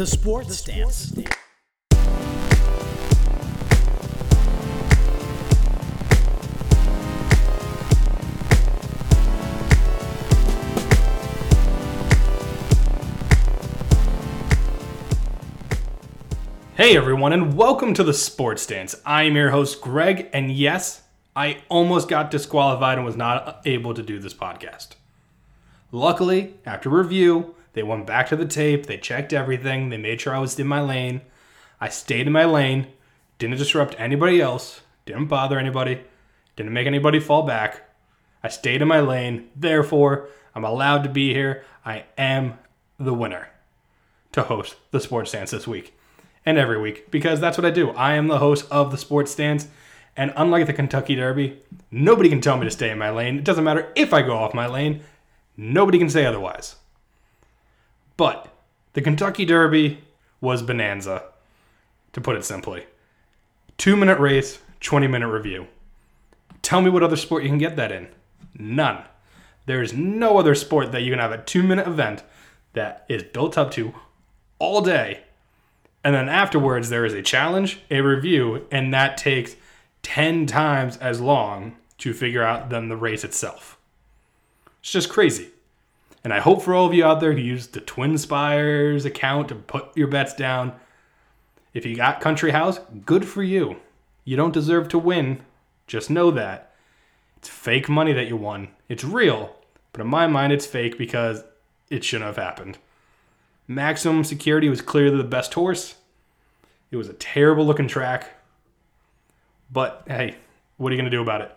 The 0.00 0.06
Sports 0.06 0.56
Stance. 0.56 1.12
Hey 16.74 16.96
everyone, 16.96 17.34
and 17.34 17.54
welcome 17.54 17.92
to 17.92 18.02
the 18.02 18.14
Sports 18.14 18.62
Stance. 18.62 18.94
I 19.04 19.24
am 19.24 19.36
your 19.36 19.50
host, 19.50 19.82
Greg, 19.82 20.30
and 20.32 20.50
yes, 20.50 21.02
I 21.36 21.58
almost 21.68 22.08
got 22.08 22.30
disqualified 22.30 22.96
and 22.96 23.04
was 23.04 23.16
not 23.16 23.60
able 23.66 23.92
to 23.92 24.02
do 24.02 24.18
this 24.18 24.32
podcast. 24.32 24.92
Luckily, 25.92 26.54
after 26.64 26.88
review, 26.88 27.54
they 27.72 27.82
went 27.82 28.06
back 28.06 28.28
to 28.28 28.36
the 28.36 28.46
tape, 28.46 28.86
they 28.86 28.96
checked 28.96 29.32
everything, 29.32 29.90
they 29.90 29.96
made 29.96 30.20
sure 30.20 30.34
I 30.34 30.38
was 30.38 30.58
in 30.58 30.66
my 30.66 30.80
lane. 30.80 31.20
I 31.80 31.88
stayed 31.88 32.26
in 32.26 32.32
my 32.32 32.44
lane, 32.44 32.88
didn't 33.38 33.58
disrupt 33.58 33.94
anybody 33.98 34.40
else, 34.40 34.80
didn't 35.06 35.26
bother 35.26 35.58
anybody, 35.58 36.02
didn't 36.56 36.72
make 36.72 36.86
anybody 36.86 37.20
fall 37.20 37.42
back. 37.42 37.82
I 38.42 38.48
stayed 38.48 38.82
in 38.82 38.88
my 38.88 39.00
lane, 39.00 39.48
therefore, 39.54 40.28
I'm 40.54 40.64
allowed 40.64 41.04
to 41.04 41.08
be 41.08 41.32
here. 41.32 41.64
I 41.84 42.04
am 42.18 42.58
the 42.98 43.14
winner 43.14 43.48
to 44.32 44.42
host 44.42 44.76
the 44.90 45.00
Sports 45.00 45.30
Stance 45.30 45.52
this 45.52 45.66
week 45.66 45.96
and 46.44 46.58
every 46.58 46.80
week 46.80 47.10
because 47.10 47.40
that's 47.40 47.56
what 47.56 47.64
I 47.64 47.70
do. 47.70 47.90
I 47.90 48.14
am 48.14 48.28
the 48.28 48.38
host 48.38 48.66
of 48.70 48.90
the 48.90 48.98
Sports 48.98 49.30
Stance, 49.30 49.68
and 50.16 50.32
unlike 50.36 50.66
the 50.66 50.72
Kentucky 50.72 51.14
Derby, 51.14 51.58
nobody 51.90 52.28
can 52.28 52.40
tell 52.40 52.56
me 52.56 52.64
to 52.64 52.70
stay 52.70 52.90
in 52.90 52.98
my 52.98 53.10
lane. 53.10 53.38
It 53.38 53.44
doesn't 53.44 53.64
matter 53.64 53.92
if 53.94 54.12
I 54.12 54.22
go 54.22 54.36
off 54.36 54.54
my 54.54 54.66
lane, 54.66 55.02
nobody 55.56 55.98
can 55.98 56.10
say 56.10 56.26
otherwise. 56.26 56.76
But 58.20 58.54
the 58.92 59.00
Kentucky 59.00 59.46
Derby 59.46 60.04
was 60.42 60.60
bonanza, 60.60 61.22
to 62.12 62.20
put 62.20 62.36
it 62.36 62.44
simply. 62.44 62.84
Two 63.78 63.96
minute 63.96 64.20
race, 64.20 64.58
20 64.80 65.06
minute 65.06 65.28
review. 65.28 65.68
Tell 66.60 66.82
me 66.82 66.90
what 66.90 67.02
other 67.02 67.16
sport 67.16 67.44
you 67.44 67.48
can 67.48 67.56
get 67.56 67.76
that 67.76 67.90
in. 67.90 68.08
None. 68.54 69.04
There's 69.64 69.94
no 69.94 70.36
other 70.36 70.54
sport 70.54 70.92
that 70.92 71.00
you 71.00 71.10
can 71.10 71.18
have 71.18 71.32
a 71.32 71.38
two 71.38 71.62
minute 71.62 71.86
event 71.86 72.22
that 72.74 73.06
is 73.08 73.22
built 73.22 73.56
up 73.56 73.70
to 73.70 73.94
all 74.58 74.82
day. 74.82 75.22
And 76.04 76.14
then 76.14 76.28
afterwards, 76.28 76.90
there 76.90 77.06
is 77.06 77.14
a 77.14 77.22
challenge, 77.22 77.80
a 77.90 78.02
review, 78.02 78.66
and 78.70 78.92
that 78.92 79.16
takes 79.16 79.56
10 80.02 80.44
times 80.44 80.98
as 80.98 81.22
long 81.22 81.74
to 81.96 82.12
figure 82.12 82.42
out 82.42 82.68
than 82.68 82.90
the 82.90 82.98
race 82.98 83.24
itself. 83.24 83.78
It's 84.80 84.92
just 84.92 85.08
crazy. 85.08 85.52
And 86.22 86.32
I 86.32 86.40
hope 86.40 86.62
for 86.62 86.74
all 86.74 86.86
of 86.86 86.94
you 86.94 87.04
out 87.04 87.20
there 87.20 87.32
who 87.32 87.40
use 87.40 87.68
the 87.68 87.80
Twin 87.80 88.18
Spires 88.18 89.04
account 89.04 89.48
to 89.48 89.54
put 89.54 89.96
your 89.96 90.08
bets 90.08 90.34
down, 90.34 90.74
if 91.72 91.86
you 91.86 91.96
got 91.96 92.20
Country 92.20 92.50
House, 92.50 92.80
good 93.06 93.24
for 93.24 93.42
you. 93.42 93.76
You 94.24 94.36
don't 94.36 94.52
deserve 94.52 94.88
to 94.88 94.98
win. 94.98 95.40
Just 95.86 96.10
know 96.10 96.30
that. 96.32 96.74
It's 97.36 97.48
fake 97.48 97.88
money 97.88 98.12
that 98.12 98.28
you 98.28 98.36
won. 98.36 98.68
It's 98.88 99.04
real, 99.04 99.56
but 99.92 100.02
in 100.02 100.08
my 100.08 100.26
mind, 100.26 100.52
it's 100.52 100.66
fake 100.66 100.98
because 100.98 101.42
it 101.88 102.04
shouldn't 102.04 102.26
have 102.26 102.36
happened. 102.36 102.78
Maximum 103.66 104.24
Security 104.24 104.68
was 104.68 104.82
clearly 104.82 105.16
the 105.16 105.24
best 105.24 105.54
horse. 105.54 105.94
It 106.90 106.96
was 106.96 107.08
a 107.08 107.14
terrible 107.14 107.64
looking 107.64 107.88
track. 107.88 108.30
But 109.72 110.02
hey, 110.06 110.36
what 110.76 110.90
are 110.90 110.96
you 110.96 111.00
going 111.00 111.10
to 111.10 111.16
do 111.16 111.22
about 111.22 111.40
it? 111.40 111.56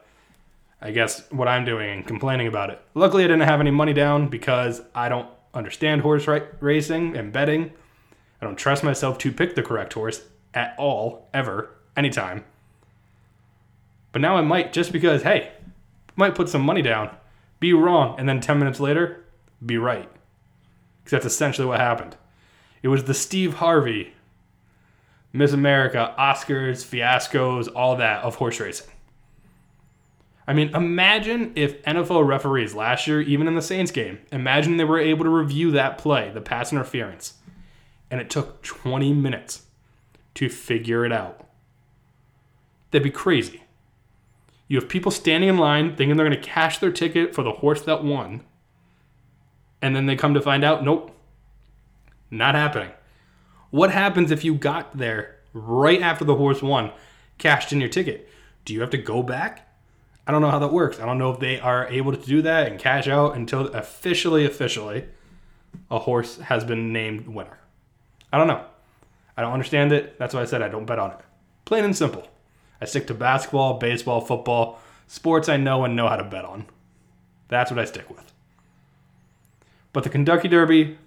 I 0.84 0.92
guess 0.92 1.23
what 1.31 1.48
I'm 1.48 1.64
doing 1.64 1.89
and 1.89 2.06
complaining 2.06 2.48
about 2.48 2.70
it. 2.70 2.81
Luckily, 2.94 3.23
I 3.23 3.28
didn't 3.28 3.48
have 3.48 3.62
any 3.62 3.72
money 3.72 3.94
down 3.94 4.28
because 4.28 4.81
I 4.94 5.08
don't 5.08 5.30
understand 5.53 6.02
horse 6.02 6.28
ra- 6.28 6.42
racing 6.59 7.16
and 7.16 7.31
betting. 7.31 7.72
I 8.42 8.45
don't 8.45 8.58
trust 8.58 8.84
myself 8.84 9.17
to 9.20 9.31
pick 9.31 9.56
the 9.56 9.64
correct 9.64 9.94
horse 9.94 10.25
at 10.53 10.75
all, 10.78 11.30
ever, 11.34 11.74
anytime. 11.96 12.44
But 14.12 14.22
now 14.22 14.35
I 14.35 14.41
might 14.41 14.74
just 14.74 14.91
because, 14.91 15.24
hey, 15.24 15.53
might 16.18 16.35
put 16.35 16.50
some 16.50 16.62
money 16.62 16.81
down, 16.81 17.16
be 17.62 17.72
wrong, 17.72 18.19
and 18.19 18.28
then 18.28 18.41
10 18.41 18.59
minutes 18.59 18.81
later, 18.81 19.24
be 19.66 19.78
right. 19.78 20.09
Because 20.97 21.12
that's 21.12 21.34
essentially 21.34 21.66
what 21.66 21.79
happened. 21.79 22.18
It 22.81 22.90
was 22.90 23.06
the 23.06 23.13
Steve 23.13 23.56
Harvey, 23.56 24.13
Miss 25.31 25.53
America, 25.53 26.13
Oscars, 26.19 26.84
fiascos, 26.84 27.69
all 27.74 27.96
that 27.96 28.25
of 28.25 28.35
horse 28.35 28.59
racing. 28.59 28.93
I 30.48 30.54
mean, 30.54 30.76
imagine 30.76 31.54
if 31.56 31.81
NFL 31.84 32.28
referees 32.28 32.74
last 32.74 33.08
year, 33.08 33.22
even 33.22 33.48
in 33.48 33.56
the 33.56 33.62
Saints 33.62 33.92
game, 33.92 34.20
imagine 34.31 34.78
they 34.78 34.84
were 34.84 35.00
able 35.00 35.24
to 35.24 35.30
review 35.30 35.72
that 35.72 35.98
play, 35.98 36.31
the 36.34 36.42
pass 36.42 36.72
interference, 36.72 37.36
and 38.12 38.20
it 38.20 38.30
took 38.30 38.62
20 38.62 39.14
minutes 39.14 39.64
to 40.36 40.50
figure 40.50 41.06
it 41.06 41.14
out. 41.14 41.48
That'd 42.92 43.03
be 43.03 43.09
crazy. 43.09 43.64
You 44.68 44.80
have 44.80 44.90
people 44.90 45.12
standing 45.12 45.50
in 45.50 45.58
line 45.58 45.96
thinking 45.96 46.18
they're 46.18 46.28
going 46.28 46.40
to 46.40 46.50
cash 46.50 46.78
their 46.80 46.92
ticket 46.92 47.34
for 47.34 47.44
the 47.44 47.52
horse 47.52 47.82
that 47.84 48.03
won, 48.03 48.44
and 49.82 49.96
then 49.96 50.08
they 50.08 50.16
come 50.16 50.34
to 50.34 50.42
find 50.42 50.64
out, 50.64 50.84
nope, 50.84 51.16
not 52.30 52.56
happening. 52.56 52.92
What 53.70 53.92
happens 53.92 54.30
if 54.30 54.44
you 54.44 54.56
got 54.56 54.98
there 54.98 55.38
right 55.53 56.02
after 56.02 56.26
the 56.26 56.36
horse 56.36 56.62
won, 56.62 56.92
cashed 57.38 57.72
in 57.72 57.80
your 57.80 57.90
ticket? 57.90 58.30
Do 58.66 58.74
you 58.74 58.82
have 58.82 58.90
to 58.92 58.98
go 58.98 59.24
back? 59.24 59.72
I 60.25 60.31
don't 60.31 60.41
know 60.41 60.51
how 60.51 60.59
that 60.59 60.72
works. 60.72 61.00
I 61.00 61.06
don't 61.06 61.17
know 61.17 61.31
if 61.31 61.39
they 61.39 61.59
are 61.59 61.88
able 61.88 62.16
to 62.16 62.25
do 62.25 62.41
that 62.44 62.67
and 62.67 62.79
cash 62.79 63.07
out 63.07 63.35
until 63.35 63.67
officially, 63.67 64.45
officially, 64.45 65.06
a 65.91 66.00
horse 66.00 66.38
has 66.38 66.63
been 66.63 66.94
named 66.94 67.28
winner. 67.28 67.59
I 68.31 68.38
don't 68.38 68.47
know. 68.47 68.63
I 69.35 69.41
don't 69.41 69.53
understand 69.53 69.91
it. 69.91 70.17
That's 70.17 70.34
why 70.34 70.41
I 70.41 70.45
said 70.45 70.61
I 70.61 70.69
don't 70.69 70.85
bet 70.85 71.00
on 71.00 71.11
it. 71.11 71.17
Plain 71.66 71.84
and 71.84 71.95
simple. 71.95 72.28
I 72.79 72.85
stick 72.85 73.07
to 73.07 73.13
basketball, 73.13 73.79
baseball, 73.79 74.22
football, 74.22 74.79
sports 75.07 75.50
I 75.50 75.57
know 75.57 75.84
and 75.84 75.95
know 75.95 76.07
how 76.07 76.16
to 76.16 76.23
bet 76.23 76.45
on. 76.45 76.66
That's 77.47 77.72
what 77.72 77.79
I 77.79 77.85
stick 77.85 78.09
with. 78.09 78.31
But 79.91 80.03
the 80.03 80.09
Kentucky 80.09 80.47
Derby, 80.47 80.97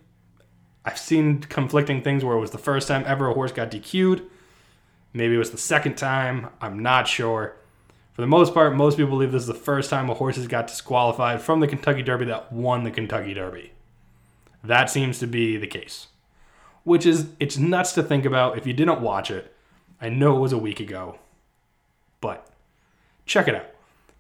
I've 0.84 0.98
seen 0.98 1.40
conflicting 1.40 2.02
things 2.02 2.24
where 2.24 2.36
it 2.36 2.40
was 2.40 2.52
the 2.52 2.58
first 2.58 2.86
time 2.86 3.04
ever 3.06 3.28
a 3.28 3.34
horse 3.34 3.52
got 3.52 3.70
DQ'd. 3.70 4.22
Maybe 5.12 5.34
it 5.34 5.38
was 5.38 5.50
the 5.50 5.58
second 5.58 5.96
time. 5.96 6.48
I'm 6.60 6.78
not 6.78 7.08
sure. 7.08 7.56
For 8.16 8.22
the 8.22 8.28
most 8.28 8.54
part, 8.54 8.74
most 8.74 8.96
people 8.96 9.10
believe 9.10 9.30
this 9.30 9.42
is 9.42 9.46
the 9.46 9.52
first 9.52 9.90
time 9.90 10.08
a 10.08 10.14
horse 10.14 10.36
has 10.36 10.46
got 10.46 10.68
disqualified 10.68 11.42
from 11.42 11.60
the 11.60 11.66
Kentucky 11.66 12.02
Derby 12.02 12.24
that 12.24 12.50
won 12.50 12.82
the 12.82 12.90
Kentucky 12.90 13.34
Derby. 13.34 13.72
That 14.64 14.88
seems 14.88 15.18
to 15.18 15.26
be 15.26 15.58
the 15.58 15.66
case. 15.66 16.06
Which 16.82 17.04
is, 17.04 17.26
it's 17.38 17.58
nuts 17.58 17.92
to 17.92 18.02
think 18.02 18.24
about 18.24 18.56
if 18.56 18.66
you 18.66 18.72
didn't 18.72 19.02
watch 19.02 19.30
it. 19.30 19.54
I 20.00 20.08
know 20.08 20.34
it 20.34 20.40
was 20.40 20.54
a 20.54 20.58
week 20.58 20.80
ago, 20.80 21.18
but 22.22 22.48
check 23.26 23.48
it 23.48 23.54
out. 23.54 23.66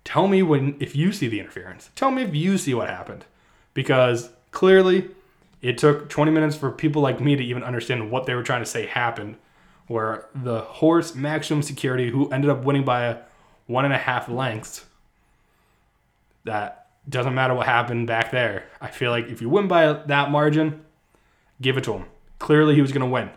Tell 0.04 0.28
me 0.28 0.42
when, 0.42 0.76
if 0.78 0.94
you 0.94 1.10
see 1.10 1.26
the 1.26 1.40
interference. 1.40 1.88
Tell 1.96 2.10
me 2.10 2.20
if 2.20 2.34
you 2.34 2.58
see 2.58 2.74
what 2.74 2.90
happened. 2.90 3.24
Because 3.72 4.28
clearly, 4.50 5.08
it 5.62 5.78
took 5.78 6.10
20 6.10 6.30
minutes 6.30 6.54
for 6.54 6.70
people 6.70 7.00
like 7.00 7.18
me 7.18 7.34
to 7.34 7.42
even 7.42 7.62
understand 7.62 8.10
what 8.10 8.26
they 8.26 8.34
were 8.34 8.42
trying 8.42 8.62
to 8.62 8.66
say 8.66 8.84
happened. 8.84 9.36
Where 9.86 10.26
the 10.34 10.60
horse, 10.60 11.14
maximum 11.14 11.62
security, 11.62 12.10
who 12.10 12.28
ended 12.28 12.50
up 12.50 12.62
winning 12.62 12.84
by 12.84 13.06
a 13.06 13.16
one 13.66 13.84
and 13.84 13.94
a 13.94 13.98
half 13.98 14.28
lengths. 14.28 14.84
That 16.44 16.86
doesn't 17.08 17.34
matter 17.34 17.54
what 17.54 17.66
happened 17.66 18.06
back 18.06 18.30
there. 18.30 18.66
I 18.80 18.88
feel 18.88 19.10
like 19.10 19.26
if 19.28 19.40
you 19.40 19.48
win 19.48 19.68
by 19.68 19.92
that 19.92 20.30
margin, 20.30 20.84
give 21.60 21.76
it 21.76 21.84
to 21.84 21.94
him. 21.94 22.04
Clearly, 22.38 22.74
he 22.74 22.82
was 22.82 22.92
going 22.92 23.00
to 23.00 23.06
win. 23.06 23.30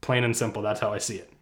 Plain 0.00 0.24
and 0.24 0.36
simple. 0.36 0.62
That's 0.62 0.80
how 0.80 0.92
I 0.92 0.98
see 0.98 1.16
it. 1.16 1.32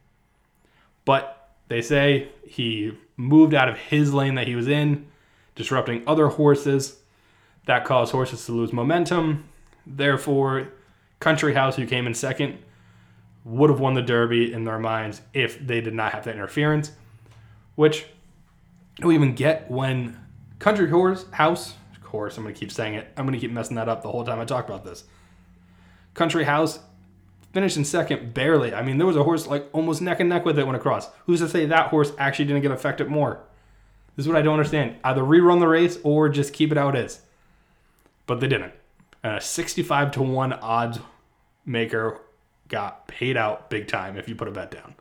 But 1.04 1.50
they 1.68 1.82
say 1.82 2.28
he 2.46 2.96
moved 3.16 3.54
out 3.54 3.68
of 3.68 3.76
his 3.76 4.14
lane 4.14 4.36
that 4.36 4.46
he 4.46 4.54
was 4.54 4.68
in, 4.68 5.06
disrupting 5.54 6.02
other 6.06 6.28
horses. 6.28 6.98
That 7.66 7.84
caused 7.84 8.12
horses 8.12 8.44
to 8.46 8.52
lose 8.52 8.72
momentum. 8.72 9.44
Therefore, 9.86 10.68
Country 11.20 11.54
House, 11.54 11.76
who 11.76 11.86
came 11.86 12.06
in 12.06 12.14
second, 12.14 12.58
would 13.44 13.70
have 13.70 13.80
won 13.80 13.94
the 13.94 14.02
Derby 14.02 14.52
in 14.52 14.64
their 14.64 14.78
minds 14.78 15.20
if 15.34 15.64
they 15.64 15.80
did 15.80 15.94
not 15.94 16.12
have 16.12 16.24
that 16.24 16.34
interference 16.34 16.92
which 17.74 18.06
we 19.02 19.14
even 19.14 19.34
get 19.34 19.70
when 19.70 20.18
Country 20.58 20.88
Horse 20.90 21.26
House, 21.32 21.74
of 21.96 22.02
horse, 22.02 22.36
I'm 22.36 22.44
gonna 22.44 22.54
keep 22.54 22.70
saying 22.70 22.94
it. 22.94 23.08
I'm 23.16 23.24
gonna 23.24 23.38
keep 23.38 23.50
messing 23.50 23.76
that 23.76 23.88
up 23.88 24.02
the 24.02 24.10
whole 24.10 24.24
time 24.24 24.38
I 24.38 24.44
talk 24.44 24.68
about 24.68 24.84
this. 24.84 25.04
Country 26.14 26.44
House 26.44 26.80
finished 27.52 27.76
in 27.76 27.84
second 27.84 28.34
barely. 28.34 28.74
I 28.74 28.82
mean, 28.82 28.98
there 28.98 29.06
was 29.06 29.16
a 29.16 29.24
horse 29.24 29.46
like 29.46 29.68
almost 29.72 30.02
neck 30.02 30.20
and 30.20 30.28
neck 30.28 30.44
with 30.44 30.58
it 30.58 30.66
when 30.66 30.76
across. 30.76 31.08
Who's 31.26 31.40
to 31.40 31.48
say 31.48 31.66
that 31.66 31.88
horse 31.88 32.12
actually 32.18 32.46
didn't 32.46 32.62
get 32.62 32.70
affected 32.70 33.08
more? 33.08 33.40
This 34.16 34.24
is 34.24 34.28
what 34.28 34.36
I 34.36 34.42
don't 34.42 34.54
understand. 34.54 34.96
Either 35.04 35.22
rerun 35.22 35.60
the 35.60 35.68
race 35.68 35.98
or 36.02 36.28
just 36.28 36.52
keep 36.52 36.70
it 36.70 36.78
how 36.78 36.90
it 36.90 36.96
is. 36.96 37.22
But 38.26 38.40
they 38.40 38.48
didn't. 38.48 38.74
And 39.22 39.36
a 39.36 39.40
65 39.40 40.10
to 40.12 40.22
1 40.22 40.52
odds 40.54 40.98
maker 41.64 42.20
got 42.68 43.06
paid 43.06 43.36
out 43.36 43.70
big 43.70 43.88
time 43.88 44.16
if 44.16 44.28
you 44.28 44.34
put 44.34 44.48
a 44.48 44.50
bet 44.50 44.70
down. 44.70 44.94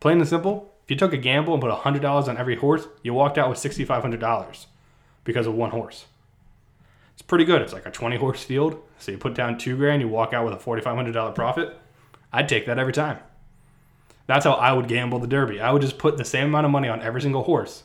Plain 0.00 0.18
and 0.18 0.28
simple, 0.28 0.71
you 0.92 0.98
took 0.98 1.14
a 1.14 1.16
gamble 1.16 1.54
and 1.54 1.62
put 1.62 1.72
$100 1.72 2.28
on 2.28 2.36
every 2.36 2.56
horse, 2.56 2.86
you 3.02 3.14
walked 3.14 3.38
out 3.38 3.48
with 3.48 3.58
$6,500 3.58 4.66
because 5.24 5.46
of 5.46 5.54
one 5.54 5.70
horse. 5.70 6.04
It's 7.14 7.22
pretty 7.22 7.46
good. 7.46 7.62
It's 7.62 7.72
like 7.72 7.86
a 7.86 7.90
20 7.90 8.16
horse 8.16 8.44
field. 8.44 8.78
So 8.98 9.10
you 9.10 9.16
put 9.16 9.32
down 9.32 9.56
two 9.56 9.78
grand, 9.78 10.02
you 10.02 10.08
walk 10.08 10.34
out 10.34 10.44
with 10.44 10.52
a 10.52 10.58
$4,500 10.62 11.34
profit. 11.34 11.78
I'd 12.30 12.46
take 12.46 12.66
that 12.66 12.78
every 12.78 12.92
time. 12.92 13.20
That's 14.26 14.44
how 14.44 14.52
I 14.52 14.74
would 14.74 14.86
gamble 14.86 15.18
the 15.18 15.26
Derby. 15.26 15.62
I 15.62 15.72
would 15.72 15.80
just 15.80 15.96
put 15.96 16.18
the 16.18 16.26
same 16.26 16.48
amount 16.48 16.66
of 16.66 16.72
money 16.72 16.88
on 16.88 17.00
every 17.00 17.22
single 17.22 17.44
horse. 17.44 17.84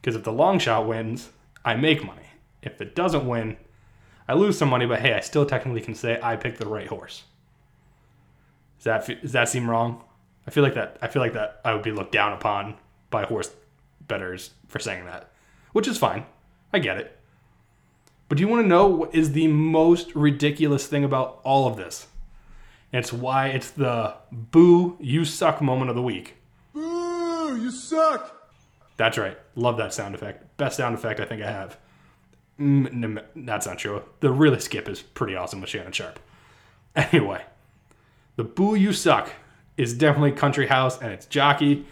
Because 0.00 0.14
if 0.14 0.22
the 0.22 0.32
long 0.32 0.60
shot 0.60 0.86
wins, 0.86 1.30
I 1.64 1.74
make 1.74 2.04
money. 2.04 2.22
If 2.62 2.80
it 2.80 2.94
doesn't 2.94 3.26
win, 3.26 3.56
I 4.28 4.34
lose 4.34 4.56
some 4.56 4.68
money, 4.68 4.86
but 4.86 5.00
hey, 5.00 5.14
I 5.14 5.20
still 5.20 5.44
technically 5.44 5.80
can 5.80 5.96
say 5.96 6.20
I 6.22 6.36
picked 6.36 6.58
the 6.58 6.68
right 6.68 6.86
horse. 6.86 7.24
Does 8.78 8.84
that 8.84 9.22
does 9.22 9.32
that 9.32 9.48
seem 9.48 9.68
wrong? 9.68 10.04
I 10.46 10.50
feel 10.50 10.62
like 10.62 10.74
that. 10.74 10.98
I 11.00 11.08
feel 11.08 11.22
like 11.22 11.34
that 11.34 11.60
I 11.64 11.72
would 11.72 11.82
be 11.82 11.92
looked 11.92 12.12
down 12.12 12.32
upon 12.32 12.76
by 13.10 13.24
horse 13.24 13.50
betters 14.08 14.50
for 14.68 14.78
saying 14.78 15.04
that, 15.06 15.30
which 15.72 15.88
is 15.88 15.98
fine. 15.98 16.26
I 16.72 16.78
get 16.78 16.98
it. 16.98 17.18
But 18.28 18.38
do 18.38 18.42
you 18.42 18.48
want 18.48 18.64
to 18.64 18.68
know 18.68 18.86
what 18.86 19.14
is 19.14 19.32
the 19.32 19.46
most 19.46 20.14
ridiculous 20.14 20.86
thing 20.86 21.04
about 21.04 21.40
all 21.44 21.68
of 21.68 21.76
this? 21.76 22.06
And 22.92 23.00
it's 23.00 23.12
why 23.12 23.48
it's 23.48 23.70
the 23.70 24.14
boo 24.30 24.96
you 25.00 25.24
suck 25.24 25.60
moment 25.60 25.90
of 25.90 25.96
the 25.96 26.02
week. 26.02 26.36
Boo, 26.72 27.60
you 27.60 27.70
suck. 27.70 28.50
That's 28.96 29.18
right. 29.18 29.38
Love 29.54 29.76
that 29.76 29.92
sound 29.92 30.14
effect. 30.14 30.56
Best 30.56 30.76
sound 30.78 30.94
effect 30.94 31.20
I 31.20 31.24
think 31.24 31.42
I 31.42 31.50
have. 31.50 31.76
Mm, 32.58 33.22
that's 33.34 33.66
not 33.66 33.78
true. 33.78 34.02
The 34.20 34.30
really 34.30 34.60
skip 34.60 34.88
is 34.88 35.02
pretty 35.02 35.34
awesome 35.34 35.60
with 35.60 35.70
Shannon 35.70 35.92
Sharpe. 35.92 36.18
Anyway, 36.94 37.42
the 38.36 38.44
boo 38.44 38.74
you 38.74 38.92
suck 38.92 39.32
is 39.76 39.94
definitely 39.94 40.32
Country 40.32 40.66
House 40.66 41.00
and 41.00 41.12
its 41.12 41.26
jockey, 41.26 41.86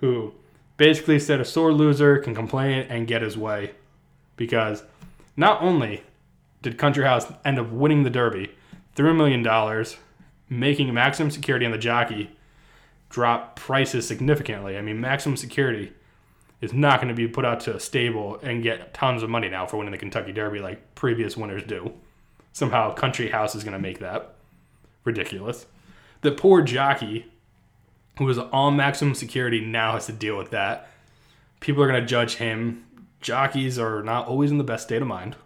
who 0.00 0.32
basically 0.76 1.18
said 1.18 1.40
a 1.40 1.44
sore 1.44 1.72
loser 1.72 2.18
can 2.18 2.34
complain 2.34 2.86
and 2.88 3.06
get 3.06 3.22
his 3.22 3.36
way. 3.36 3.72
Because 4.36 4.82
not 5.36 5.62
only 5.62 6.02
did 6.62 6.78
Country 6.78 7.04
House 7.04 7.26
end 7.44 7.58
up 7.58 7.70
winning 7.70 8.02
the 8.02 8.10
Derby, 8.10 8.50
$3 8.96 9.16
million, 9.16 9.86
making 10.48 10.92
maximum 10.92 11.30
security 11.30 11.66
on 11.66 11.72
the 11.72 11.78
jockey 11.78 12.30
drop 13.08 13.56
prices 13.56 14.06
significantly. 14.06 14.76
I 14.76 14.82
mean, 14.82 15.00
maximum 15.00 15.36
security 15.36 15.92
is 16.60 16.72
not 16.72 17.00
going 17.00 17.08
to 17.08 17.14
be 17.14 17.28
put 17.28 17.44
out 17.44 17.60
to 17.60 17.76
a 17.76 17.80
stable 17.80 18.38
and 18.42 18.62
get 18.62 18.94
tons 18.94 19.22
of 19.22 19.30
money 19.30 19.48
now 19.48 19.66
for 19.66 19.76
winning 19.76 19.92
the 19.92 19.98
Kentucky 19.98 20.32
Derby 20.32 20.60
like 20.60 20.94
previous 20.94 21.36
winners 21.36 21.62
do. 21.62 21.92
Somehow, 22.52 22.94
Country 22.94 23.30
House 23.30 23.54
is 23.54 23.62
going 23.62 23.74
to 23.74 23.78
make 23.78 23.98
that 24.00 24.34
ridiculous. 25.04 25.66
The 26.26 26.32
poor 26.32 26.60
jockey, 26.60 27.26
who 28.18 28.24
was 28.24 28.36
on 28.36 28.74
maximum 28.74 29.14
security, 29.14 29.60
now 29.60 29.92
has 29.92 30.06
to 30.06 30.12
deal 30.12 30.36
with 30.36 30.50
that. 30.50 30.90
People 31.60 31.84
are 31.84 31.86
going 31.86 32.00
to 32.00 32.04
judge 32.04 32.34
him. 32.34 32.84
Jockeys 33.20 33.78
are 33.78 34.02
not 34.02 34.26
always 34.26 34.50
in 34.50 34.58
the 34.58 34.64
best 34.64 34.82
state 34.82 35.00
of 35.00 35.06
mind. 35.06 35.36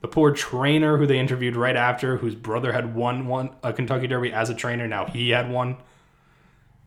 The 0.00 0.06
poor 0.06 0.30
trainer 0.30 0.96
who 0.96 1.08
they 1.08 1.18
interviewed 1.18 1.56
right 1.56 1.74
after, 1.74 2.18
whose 2.18 2.36
brother 2.36 2.70
had 2.72 2.94
won 2.94 3.26
one 3.26 3.50
a 3.64 3.72
Kentucky 3.72 4.06
Derby 4.06 4.32
as 4.32 4.48
a 4.48 4.54
trainer, 4.54 4.86
now 4.86 5.06
he 5.06 5.30
had 5.30 5.50
one. 5.50 5.78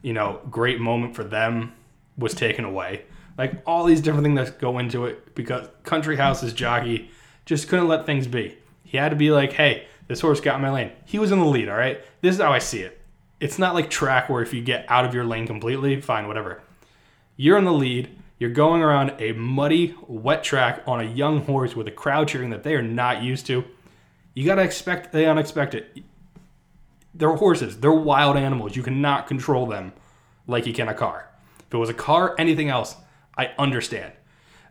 You 0.01 0.13
know, 0.13 0.39
great 0.49 0.79
moment 0.79 1.13
for 1.13 1.25
them 1.25 1.73
was 2.17 2.33
taken 2.33 2.63
away. 2.63 3.03
Like 3.37 3.61
all 3.65 3.83
these 3.83 3.99
different 3.99 4.23
things 4.23 4.39
that 4.39 4.59
go 4.59 4.79
into 4.79 5.07
it 5.07 5.35
because 5.35 5.67
Country 5.83 6.15
House's 6.15 6.53
jockey 6.53 7.11
just 7.43 7.67
couldn't 7.67 7.89
let 7.89 8.05
things 8.05 8.27
be. 8.27 8.57
He 8.85 8.95
had 8.95 9.09
to 9.09 9.17
be 9.17 9.29
like, 9.29 9.51
hey, 9.51 9.87
this 10.11 10.19
horse 10.19 10.41
got 10.41 10.57
in 10.57 10.61
my 10.61 10.69
lane. 10.69 10.91
He 11.05 11.19
was 11.19 11.31
in 11.31 11.39
the 11.39 11.45
lead, 11.45 11.69
all 11.69 11.77
right? 11.77 12.01
This 12.19 12.35
is 12.35 12.41
how 12.41 12.51
I 12.51 12.59
see 12.59 12.81
it. 12.81 12.99
It's 13.39 13.57
not 13.57 13.73
like 13.73 13.89
track 13.89 14.27
where 14.27 14.43
if 14.43 14.53
you 14.53 14.61
get 14.61 14.85
out 14.89 15.05
of 15.05 15.13
your 15.13 15.23
lane 15.23 15.47
completely, 15.47 16.01
fine, 16.01 16.27
whatever. 16.27 16.61
You're 17.37 17.57
in 17.57 17.63
the 17.63 17.71
lead. 17.71 18.09
You're 18.37 18.49
going 18.49 18.81
around 18.81 19.13
a 19.19 19.31
muddy, 19.31 19.95
wet 20.05 20.43
track 20.43 20.83
on 20.85 20.99
a 20.99 21.05
young 21.05 21.45
horse 21.45 21.77
with 21.77 21.87
a 21.87 21.91
crowd 21.91 22.27
cheering 22.27 22.49
that 22.49 22.63
they 22.63 22.75
are 22.75 22.81
not 22.81 23.23
used 23.23 23.45
to. 23.45 23.63
You 24.33 24.45
got 24.45 24.55
to 24.55 24.63
expect 24.63 25.13
the 25.13 25.29
unexpected. 25.29 26.03
They're 27.13 27.37
horses, 27.37 27.79
they're 27.79 27.93
wild 27.93 28.35
animals. 28.35 28.75
You 28.75 28.83
cannot 28.83 29.27
control 29.27 29.65
them 29.65 29.93
like 30.45 30.65
you 30.65 30.73
can 30.73 30.89
a 30.89 30.93
car. 30.93 31.29
If 31.67 31.73
it 31.73 31.77
was 31.77 31.89
a 31.89 31.93
car, 31.93 32.35
anything 32.37 32.67
else, 32.67 32.97
I 33.37 33.51
understand. 33.57 34.11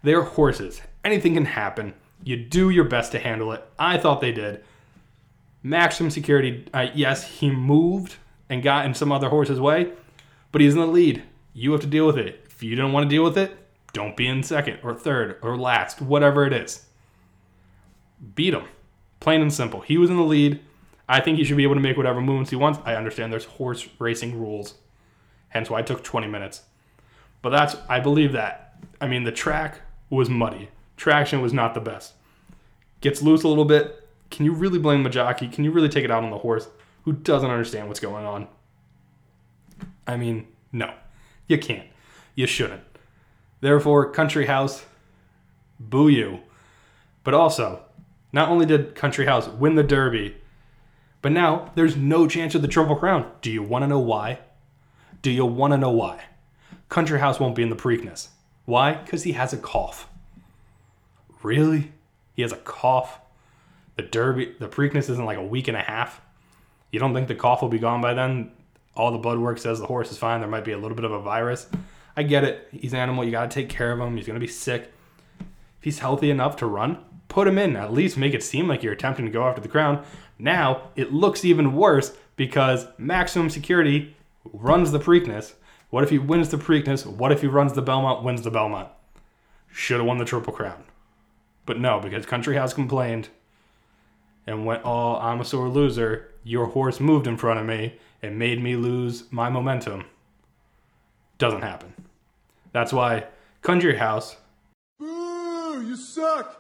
They're 0.03 0.21
horses. 0.21 0.83
Anything 1.03 1.33
can 1.33 1.47
happen. 1.47 1.95
You 2.23 2.37
do 2.37 2.69
your 2.69 2.85
best 2.85 3.13
to 3.13 3.19
handle 3.19 3.53
it. 3.53 3.65
I 3.79 3.97
thought 3.97 4.21
they 4.21 4.33
did. 4.33 4.63
Maximum 5.63 6.11
security, 6.11 6.67
uh, 6.73 6.87
yes, 6.95 7.39
he 7.39 7.51
moved 7.51 8.17
and 8.49 8.63
got 8.63 8.87
in 8.87 8.95
some 8.95 9.13
other 9.13 9.29
horse's 9.29 9.61
way, 9.61 9.93
but 10.53 10.61
he's 10.61 10.75
in 10.75 10.81
the 10.81 10.87
lead. 10.87 11.23
You 11.53 11.73
have 11.73 11.81
to 11.83 11.87
deal 11.87 12.07
with 12.07 12.17
it. 12.17 12.45
If 12.47 12.63
you 12.63 12.77
don't 12.77 12.93
want 12.93 13.05
to 13.05 13.15
deal 13.15 13.25
with 13.25 13.37
it, 13.37 13.57
don't 13.93 14.17
be 14.17 14.27
in 14.27 14.43
second 14.43 14.79
or 14.83 14.95
third 14.95 15.39
or 15.43 15.57
last, 15.57 16.01
whatever 16.01 16.47
it 16.47 16.53
is. 16.53 16.87
Beat 18.35 18.55
him. 18.55 18.65
Plain 19.19 19.43
and 19.43 19.53
simple. 19.53 19.81
He 19.81 19.99
was 19.99 20.11
in 20.11 20.17
the 20.17 20.23
lead. 20.23 20.61
I 21.09 21.21
think 21.21 21.39
he 21.39 21.45
should 21.45 21.57
be 21.57 21.65
able 21.65 21.75
to 21.75 21.81
make 21.81 21.97
whatever 21.97 22.21
movements 22.21 22.51
he 22.51 22.57
wants. 22.57 22.79
I 22.85 22.95
understand 22.95 23.33
there's 23.33 23.45
horse 23.45 23.89
racing 23.99 24.39
rules, 24.39 24.75
hence 25.49 25.69
why 25.69 25.81
it 25.81 25.87
took 25.87 26.05
20 26.05 26.27
minutes. 26.29 26.63
But 27.43 27.51
that's 27.51 27.77
I 27.89 28.01
believe 28.01 28.33
that. 28.33 28.77
I 29.01 29.09
mean, 29.09 29.25
the 29.25 29.33
track 29.33 29.81
was 30.09 30.31
muddy. 30.31 30.69
Traction 30.97 31.41
was 31.41 31.53
not 31.53 31.75
the 31.75 31.81
best. 31.81 32.15
Gets 33.01 33.23
loose 33.23 33.43
a 33.43 33.49
little 33.49 33.65
bit. 33.65 34.00
Can 34.31 34.47
you 34.47 34.53
really 34.53 34.79
blame 34.79 35.03
the 35.03 35.11
jockey? 35.11 35.49
Can 35.49 35.65
you 35.65 35.71
really 35.71 35.89
take 35.89 36.05
it 36.05 36.11
out 36.11 36.25
on 36.25 36.31
the 36.31 36.39
horse 36.39 36.69
who 37.05 37.13
doesn't 37.13 37.51
understand 37.51 37.89
what's 37.89 38.01
going 38.01 38.25
on? 38.25 38.49
I 40.07 40.17
mean, 40.17 40.47
no. 40.73 40.95
You 41.47 41.59
can't. 41.59 41.89
You 42.35 42.47
shouldn't. 42.47 42.83
Therefore, 43.61 44.11
Country 44.11 44.47
House, 44.47 44.85
boo 45.79 46.09
you. 46.09 46.41
But 47.25 47.35
also, 47.35 47.83
not 48.33 48.49
only 48.49 48.67
did 48.67 48.95
Country 48.95 49.27
House 49.27 49.49
win 49.49 49.75
the 49.75 49.83
Derby, 49.83 50.37
but 51.23 51.33
now 51.33 51.71
there's 51.75 51.97
no 51.97 52.27
chance 52.27 52.55
of 52.55 52.63
the 52.63 52.69
Triple 52.69 52.97
Crown. 52.97 53.31
Do 53.43 53.51
you 53.51 53.63
want 53.63 53.83
to 53.83 53.89
know 53.89 53.99
why? 53.99 54.39
Do 55.23 55.31
you 55.31 55.45
want 55.45 55.73
to 55.73 55.79
know 55.79 55.91
why? 55.91 56.25
Country 56.89 57.21
House 57.21 57.39
won't 57.39 57.55
be 57.55 57.63
in 57.63 57.71
the 57.71 57.77
Preakness. 57.77 58.29
Why? 58.65 58.95
Because 58.95 59.25
he 59.25 59.33
has 59.33 59.53
a 59.53 59.59
cough. 59.59 60.09
Really? 61.43 61.93
He 62.35 62.43
has 62.43 62.53
a 62.53 62.57
cough? 62.57 63.20
The 64.01 64.09
Derby, 64.09 64.55
the 64.59 64.69
Preakness 64.69 65.11
isn't 65.11 65.25
like 65.25 65.37
a 65.37 65.45
week 65.45 65.69
and 65.69 65.77
a 65.77 65.83
half. 65.83 66.23
You 66.91 66.99
don't 66.99 67.13
think 67.13 67.29
the 67.29 67.35
cough 67.35 67.61
will 67.61 67.69
be 67.69 67.79
gone 67.79 68.01
by 68.01 68.15
then? 68.15 68.53
All 68.97 69.13
the 69.13 69.19
blood 69.19 69.39
work 69.39 69.59
says 69.59 69.79
the 69.79 69.87
horse 69.87 70.11
is 70.11 70.19
fine. 70.19 70.41
There 70.41 70.49
might 70.49 70.65
be 70.65 70.73
a 70.73 70.79
little 70.79 70.97
bit 70.97 71.05
of 71.05 71.13
a 71.13 71.21
virus. 71.21 71.67
I 72.17 72.23
get 72.23 72.45
it. 72.45 72.69
He's 72.73 72.93
an 72.93 72.99
animal. 72.99 73.25
You 73.25 73.31
got 73.31 73.51
to 73.51 73.55
take 73.55 73.69
care 73.69 73.93
of 73.93 74.01
him. 74.01 74.17
He's 74.17 74.27
going 74.27 74.39
to 74.39 74.41
be 74.41 74.51
sick. 74.51 74.93
If 75.39 75.83
he's 75.83 75.99
healthy 75.99 76.31
enough 76.31 76.57
to 76.57 76.67
run, 76.67 76.99
put 77.29 77.47
him 77.47 77.59
in. 77.59 77.77
At 77.77 77.93
least 77.93 78.17
make 78.17 78.35
it 78.35 78.43
seem 78.43 78.67
like 78.67 78.83
you're 78.83 78.93
attempting 78.93 79.27
to 79.27 79.31
go 79.31 79.45
after 79.45 79.61
the 79.61 79.69
crown. 79.69 80.05
Now 80.39 80.91
it 80.97 81.13
looks 81.13 81.45
even 81.45 81.75
worse 81.75 82.17
because 82.37 82.87
maximum 82.97 83.51
security 83.51 84.17
runs 84.53 84.93
the 84.93 84.99
Preakness 84.99 85.55
what 85.91 86.05
if 86.05 86.11
he 86.11 86.19
wins 86.19 86.49
the 86.49 86.57
Preakness? 86.57 87.05
What 87.05 87.33
if 87.33 87.41
he 87.41 87.49
runs 87.49 87.73
the 87.73 87.83
Belmont, 87.83 88.23
wins 88.23 88.43
the 88.43 88.51
Belmont? 88.51 88.89
Should 89.73 89.99
have 89.99 90.07
won 90.07 90.19
the 90.19 90.25
Triple 90.25 90.53
Crown. 90.53 90.85
But 91.67 91.81
no, 91.81 91.99
because 91.99 92.27
Country 92.27 92.57
House 92.57 92.73
complained 92.73 93.29
and 94.51 94.67
went, 94.67 94.83
Oh, 94.85 95.17
I'm 95.17 95.41
a 95.41 95.45
sore 95.45 95.69
loser. 95.69 96.29
Your 96.43 96.67
horse 96.67 97.01
moved 97.01 97.27
in 97.27 97.37
front 97.37 97.61
of 97.61 97.67
me 97.67 97.99
and 98.23 98.39
made 98.39 98.63
me 98.63 98.77
lose 98.77 99.25
my 99.31 99.49
momentum. 99.49 100.05
Doesn't 101.39 101.63
happen. 101.63 101.95
That's 102.73 102.93
why 102.93 103.25
Country 103.63 103.97
House. 103.97 104.37
Boo, 104.99 105.85
you 105.87 105.97
suck. 105.97 106.57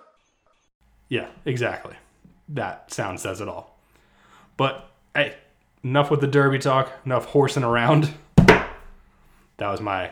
Yeah, 1.09 1.29
exactly. 1.45 1.95
That 2.49 2.93
sound 2.93 3.21
says 3.21 3.41
it 3.41 3.49
all. 3.49 3.79
But 4.57 4.89
hey, 5.15 5.37
enough 5.83 6.11
with 6.11 6.21
the 6.21 6.27
Derby 6.27 6.59
talk, 6.59 6.93
enough 7.05 7.27
horsing 7.27 7.65
around. 7.65 8.15
That 8.37 9.69
was 9.71 9.81
my 9.81 10.11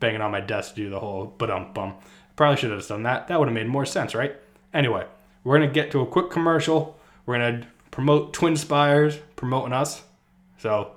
banging 0.00 0.20
on 0.20 0.30
my 0.30 0.40
desk 0.40 0.74
to 0.74 0.76
do 0.76 0.90
the 0.90 1.00
whole 1.00 1.34
but 1.36 1.50
um 1.50 1.72
bum. 1.72 1.94
Probably 2.36 2.56
should 2.56 2.70
have 2.70 2.86
done 2.86 3.02
that. 3.02 3.28
That 3.28 3.38
would 3.38 3.48
have 3.48 3.54
made 3.54 3.66
more 3.66 3.84
sense, 3.84 4.14
right? 4.14 4.36
Anyway, 4.72 5.04
we're 5.44 5.58
gonna 5.58 5.70
get 5.70 5.90
to 5.90 6.00
a 6.00 6.06
quick 6.06 6.30
commercial. 6.30 6.97
We're 7.28 7.38
gonna 7.38 7.66
promote 7.90 8.32
Twin 8.32 8.56
Spires 8.56 9.18
promoting 9.36 9.74
us. 9.74 10.02
So 10.56 10.92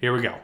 here 0.00 0.14
we 0.14 0.22
go. 0.22 0.36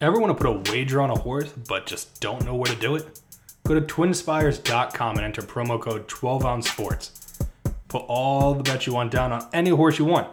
Ever 0.00 0.18
want 0.18 0.36
to 0.36 0.44
put 0.44 0.50
a 0.50 0.72
wager 0.72 1.00
on 1.00 1.10
a 1.10 1.18
horse 1.18 1.52
but 1.68 1.86
just 1.86 2.20
don't 2.20 2.44
know 2.44 2.56
where 2.56 2.66
to 2.66 2.80
do 2.80 2.96
it? 2.96 3.20
Go 3.64 3.74
to 3.74 3.80
twinspires.com 3.80 5.16
and 5.16 5.24
enter 5.24 5.42
promo 5.42 5.80
code 5.80 6.08
12 6.08 6.44
ounce 6.44 6.68
sports. 6.68 7.38
Put 7.86 8.04
all 8.08 8.52
the 8.54 8.64
bets 8.64 8.86
you 8.86 8.94
want 8.94 9.12
down 9.12 9.30
on 9.30 9.48
any 9.52 9.70
horse 9.70 9.98
you 9.98 10.06
want. 10.06 10.28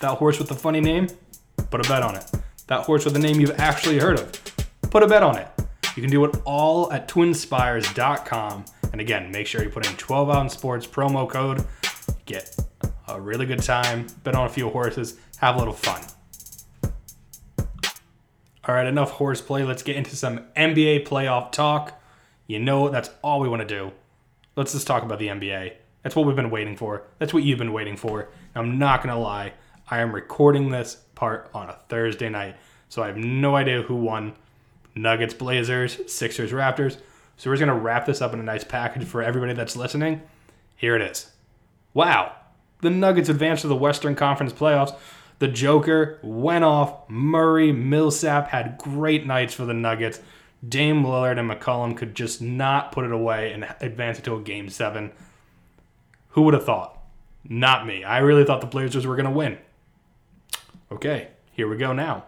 That 0.00 0.16
horse 0.16 0.38
with 0.38 0.48
the 0.48 0.54
funny 0.54 0.80
name, 0.80 1.08
put 1.70 1.84
a 1.84 1.88
bet 1.88 2.02
on 2.02 2.16
it 2.16 2.24
that 2.70 2.86
horse 2.86 3.04
with 3.04 3.16
a 3.16 3.18
name 3.18 3.40
you've 3.40 3.58
actually 3.58 3.98
heard 3.98 4.18
of. 4.18 4.32
Put 4.90 5.02
a 5.02 5.06
bet 5.08 5.24
on 5.24 5.36
it. 5.36 5.48
You 5.96 6.02
can 6.02 6.10
do 6.10 6.24
it 6.24 6.36
all 6.44 6.90
at 6.92 7.08
twinspires.com. 7.08 8.64
And 8.92 9.00
again, 9.00 9.30
make 9.32 9.48
sure 9.48 9.62
you 9.62 9.70
put 9.70 9.86
in 9.86 9.96
12 9.96 10.30
ounce 10.30 10.52
sports 10.54 10.86
promo 10.86 11.28
code. 11.28 11.66
Get 12.26 12.56
a 13.16 13.20
really 13.20 13.46
good 13.46 13.62
time, 13.62 14.06
bet 14.24 14.34
on 14.34 14.46
a 14.46 14.48
few 14.48 14.68
horses, 14.70 15.16
have 15.38 15.56
a 15.56 15.58
little 15.58 15.74
fun. 15.74 16.02
All 18.64 18.74
right, 18.74 18.86
enough 18.86 19.12
horseplay. 19.12 19.62
Let's 19.64 19.82
get 19.82 19.96
into 19.96 20.14
some 20.14 20.44
NBA 20.56 21.06
playoff 21.06 21.50
talk. 21.50 22.00
You 22.46 22.58
know, 22.58 22.88
that's 22.88 23.10
all 23.22 23.40
we 23.40 23.48
want 23.48 23.62
to 23.62 23.68
do. 23.68 23.92
Let's 24.56 24.72
just 24.72 24.86
talk 24.86 25.02
about 25.02 25.18
the 25.18 25.28
NBA. 25.28 25.72
That's 26.02 26.16
what 26.16 26.26
we've 26.26 26.36
been 26.36 26.50
waiting 26.50 26.76
for. 26.76 27.04
That's 27.18 27.32
what 27.32 27.42
you've 27.42 27.58
been 27.58 27.72
waiting 27.72 27.96
for. 27.96 28.28
I'm 28.54 28.78
not 28.78 29.02
going 29.02 29.14
to 29.14 29.20
lie. 29.20 29.54
I 29.90 30.00
am 30.00 30.14
recording 30.14 30.70
this 30.70 30.96
part 31.14 31.50
on 31.54 31.68
a 31.68 31.78
Thursday 31.88 32.28
night, 32.28 32.56
so 32.88 33.02
I 33.02 33.08
have 33.08 33.16
no 33.16 33.56
idea 33.56 33.82
who 33.82 33.96
won 33.96 34.34
Nuggets, 34.94 35.34
Blazers, 35.34 35.98
Sixers, 36.12 36.52
Raptors. 36.52 36.98
So 37.36 37.48
we're 37.48 37.56
just 37.56 37.64
going 37.64 37.76
to 37.76 37.82
wrap 37.82 38.06
this 38.06 38.20
up 38.20 38.34
in 38.34 38.40
a 38.40 38.42
nice 38.42 38.64
package 38.64 39.04
for 39.04 39.22
everybody 39.22 39.54
that's 39.54 39.76
listening. 39.76 40.22
Here 40.76 40.96
it 40.96 41.02
is. 41.02 41.30
Wow. 41.94 42.36
The 42.80 42.90
Nuggets 42.90 43.28
advanced 43.28 43.62
to 43.62 43.68
the 43.68 43.76
Western 43.76 44.14
Conference 44.14 44.52
playoffs. 44.52 44.94
The 45.38 45.48
Joker 45.48 46.18
went 46.22 46.64
off. 46.64 47.08
Murray, 47.08 47.72
Millsap 47.72 48.48
had 48.48 48.78
great 48.78 49.26
nights 49.26 49.54
for 49.54 49.64
the 49.64 49.74
Nuggets. 49.74 50.20
Dame 50.66 51.02
Lillard 51.02 51.38
and 51.38 51.50
McCollum 51.50 51.96
could 51.96 52.14
just 52.14 52.42
not 52.42 52.92
put 52.92 53.04
it 53.04 53.12
away 53.12 53.52
and 53.52 53.66
advance 53.80 54.18
it 54.18 54.24
to 54.26 54.36
a 54.36 54.40
game 54.40 54.68
seven. 54.68 55.12
Who 56.30 56.42
would 56.42 56.54
have 56.54 56.64
thought? 56.64 56.98
Not 57.48 57.86
me. 57.86 58.04
I 58.04 58.18
really 58.18 58.44
thought 58.44 58.60
the 58.60 58.66
Blazers 58.66 59.06
were 59.06 59.16
going 59.16 59.24
to 59.24 59.30
win. 59.30 59.58
Okay, 60.92 61.28
here 61.52 61.68
we 61.68 61.76
go 61.76 61.92
now. 61.92 62.24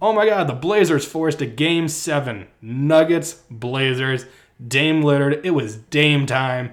Oh 0.00 0.12
my 0.12 0.26
god, 0.26 0.46
the 0.46 0.54
Blazers 0.54 1.04
forced 1.04 1.40
a 1.42 1.46
game 1.46 1.88
seven. 1.88 2.48
Nuggets, 2.62 3.42
Blazers, 3.50 4.26
Dame 4.66 5.02
Lillard. 5.02 5.44
It 5.44 5.50
was 5.50 5.76
Dame 5.76 6.26
time. 6.26 6.72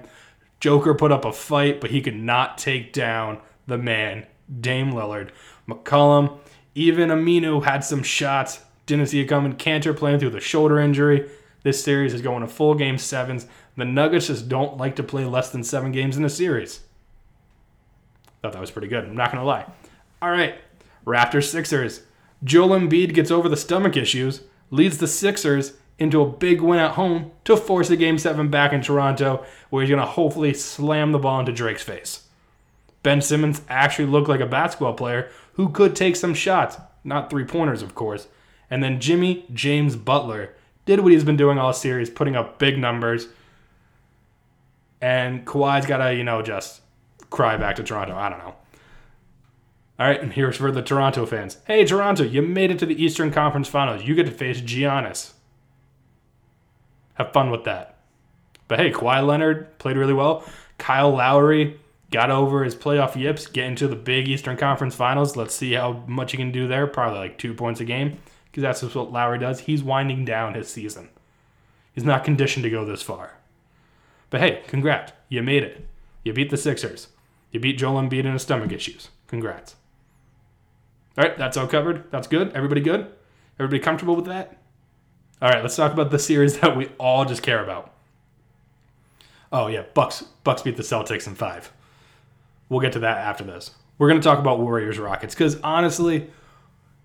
Joker 0.64 0.94
put 0.94 1.12
up 1.12 1.26
a 1.26 1.32
fight, 1.34 1.78
but 1.78 1.90
he 1.90 2.00
could 2.00 2.16
not 2.16 2.56
take 2.56 2.94
down 2.94 3.38
the 3.66 3.76
man, 3.76 4.24
Dame 4.62 4.92
Lillard. 4.92 5.28
McCollum, 5.68 6.38
even 6.74 7.10
Aminu 7.10 7.62
had 7.62 7.84
some 7.84 8.02
shots. 8.02 8.62
Didn't 8.86 9.08
see 9.08 9.20
it 9.20 9.26
coming. 9.26 9.56
Kanter 9.56 9.94
playing 9.94 10.20
through 10.20 10.30
the 10.30 10.40
shoulder 10.40 10.80
injury. 10.80 11.28
This 11.64 11.84
series 11.84 12.14
is 12.14 12.22
going 12.22 12.40
to 12.40 12.48
full 12.48 12.74
game 12.74 12.96
sevens. 12.96 13.46
The 13.76 13.84
Nuggets 13.84 14.28
just 14.28 14.48
don't 14.48 14.78
like 14.78 14.96
to 14.96 15.02
play 15.02 15.26
less 15.26 15.50
than 15.50 15.64
seven 15.64 15.92
games 15.92 16.16
in 16.16 16.24
a 16.24 16.30
series. 16.30 16.80
Thought 18.40 18.54
that 18.54 18.60
was 18.62 18.70
pretty 18.70 18.88
good. 18.88 19.04
I'm 19.04 19.14
not 19.14 19.32
going 19.32 19.42
to 19.42 19.46
lie. 19.46 19.70
All 20.22 20.30
right, 20.30 20.54
Raptors 21.06 21.50
Sixers. 21.50 22.04
Joel 22.42 22.70
Embiid 22.70 23.12
gets 23.12 23.30
over 23.30 23.50
the 23.50 23.56
stomach 23.58 23.98
issues, 23.98 24.44
leads 24.70 24.96
the 24.96 25.08
Sixers 25.08 25.74
into 25.98 26.20
a 26.20 26.28
big 26.28 26.60
win 26.60 26.80
at 26.80 26.92
home 26.92 27.30
to 27.44 27.56
force 27.56 27.90
a 27.90 27.96
game 27.96 28.18
seven 28.18 28.48
back 28.48 28.72
in 28.72 28.82
Toronto, 28.82 29.44
where 29.70 29.82
he's 29.82 29.90
going 29.90 30.00
to 30.00 30.06
hopefully 30.06 30.52
slam 30.54 31.12
the 31.12 31.18
ball 31.18 31.40
into 31.40 31.52
Drake's 31.52 31.82
face. 31.82 32.24
Ben 33.02 33.20
Simmons 33.20 33.60
actually 33.68 34.06
looked 34.06 34.28
like 34.28 34.40
a 34.40 34.46
basketball 34.46 34.94
player 34.94 35.30
who 35.52 35.68
could 35.68 35.94
take 35.94 36.16
some 36.16 36.34
shots, 36.34 36.76
not 37.04 37.30
three 37.30 37.44
pointers, 37.44 37.82
of 37.82 37.94
course. 37.94 38.28
And 38.70 38.82
then 38.82 39.00
Jimmy 39.00 39.46
James 39.52 39.94
Butler 39.94 40.54
did 40.86 41.00
what 41.00 41.12
he's 41.12 41.22
been 41.22 41.36
doing 41.36 41.58
all 41.58 41.72
series, 41.72 42.10
putting 42.10 42.34
up 42.34 42.58
big 42.58 42.78
numbers. 42.78 43.28
And 45.00 45.46
Kawhi's 45.46 45.86
got 45.86 45.98
to, 45.98 46.14
you 46.14 46.24
know, 46.24 46.42
just 46.42 46.80
cry 47.30 47.56
back 47.56 47.76
to 47.76 47.82
Toronto. 47.82 48.16
I 48.16 48.30
don't 48.30 48.38
know. 48.38 48.54
All 49.96 50.08
right, 50.08 50.20
and 50.20 50.32
here's 50.32 50.56
for 50.56 50.72
the 50.72 50.82
Toronto 50.82 51.24
fans. 51.24 51.58
Hey, 51.66 51.84
Toronto, 51.84 52.24
you 52.24 52.42
made 52.42 52.72
it 52.72 52.80
to 52.80 52.86
the 52.86 53.00
Eastern 53.00 53.30
Conference 53.30 53.68
Finals. 53.68 54.02
You 54.02 54.16
get 54.16 54.26
to 54.26 54.32
face 54.32 54.60
Giannis. 54.60 55.33
Have 57.14 57.32
fun 57.32 57.50
with 57.50 57.64
that. 57.64 57.96
But 58.68 58.80
hey, 58.80 58.90
Kawhi 58.90 59.26
Leonard 59.26 59.78
played 59.78 59.96
really 59.96 60.12
well. 60.12 60.44
Kyle 60.78 61.10
Lowry 61.10 61.78
got 62.10 62.30
over 62.30 62.64
his 62.64 62.76
playoff 62.76 63.16
yips, 63.16 63.46
get 63.46 63.66
into 63.66 63.88
the 63.88 63.96
big 63.96 64.28
Eastern 64.28 64.56
Conference 64.56 64.94
Finals. 64.94 65.36
Let's 65.36 65.54
see 65.54 65.72
how 65.72 66.04
much 66.06 66.32
he 66.32 66.38
can 66.38 66.52
do 66.52 66.68
there. 66.68 66.86
Probably 66.86 67.18
like 67.18 67.38
two 67.38 67.54
points 67.54 67.80
a 67.80 67.84
game 67.84 68.18
because 68.46 68.62
that's 68.62 68.94
what 68.94 69.12
Lowry 69.12 69.38
does. 69.38 69.60
He's 69.60 69.82
winding 69.82 70.24
down 70.24 70.54
his 70.54 70.68
season. 70.68 71.08
He's 71.92 72.04
not 72.04 72.24
conditioned 72.24 72.64
to 72.64 72.70
go 72.70 72.84
this 72.84 73.02
far. 73.02 73.38
But 74.30 74.40
hey, 74.40 74.62
congrats. 74.66 75.12
You 75.28 75.42
made 75.42 75.62
it. 75.62 75.86
You 76.24 76.32
beat 76.32 76.50
the 76.50 76.56
Sixers. 76.56 77.08
You 77.52 77.60
beat 77.60 77.78
Joel 77.78 78.00
Embiid 78.00 78.24
in 78.24 78.32
his 78.32 78.42
stomach 78.42 78.72
issues. 78.72 79.10
Congrats. 79.28 79.76
All 81.16 81.24
right, 81.24 81.38
that's 81.38 81.56
all 81.56 81.68
covered. 81.68 82.10
That's 82.10 82.26
good. 82.26 82.52
Everybody 82.52 82.80
good? 82.80 83.12
Everybody 83.58 83.80
comfortable 83.80 84.16
with 84.16 84.26
that? 84.26 84.56
All 85.44 85.50
right, 85.50 85.60
let's 85.60 85.76
talk 85.76 85.92
about 85.92 86.10
the 86.10 86.18
series 86.18 86.58
that 86.60 86.74
we 86.74 86.88
all 86.98 87.26
just 87.26 87.42
care 87.42 87.62
about. 87.62 87.92
Oh 89.52 89.66
yeah, 89.66 89.82
Bucks 89.92 90.22
Bucks 90.42 90.62
beat 90.62 90.78
the 90.78 90.82
Celtics 90.82 91.26
in 91.26 91.34
5. 91.34 91.70
We'll 92.70 92.80
get 92.80 92.94
to 92.94 93.00
that 93.00 93.18
after 93.18 93.44
this. 93.44 93.72
We're 93.98 94.08
going 94.08 94.18
to 94.18 94.24
talk 94.24 94.38
about 94.38 94.58
Warriors 94.58 94.98
Rockets 94.98 95.34
cuz 95.34 95.60
honestly, 95.62 96.30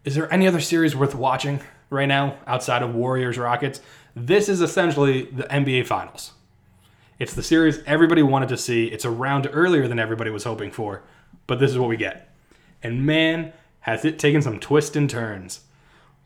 is 0.05 0.15
there 0.15 0.33
any 0.33 0.47
other 0.47 0.61
series 0.61 0.95
worth 0.95 1.15
watching 1.15 1.59
right 1.89 2.05
now 2.05 2.37
outside 2.47 2.81
of 2.81 2.95
Warriors 2.95 3.37
Rockets? 3.37 3.81
This 4.15 4.47
is 4.47 4.61
essentially 4.61 5.23
the 5.23 5.43
NBA 5.43 5.85
Finals. 5.85 6.31
It's 7.19 7.33
the 7.33 7.43
series 7.43 7.83
everybody 7.85 8.23
wanted 8.23 8.47
to 8.49 8.57
see. 8.57 8.85
It's 8.85 9.03
a 9.03 9.11
round 9.11 9.49
earlier 9.51 9.85
than 9.85 9.99
everybody 9.99 10.29
was 10.29 10.45
hoping 10.45 10.71
for, 10.71 11.03
but 11.45 11.59
this 11.59 11.71
is 11.71 11.77
what 11.77 11.89
we 11.89 11.97
get. 11.97 12.33
And 12.81 13.05
man, 13.05 13.51
has 13.81 14.05
it 14.05 14.17
taken 14.17 14.41
some 14.41 14.61
twists 14.61 14.95
and 14.95 15.09
turns. 15.09 15.59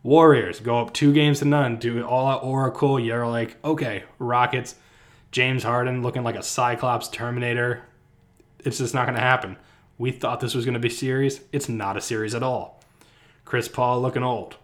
Warriors 0.03 0.59
go 0.59 0.79
up 0.79 0.93
two 0.93 1.13
games 1.13 1.39
to 1.39 1.45
none, 1.45 1.77
do 1.77 1.97
it 1.97 2.03
all 2.03 2.29
at 2.29 2.43
Oracle. 2.43 2.99
You're 2.99 3.25
like, 3.25 3.55
okay, 3.63 4.03
Rockets, 4.19 4.75
James 5.31 5.63
Harden 5.63 6.03
looking 6.03 6.23
like 6.23 6.35
a 6.35 6.43
Cyclops 6.43 7.07
Terminator. 7.07 7.83
It's 8.59 8.77
just 8.77 8.93
not 8.93 9.05
going 9.05 9.15
to 9.15 9.21
happen. 9.21 9.57
We 9.97 10.11
thought 10.11 10.41
this 10.41 10.53
was 10.53 10.65
going 10.65 10.73
to 10.73 10.79
be 10.79 10.89
series. 10.89 11.41
It's 11.51 11.69
not 11.69 11.95
a 11.95 12.01
series 12.01 12.35
at 12.35 12.43
all. 12.43 12.83
Chris 13.45 13.67
Paul 13.67 14.01
looking 14.01 14.23
old. 14.23 14.57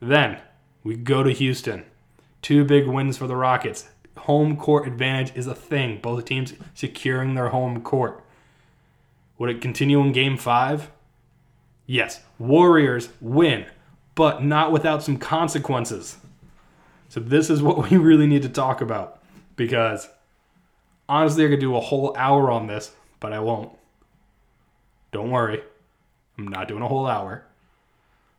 Then 0.00 0.40
we 0.84 0.96
go 0.96 1.22
to 1.22 1.32
Houston. 1.32 1.84
Two 2.42 2.64
big 2.64 2.86
wins 2.86 3.16
for 3.16 3.26
the 3.26 3.36
Rockets. 3.36 3.88
Home 4.18 4.56
court 4.56 4.86
advantage 4.86 5.36
is 5.36 5.46
a 5.46 5.54
thing. 5.54 5.98
Both 6.00 6.26
teams 6.26 6.54
securing 6.74 7.34
their 7.34 7.48
home 7.48 7.82
court. 7.82 8.22
Would 9.38 9.50
it 9.50 9.60
continue 9.60 10.00
in 10.00 10.12
game 10.12 10.36
five? 10.36 10.90
Yes. 11.86 12.20
Warriors 12.38 13.08
win, 13.20 13.66
but 14.14 14.44
not 14.44 14.72
without 14.72 15.02
some 15.02 15.16
consequences. 15.16 16.16
So, 17.08 17.20
this 17.20 17.50
is 17.50 17.62
what 17.62 17.90
we 17.90 17.96
really 17.96 18.26
need 18.26 18.42
to 18.42 18.48
talk 18.48 18.80
about 18.80 19.20
because 19.56 20.08
honestly, 21.08 21.46
I 21.46 21.48
could 21.48 21.60
do 21.60 21.76
a 21.76 21.80
whole 21.80 22.16
hour 22.16 22.50
on 22.50 22.66
this, 22.66 22.92
but 23.20 23.32
I 23.32 23.40
won't. 23.40 23.70
Don't 25.12 25.30
worry. 25.30 25.62
I'm 26.36 26.48
not 26.48 26.68
doing 26.68 26.82
a 26.82 26.88
whole 26.88 27.06
hour, 27.06 27.44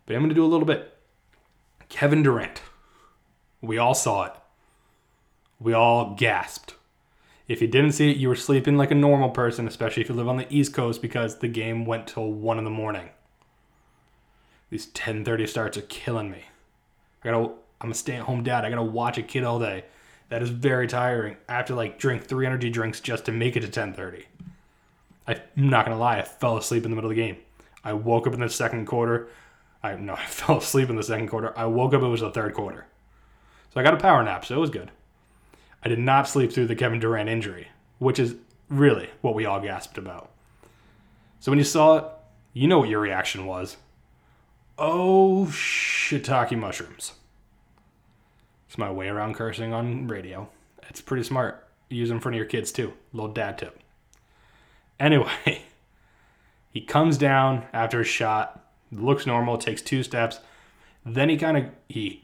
but 0.06 0.16
I'm 0.16 0.22
going 0.22 0.30
to 0.30 0.36
do 0.36 0.44
a 0.44 0.48
little 0.48 0.66
bit. 0.66 0.98
Kevin 1.88 2.24
Durant. 2.24 2.62
We 3.62 3.78
all 3.78 3.94
saw 3.94 4.26
it. 4.26 4.34
We 5.60 5.74
all 5.74 6.14
gasped. 6.16 6.76
If 7.48 7.62
you 7.62 7.68
didn't 7.68 7.94
see 7.94 8.12
it, 8.12 8.18
you 8.18 8.28
were 8.28 8.36
sleeping 8.36 8.76
like 8.76 8.92
a 8.92 8.96
normal 8.96 9.30
person, 9.30 9.68
especially 9.68 10.04
if 10.04 10.10
you 10.10 10.16
live 10.16 10.28
on 10.28 10.38
the 10.38 10.54
East 10.54 10.74
Coast 10.74 11.02
because 11.02 11.38
the 11.38 11.48
game 11.48 11.86
went 11.86 12.08
till 12.08 12.32
1 12.32 12.58
in 12.58 12.64
the 12.64 12.70
morning. 12.70 13.10
These 14.76 14.88
10:30 14.88 15.48
starts 15.48 15.78
are 15.78 15.84
killing 15.84 16.30
me. 16.30 16.44
I 17.24 17.30
gotta. 17.30 17.54
I'm 17.80 17.92
a 17.92 17.94
stay-at-home 17.94 18.44
dad. 18.44 18.66
I 18.66 18.70
gotta 18.70 18.84
watch 18.84 19.18
a 19.18 19.24
kid 19.24 19.46
all 19.46 19.58
day. 19.58 19.86
That 20.28 20.42
is 20.42 20.50
very 20.50 20.86
tiring. 20.86 21.38
I 21.48 21.54
have 21.54 21.68
to 21.68 21.76
like 21.76 21.98
drink 21.98 22.26
three 22.26 22.46
energy 22.46 22.70
drinks 22.70 23.00
just 23.00 23.24
to 23.24 23.32
make 23.32 23.56
it 23.56 23.62
to 23.62 23.70
10:30. 23.70 24.26
I'm 25.26 25.40
not 25.56 25.86
gonna 25.86 25.98
lie. 25.98 26.18
I 26.18 26.24
fell 26.24 26.58
asleep 26.58 26.84
in 26.84 26.92
the 26.92 26.96
middle 26.96 27.10
of 27.10 27.16
the 27.16 27.24
game. 27.24 27.38
I 27.86 27.94
woke 27.94 28.28
up 28.28 28.34
in 28.34 28.42
the 28.42 28.50
second 28.50 28.86
quarter. 28.86 29.30
I 29.82 29.96
no, 29.96 30.14
I 30.20 30.26
fell 30.26 30.58
asleep 30.58 30.90
in 30.90 30.98
the 30.98 31.04
second 31.04 31.30
quarter. 31.30 31.58
I 31.58 31.68
woke 31.68 31.94
up. 31.94 32.02
It 32.02 32.08
was 32.08 32.20
the 32.20 32.30
third 32.30 32.54
quarter. 32.54 32.86
So 33.74 33.80
I 33.80 33.84
got 33.84 33.94
a 33.94 33.98
power 33.98 34.24
nap. 34.24 34.44
So 34.44 34.58
it 34.58 34.60
was 34.60 34.72
good. 34.72 34.92
I 35.84 35.88
did 35.88 36.00
not 36.00 36.28
sleep 36.28 36.52
through 36.52 36.68
the 36.68 36.76
Kevin 36.76 37.00
Durant 37.00 37.30
injury, 37.30 37.70
which 38.00 38.20
is 38.20 38.36
really 38.68 39.10
what 39.22 39.36
we 39.36 39.46
all 39.46 39.62
gasped 39.62 39.98
about. 39.98 40.32
So 41.40 41.50
when 41.50 41.60
you 41.60 41.64
saw 41.64 41.96
it, 41.96 42.06
you 42.52 42.68
know 42.68 42.80
what 42.80 42.90
your 42.90 43.00
reaction 43.00 43.46
was. 43.46 43.78
Oh, 44.78 45.48
shiitake 45.50 46.58
mushrooms. 46.58 47.14
It's 48.68 48.78
my 48.78 48.92
way 48.92 49.08
around 49.08 49.36
cursing 49.36 49.74
on 49.74 50.08
radio. 50.08 50.50
It's 50.90 51.00
pretty 51.00 51.24
smart. 51.24 51.66
Use 51.90 52.10
them 52.10 52.18
in 52.18 52.22
front 52.22 52.36
of 52.36 52.38
your 52.38 52.46
kids 52.46 52.74
too. 52.74 52.94
Little 53.14 53.32
dad 53.32 53.58
tip. 53.58 53.80
Anyway, 55.00 55.32
he 56.72 56.82
comes 56.82 57.18
down 57.18 57.66
after 57.72 58.02
a 58.02 58.06
shot, 58.06 58.66
looks 58.92 59.26
normal, 59.26 59.58
takes 59.58 59.82
two 59.82 60.04
steps. 60.04 60.40
Then 61.06 61.30
he 61.30 61.38
kind 61.38 61.58
of 61.58 61.66
he 61.88 62.24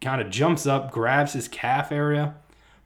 kind 0.00 0.22
of 0.22 0.30
jumps 0.30 0.66
up, 0.66 0.90
grabs 0.90 1.34
his 1.34 1.48
calf 1.48 1.92
area, 1.92 2.34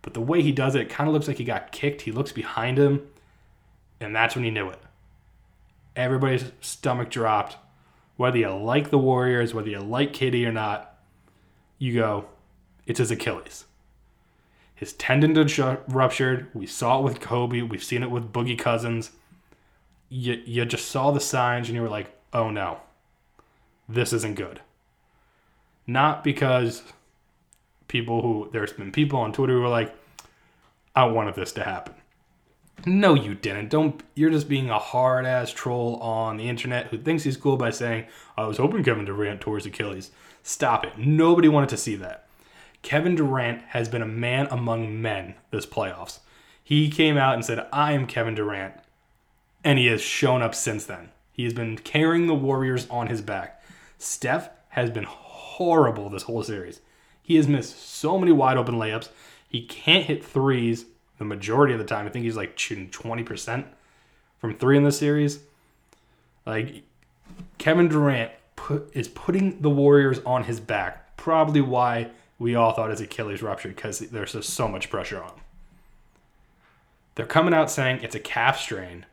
but 0.02 0.14
the 0.14 0.20
way 0.20 0.42
he 0.42 0.50
does 0.50 0.74
it, 0.74 0.82
it 0.82 0.90
kind 0.90 1.06
of 1.06 1.14
looks 1.14 1.28
like 1.28 1.38
he 1.38 1.44
got 1.44 1.70
kicked. 1.70 2.02
He 2.02 2.10
looks 2.10 2.32
behind 2.32 2.78
him, 2.78 3.06
and 4.00 4.14
that's 4.14 4.34
when 4.34 4.44
he 4.44 4.50
knew 4.50 4.70
it. 4.70 4.80
Everybody's 5.94 6.50
stomach 6.60 7.10
dropped 7.10 7.56
whether 8.18 8.36
you 8.36 8.50
like 8.50 8.90
the 8.90 8.98
Warriors, 8.98 9.54
whether 9.54 9.70
you 9.70 9.78
like 9.78 10.12
KD 10.12 10.44
or 10.44 10.52
not, 10.52 10.98
you 11.78 11.94
go, 11.94 12.26
it's 12.84 12.98
his 12.98 13.12
Achilles. 13.12 13.64
His 14.74 14.92
tendon 14.94 15.34
ruptured. 15.88 16.48
We 16.52 16.66
saw 16.66 16.98
it 16.98 17.04
with 17.04 17.20
Kobe. 17.20 17.62
We've 17.62 17.82
seen 17.82 18.02
it 18.02 18.10
with 18.10 18.32
Boogie 18.32 18.58
Cousins. 18.58 19.12
You, 20.08 20.42
you 20.44 20.64
just 20.64 20.88
saw 20.88 21.12
the 21.12 21.20
signs 21.20 21.68
and 21.68 21.76
you 21.76 21.82
were 21.82 21.88
like, 21.88 22.10
oh 22.32 22.50
no, 22.50 22.80
this 23.88 24.12
isn't 24.12 24.34
good. 24.34 24.60
Not 25.86 26.24
because 26.24 26.82
people 27.86 28.20
who, 28.22 28.50
there's 28.52 28.72
been 28.72 28.90
people 28.90 29.20
on 29.20 29.32
Twitter 29.32 29.54
who 29.54 29.60
were 29.60 29.68
like, 29.68 29.94
I 30.92 31.04
wanted 31.04 31.36
this 31.36 31.52
to 31.52 31.62
happen. 31.62 31.94
No, 32.86 33.14
you 33.14 33.34
didn't. 33.34 33.70
Don't. 33.70 34.02
You're 34.14 34.30
just 34.30 34.48
being 34.48 34.70
a 34.70 34.78
hard 34.78 35.26
ass 35.26 35.52
troll 35.52 35.96
on 35.96 36.36
the 36.36 36.48
internet 36.48 36.86
who 36.86 36.98
thinks 36.98 37.24
he's 37.24 37.36
cool 37.36 37.56
by 37.56 37.70
saying, 37.70 38.06
"I 38.36 38.46
was 38.46 38.58
hoping 38.58 38.84
Kevin 38.84 39.04
Durant 39.04 39.40
tore 39.40 39.56
his 39.56 39.66
Achilles." 39.66 40.10
Stop 40.42 40.84
it. 40.84 40.96
Nobody 40.96 41.48
wanted 41.48 41.68
to 41.70 41.76
see 41.76 41.96
that. 41.96 42.26
Kevin 42.82 43.16
Durant 43.16 43.62
has 43.70 43.88
been 43.88 44.02
a 44.02 44.06
man 44.06 44.46
among 44.50 45.02
men 45.02 45.34
this 45.50 45.66
playoffs. 45.66 46.20
He 46.62 46.88
came 46.88 47.16
out 47.16 47.34
and 47.34 47.44
said, 47.44 47.66
"I 47.72 47.92
am 47.92 48.06
Kevin 48.06 48.34
Durant," 48.34 48.74
and 49.64 49.78
he 49.78 49.86
has 49.86 50.00
shown 50.00 50.40
up 50.40 50.54
since 50.54 50.84
then. 50.84 51.10
He 51.32 51.44
has 51.44 51.52
been 51.52 51.78
carrying 51.78 52.26
the 52.26 52.34
Warriors 52.34 52.86
on 52.88 53.08
his 53.08 53.22
back. 53.22 53.60
Steph 53.98 54.50
has 54.70 54.90
been 54.90 55.06
horrible 55.08 56.08
this 56.08 56.24
whole 56.24 56.42
series. 56.42 56.80
He 57.22 57.36
has 57.36 57.48
missed 57.48 57.80
so 57.80 58.18
many 58.18 58.32
wide 58.32 58.56
open 58.56 58.76
layups. 58.76 59.08
He 59.48 59.66
can't 59.66 60.04
hit 60.04 60.24
threes 60.24 60.86
the 61.18 61.24
majority 61.24 61.72
of 61.74 61.78
the 61.78 61.84
time. 61.84 62.06
I 62.06 62.10
think 62.10 62.24
he's 62.24 62.36
like 62.36 62.58
shooting 62.58 62.88
20% 62.90 63.64
from 64.40 64.54
three 64.54 64.76
in 64.76 64.84
the 64.84 64.92
series. 64.92 65.40
Like, 66.46 66.82
Kevin 67.58 67.88
Durant 67.88 68.32
put, 68.56 68.90
is 68.94 69.08
putting 69.08 69.60
the 69.60 69.70
Warriors 69.70 70.20
on 70.24 70.44
his 70.44 70.60
back. 70.60 71.16
Probably 71.16 71.60
why 71.60 72.10
we 72.38 72.54
all 72.54 72.72
thought 72.72 72.90
his 72.90 73.00
Achilles 73.00 73.42
ruptured 73.42 73.76
because 73.76 73.98
there's 73.98 74.32
just 74.32 74.50
so 74.50 74.68
much 74.68 74.90
pressure 74.90 75.22
on. 75.22 75.32
They're 77.16 77.26
coming 77.26 77.52
out 77.52 77.70
saying 77.70 78.00
it's 78.02 78.14
a 78.14 78.20
calf 78.20 78.60
strain. 78.60 79.04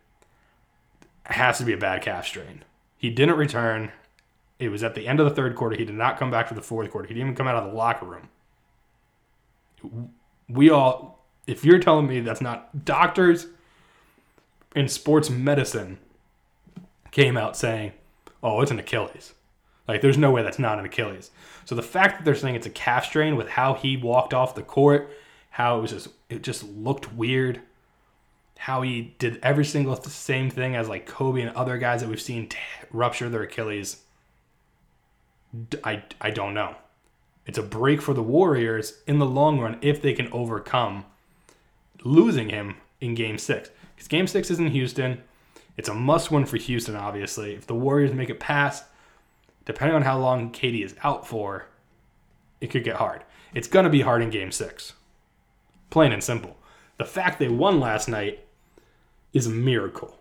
It 1.27 1.33
has 1.33 1.57
to 1.57 1.65
be 1.65 1.73
a 1.73 1.77
bad 1.77 2.03
calf 2.03 2.27
strain. 2.27 2.63
He 2.97 3.09
didn't 3.09 3.37
return. 3.37 3.91
It 4.59 4.69
was 4.69 4.83
at 4.83 4.93
the 4.93 5.07
end 5.07 5.19
of 5.19 5.27
the 5.27 5.33
third 5.33 5.55
quarter. 5.55 5.75
He 5.75 5.85
did 5.85 5.95
not 5.95 6.19
come 6.19 6.29
back 6.29 6.47
for 6.47 6.53
the 6.53 6.61
fourth 6.61 6.91
quarter. 6.91 7.07
He 7.07 7.15
didn't 7.15 7.29
even 7.29 7.35
come 7.35 7.47
out 7.47 7.55
of 7.55 7.71
the 7.71 7.75
locker 7.75 8.05
room. 8.05 8.29
We 10.47 10.69
all, 10.69 11.24
if 11.47 11.63
you're 11.63 11.79
telling 11.79 12.07
me 12.07 12.19
that's 12.19 12.41
not 12.41 12.85
doctors 12.85 13.47
in 14.75 14.87
sports 14.87 15.29
medicine 15.29 15.99
came 17.11 17.37
out 17.37 17.55
saying, 17.55 17.93
oh, 18.43 18.61
it's 18.61 18.71
an 18.71 18.79
Achilles. 18.79 19.33
Like, 19.87 20.01
there's 20.01 20.17
no 20.17 20.31
way 20.31 20.41
that's 20.41 20.59
not 20.59 20.79
an 20.79 20.85
Achilles. 20.85 21.31
So 21.63 21.75
the 21.75 21.83
fact 21.83 22.17
that 22.17 22.25
they're 22.25 22.35
saying 22.35 22.55
it's 22.55 22.65
a 22.65 22.71
calf 22.71 23.05
strain 23.05 23.35
with 23.35 23.49
how 23.49 23.75
he 23.75 23.97
walked 23.97 24.33
off 24.33 24.55
the 24.55 24.63
court, 24.63 25.09
how 25.51 25.77
it 25.77 25.81
was 25.81 25.91
just, 25.91 26.07
it 26.29 26.41
just 26.41 26.63
looked 26.63 27.13
weird, 27.13 27.61
how 28.57 28.81
he 28.81 29.15
did 29.19 29.39
every 29.43 29.65
single 29.65 29.95
same 29.95 30.49
thing 30.49 30.75
as 30.75 30.89
like 30.89 31.05
Kobe 31.05 31.41
and 31.41 31.55
other 31.55 31.77
guys 31.77 32.01
that 32.01 32.09
we've 32.09 32.21
seen 32.21 32.49
t- 32.49 32.57
rupture 32.91 33.29
their 33.29 33.43
Achilles. 33.43 34.01
I, 35.83 36.03
I 36.19 36.31
don't 36.31 36.53
know. 36.53 36.75
It's 37.45 37.59
a 37.59 37.63
break 37.63 38.01
for 38.01 38.13
the 38.13 38.23
Warriors 38.23 39.01
in 39.05 39.19
the 39.19 39.25
long 39.25 39.59
run 39.59 39.77
if 39.81 40.01
they 40.01 40.13
can 40.13 40.31
overcome 40.31 41.05
losing 42.05 42.49
him 42.49 42.77
in 43.01 43.15
game 43.15 43.37
six. 43.37 43.69
Because 43.95 44.07
game 44.07 44.27
six 44.27 44.49
is 44.49 44.59
in 44.59 44.67
Houston. 44.67 45.21
It's 45.75 45.89
a 45.89 45.93
must 45.93 46.31
win 46.31 46.45
for 46.45 46.55
Houston, 46.55 46.95
obviously. 46.95 47.53
If 47.53 47.67
the 47.67 47.75
Warriors 47.75 48.13
make 48.13 48.29
it 48.29 48.39
past, 48.39 48.85
depending 49.65 49.95
on 49.95 50.03
how 50.03 50.17
long 50.17 50.51
KD 50.51 50.85
is 50.85 50.95
out 51.03 51.27
for, 51.27 51.67
it 52.61 52.67
could 52.67 52.85
get 52.85 52.95
hard. 52.95 53.23
It's 53.53 53.67
going 53.67 53.83
to 53.83 53.89
be 53.89 54.01
hard 54.01 54.21
in 54.21 54.29
game 54.29 54.51
six. 54.51 54.93
Plain 55.89 56.13
and 56.13 56.23
simple. 56.23 56.55
The 56.97 57.05
fact 57.05 57.39
they 57.39 57.49
won 57.49 57.81
last 57.81 58.07
night 58.07 58.45
is 59.33 59.47
a 59.47 59.49
miracle. 59.49 60.19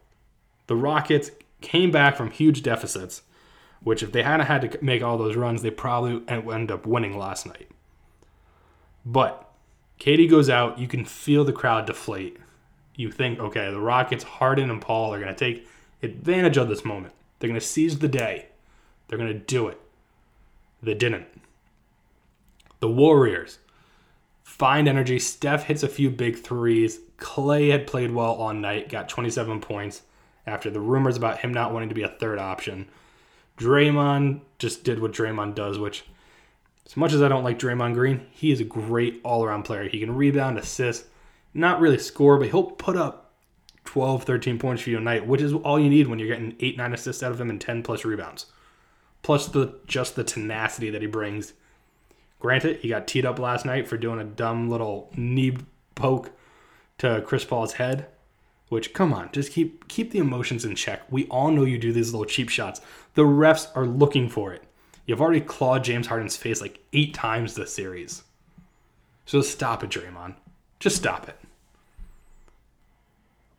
The 0.67 0.75
Rockets 0.75 1.31
came 1.61 1.93
back 1.93 2.17
from 2.17 2.33
huge 2.33 2.63
deficits 2.63 3.23
which 3.85 4.03
if 4.03 4.13
they 4.13 4.23
hadn't 4.23 4.47
had 4.47 4.63
to 4.63 4.83
make 4.83 5.03
all 5.03 5.19
those 5.19 5.37
runs, 5.37 5.63
they 5.63 5.71
probably 5.71 6.23
end 6.29 6.71
up 6.71 6.87
winning 6.87 7.17
last 7.17 7.47
night. 7.47 7.71
But 9.05 9.44
KD 10.01 10.29
goes 10.29 10.51
out, 10.51 10.79
you 10.79 10.89
can 10.89 11.05
feel 11.05 11.45
the 11.45 11.53
crowd 11.53 11.87
deflate. 11.87 12.39
You 12.97 13.11
think, 13.11 13.39
okay, 13.39 13.71
the 13.71 13.81
Rockets, 13.81 14.25
Harden 14.25 14.71
and 14.71 14.81
Paul 14.81 15.15
are 15.15 15.21
going 15.21 15.35
to 15.35 15.39
take 15.39 15.67
advantage 16.03 16.57
of 16.57 16.69
this 16.69 16.85
moment. 16.85 17.13
They're 17.39 17.49
going 17.49 17.61
to 17.61 17.67
seize 17.67 17.99
the 17.99 18.09
day. 18.09 18.47
They're 19.09 19.19
going 19.19 19.33
to 19.33 19.39
do 19.39 19.69
it. 19.69 19.81
They 20.83 20.95
didn't. 20.95 21.27
The 22.81 22.89
Warriors 22.89 23.59
find 24.43 24.87
energy. 24.87 25.19
Steph 25.19 25.65
hits 25.65 25.83
a 25.83 25.89
few 25.89 26.11
big 26.11 26.39
threes. 26.39 27.01
Klay 27.19 27.71
had 27.71 27.87
played 27.87 28.11
well 28.13 28.33
all 28.33 28.53
night, 28.53 28.89
got 28.89 29.09
27 29.09 29.61
points 29.61 30.03
after 30.47 30.71
the 30.71 30.81
rumors 30.81 31.17
about 31.17 31.39
him 31.39 31.53
not 31.53 31.73
wanting 31.73 31.89
to 31.89 31.95
be 31.95 32.03
a 32.03 32.09
third 32.09 32.39
option. 32.39 32.89
Draymond 33.57 34.41
just 34.59 34.85
did 34.85 35.01
what 35.01 35.13
Draymond 35.13 35.55
does, 35.55 35.79
which, 35.79 36.05
as 36.87 36.97
much 36.97 37.13
as 37.13 37.23
I 37.23 37.29
don't 37.29 37.45
like 37.45 37.59
Draymond 37.59 37.95
Green, 37.95 38.27
he 38.31 38.51
is 38.51 38.61
a 38.61 38.65
great 38.65 39.21
all 39.25 39.45
around 39.45 39.65
player. 39.65 39.89
He 39.89 40.01
can 40.01 40.15
rebound, 40.15 40.59
assist, 40.59 41.07
not 41.55 41.81
really 41.81 41.99
score, 41.99 42.39
but 42.39 42.49
he'll 42.49 42.65
put 42.65 42.97
up 42.97 43.33
12, 43.85 44.25
13 44.25 44.59
points 44.59 44.83
for 44.83 44.91
you 44.91 44.99
a 44.99 45.01
night, 45.01 45.27
which 45.27 45.41
is 45.41 45.53
all 45.53 45.79
you 45.79 45.89
need 45.89 46.09
when 46.09 46.19
you're 46.19 46.29
getting 46.29 46.57
8, 46.61 46.77
9 46.77 46.95
assists 46.95 47.23
out 47.23 47.33
of 47.33 47.41
him 47.41 47.51
and 47.51 47.61
10 47.61 47.83
plus 47.83 48.05
rebounds. 48.05 48.47
Plus 49.23 49.47
the 49.47 49.79
just 49.87 50.17
the 50.17 50.25
tenacity 50.25 50.91
that 50.91 51.01
he 51.01 51.09
brings. 51.09 51.55
Granted, 52.41 52.81
he 52.81 52.91
got 52.91 53.09
teed 53.09 53.25
up 53.25 53.39
last 53.39 53.65
night 53.65 53.89
for 53.89 53.97
doing 53.97 54.21
a 54.21 54.25
dumb 54.25 54.69
little 54.69 55.11
knee 55.17 55.57
poke 55.95 56.31
to 56.99 57.23
Chris 57.27 57.45
Paul's 57.45 57.75
head, 57.75 58.07
which 58.69 58.93
come 58.93 59.15
on, 59.15 59.31
just 59.33 59.53
keep 59.53 59.89
keep 59.89 60.11
the 60.11 60.19
emotions 60.19 60.65
in 60.65 60.75
check. 60.75 61.01
We 61.11 61.27
all 61.29 61.51
know 61.51 61.65
you 61.65 61.79
do 61.79 61.93
these 61.93 62.13
little 62.13 62.27
cheap 62.27 62.51
shots. 62.51 62.83
The 63.15 63.23
refs 63.23 63.69
are 63.75 63.87
looking 63.87 64.29
for 64.29 64.53
it. 64.53 64.63
You've 65.07 65.21
already 65.21 65.41
clawed 65.41 65.85
James 65.85 66.07
Harden's 66.07 66.37
face 66.37 66.61
like 66.61 66.81
eight 66.93 67.15
times 67.15 67.55
this 67.55 67.75
series. 67.75 68.23
So 69.27 69.43
stop 69.43 69.85
it, 69.85 69.91
Draymond. 69.91 70.35
Just 70.81 70.97
stop 70.97 71.29
it. 71.29 71.39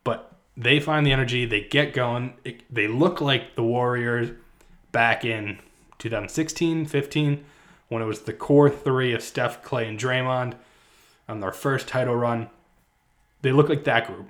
But 0.04 0.32
they 0.56 0.80
find 0.80 1.06
the 1.06 1.12
energy, 1.12 1.44
they 1.44 1.62
get 1.62 1.92
going. 1.92 2.34
It, 2.44 2.62
they 2.72 2.88
look 2.88 3.20
like 3.20 3.54
the 3.54 3.62
Warriors 3.62 4.30
back 4.92 5.24
in 5.24 5.58
2016, 5.98 6.86
15, 6.86 7.44
when 7.88 8.02
it 8.02 8.06
was 8.06 8.22
the 8.22 8.32
core 8.32 8.70
three 8.70 9.12
of 9.12 9.22
Steph, 9.22 9.62
Klay, 9.62 9.88
and 9.88 9.98
Draymond 9.98 10.54
on 11.28 11.40
their 11.40 11.52
first 11.52 11.88
title 11.88 12.14
run. 12.14 12.48
They 13.42 13.52
look 13.52 13.68
like 13.68 13.84
that 13.84 14.06
group 14.06 14.28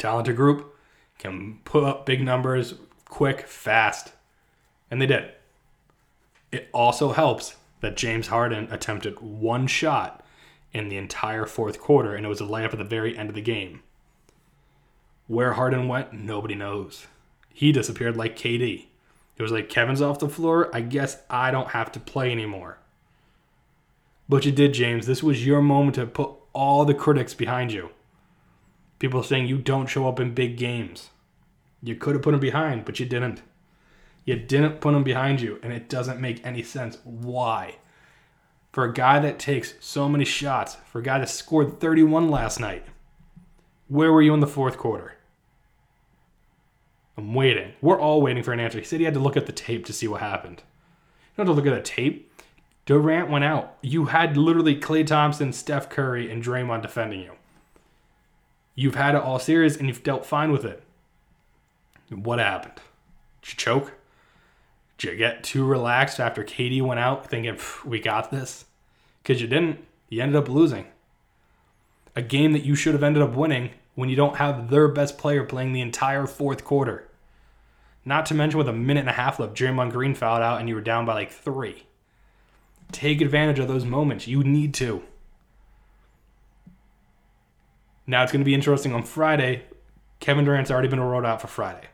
talented 0.00 0.34
group, 0.34 0.74
can 1.18 1.58
put 1.64 1.84
up 1.84 2.06
big 2.06 2.22
numbers 2.22 2.74
quick, 3.04 3.46
fast. 3.46 4.12
And 4.90 5.00
they 5.00 5.06
did. 5.06 5.30
It 6.52 6.68
also 6.72 7.12
helps 7.12 7.56
that 7.80 7.96
James 7.96 8.28
Harden 8.28 8.68
attempted 8.70 9.20
one 9.20 9.66
shot 9.66 10.24
in 10.72 10.88
the 10.88 10.96
entire 10.96 11.46
fourth 11.46 11.80
quarter, 11.80 12.14
and 12.14 12.24
it 12.24 12.28
was 12.28 12.40
a 12.40 12.44
layup 12.44 12.72
at 12.72 12.78
the 12.78 12.84
very 12.84 13.16
end 13.16 13.28
of 13.28 13.34
the 13.34 13.40
game. 13.40 13.82
Where 15.26 15.52
Harden 15.52 15.88
went, 15.88 16.12
nobody 16.12 16.54
knows. 16.54 17.06
He 17.52 17.72
disappeared 17.72 18.16
like 18.16 18.36
KD. 18.36 18.86
It 19.36 19.42
was 19.42 19.52
like 19.52 19.68
Kevin's 19.68 20.02
off 20.02 20.18
the 20.18 20.28
floor. 20.28 20.70
I 20.74 20.80
guess 20.80 21.22
I 21.30 21.50
don't 21.50 21.70
have 21.70 21.90
to 21.92 22.00
play 22.00 22.30
anymore. 22.30 22.78
But 24.28 24.44
you 24.44 24.52
did, 24.52 24.74
James. 24.74 25.06
This 25.06 25.22
was 25.22 25.46
your 25.46 25.62
moment 25.62 25.94
to 25.96 26.06
put 26.06 26.30
all 26.52 26.84
the 26.84 26.94
critics 26.94 27.34
behind 27.34 27.72
you. 27.72 27.90
People 28.98 29.22
saying 29.22 29.46
you 29.46 29.58
don't 29.58 29.86
show 29.86 30.08
up 30.08 30.20
in 30.20 30.34
big 30.34 30.56
games. 30.56 31.10
You 31.82 31.96
could 31.96 32.14
have 32.14 32.22
put 32.22 32.34
him 32.34 32.40
behind, 32.40 32.84
but 32.84 33.00
you 33.00 33.06
didn't. 33.06 33.42
You 34.24 34.36
didn't 34.36 34.80
put 34.80 34.94
him 34.94 35.02
behind 35.02 35.40
you, 35.40 35.58
and 35.62 35.72
it 35.72 35.88
doesn't 35.88 36.20
make 36.20 36.44
any 36.44 36.62
sense. 36.62 36.98
Why? 37.04 37.76
For 38.72 38.84
a 38.84 38.92
guy 38.92 39.18
that 39.18 39.38
takes 39.38 39.74
so 39.80 40.08
many 40.08 40.24
shots, 40.24 40.76
for 40.86 41.00
a 41.00 41.02
guy 41.02 41.18
that 41.18 41.28
scored 41.28 41.80
31 41.80 42.28
last 42.28 42.60
night, 42.60 42.84
where 43.88 44.12
were 44.12 44.22
you 44.22 44.32
in 44.34 44.40
the 44.40 44.46
fourth 44.46 44.76
quarter? 44.76 45.16
I'm 47.16 47.34
waiting. 47.34 47.72
We're 47.82 48.00
all 48.00 48.22
waiting 48.22 48.42
for 48.42 48.52
an 48.52 48.60
answer. 48.60 48.78
He 48.78 48.84
said 48.84 49.00
he 49.00 49.04
had 49.04 49.14
to 49.14 49.20
look 49.20 49.36
at 49.36 49.46
the 49.46 49.52
tape 49.52 49.84
to 49.86 49.92
see 49.92 50.06
what 50.06 50.20
happened. 50.20 50.62
You 51.36 51.44
don't 51.44 51.46
have 51.46 51.56
to 51.56 51.62
look 51.62 51.72
at 51.72 51.84
the 51.84 51.90
tape. 51.90 52.32
Durant 52.86 53.28
went 53.28 53.44
out. 53.44 53.76
You 53.82 54.06
had 54.06 54.36
literally 54.36 54.74
Klay 54.74 55.06
Thompson, 55.06 55.52
Steph 55.52 55.90
Curry, 55.90 56.30
and 56.30 56.42
Draymond 56.42 56.82
defending 56.82 57.20
you. 57.20 57.32
You've 58.74 58.94
had 58.94 59.14
it 59.14 59.22
all 59.22 59.38
series 59.38 59.76
and 59.76 59.88
you've 59.88 60.02
dealt 60.02 60.24
fine 60.24 60.52
with 60.52 60.64
it. 60.64 60.82
What 62.08 62.38
happened? 62.38 62.80
Did 63.42 63.52
you 63.52 63.56
choke? 63.56 63.92
Did 65.00 65.12
you 65.12 65.16
get 65.16 65.42
too 65.42 65.64
relaxed 65.64 66.20
after 66.20 66.44
KD 66.44 66.82
went 66.82 67.00
out 67.00 67.26
thinking, 67.26 67.58
we 67.86 68.00
got 68.00 68.30
this? 68.30 68.66
Because 69.22 69.40
you 69.40 69.48
didn't. 69.48 69.82
You 70.10 70.20
ended 70.20 70.36
up 70.36 70.46
losing. 70.46 70.88
A 72.14 72.20
game 72.20 72.52
that 72.52 72.64
you 72.64 72.74
should 72.74 72.92
have 72.92 73.02
ended 73.02 73.22
up 73.22 73.34
winning 73.34 73.70
when 73.94 74.10
you 74.10 74.16
don't 74.16 74.36
have 74.36 74.68
their 74.68 74.88
best 74.88 75.16
player 75.16 75.42
playing 75.42 75.72
the 75.72 75.80
entire 75.80 76.26
fourth 76.26 76.64
quarter. 76.64 77.08
Not 78.04 78.26
to 78.26 78.34
mention 78.34 78.58
with 78.58 78.68
a 78.68 78.74
minute 78.74 79.00
and 79.00 79.08
a 79.08 79.14
half 79.14 79.40
left, 79.40 79.54
Draymond 79.54 79.90
Green 79.92 80.14
fouled 80.14 80.42
out 80.42 80.60
and 80.60 80.68
you 80.68 80.74
were 80.74 80.82
down 80.82 81.06
by 81.06 81.14
like 81.14 81.30
three. 81.30 81.84
Take 82.92 83.22
advantage 83.22 83.58
of 83.58 83.68
those 83.68 83.86
moments. 83.86 84.26
You 84.26 84.44
need 84.44 84.74
to. 84.74 85.02
Now 88.06 88.22
it's 88.22 88.32
going 88.32 88.42
to 88.42 88.44
be 88.44 88.54
interesting 88.54 88.92
on 88.92 89.02
Friday. 89.02 89.62
Kevin 90.18 90.44
Durant's 90.44 90.70
already 90.70 90.88
been 90.88 91.00
rolled 91.00 91.24
out 91.24 91.40
for 91.40 91.46
Friday. 91.46 91.88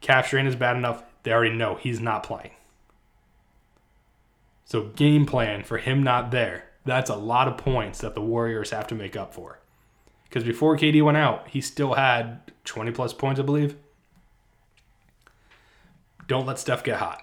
Calf 0.00 0.28
strain 0.28 0.46
is 0.46 0.54
bad 0.54 0.76
enough. 0.76 1.02
They 1.24 1.32
already 1.32 1.54
know 1.54 1.74
he's 1.74 2.00
not 2.00 2.22
playing. 2.22 2.52
So 4.64 4.84
game 4.84 5.26
plan 5.26 5.64
for 5.64 5.78
him 5.78 6.02
not 6.02 6.30
there. 6.30 6.64
That's 6.84 7.10
a 7.10 7.16
lot 7.16 7.48
of 7.48 7.56
points 7.56 8.00
that 8.00 8.14
the 8.14 8.20
Warriors 8.20 8.70
have 8.70 8.86
to 8.88 8.94
make 8.94 9.16
up 9.16 9.34
for. 9.34 9.58
Because 10.24 10.44
before 10.44 10.76
KD 10.76 11.02
went 11.02 11.16
out, 11.16 11.48
he 11.48 11.60
still 11.60 11.94
had 11.94 12.40
20 12.64 12.90
plus 12.92 13.12
points, 13.12 13.40
I 13.40 13.42
believe. 13.42 13.76
Don't 16.26 16.46
let 16.46 16.58
Steph 16.58 16.84
get 16.84 16.98
hot. 16.98 17.22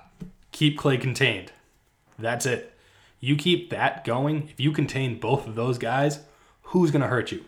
Keep 0.52 0.80
Klay 0.80 1.00
contained. 1.00 1.52
That's 2.18 2.46
it. 2.46 2.74
You 3.20 3.36
keep 3.36 3.70
that 3.70 4.04
going. 4.04 4.50
If 4.50 4.60
you 4.60 4.72
contain 4.72 5.20
both 5.20 5.48
of 5.48 5.56
those 5.56 5.78
guys, 5.78 6.22
who's 6.64 6.92
going 6.92 7.02
to 7.02 7.08
hurt 7.08 7.32
you? 7.32 7.46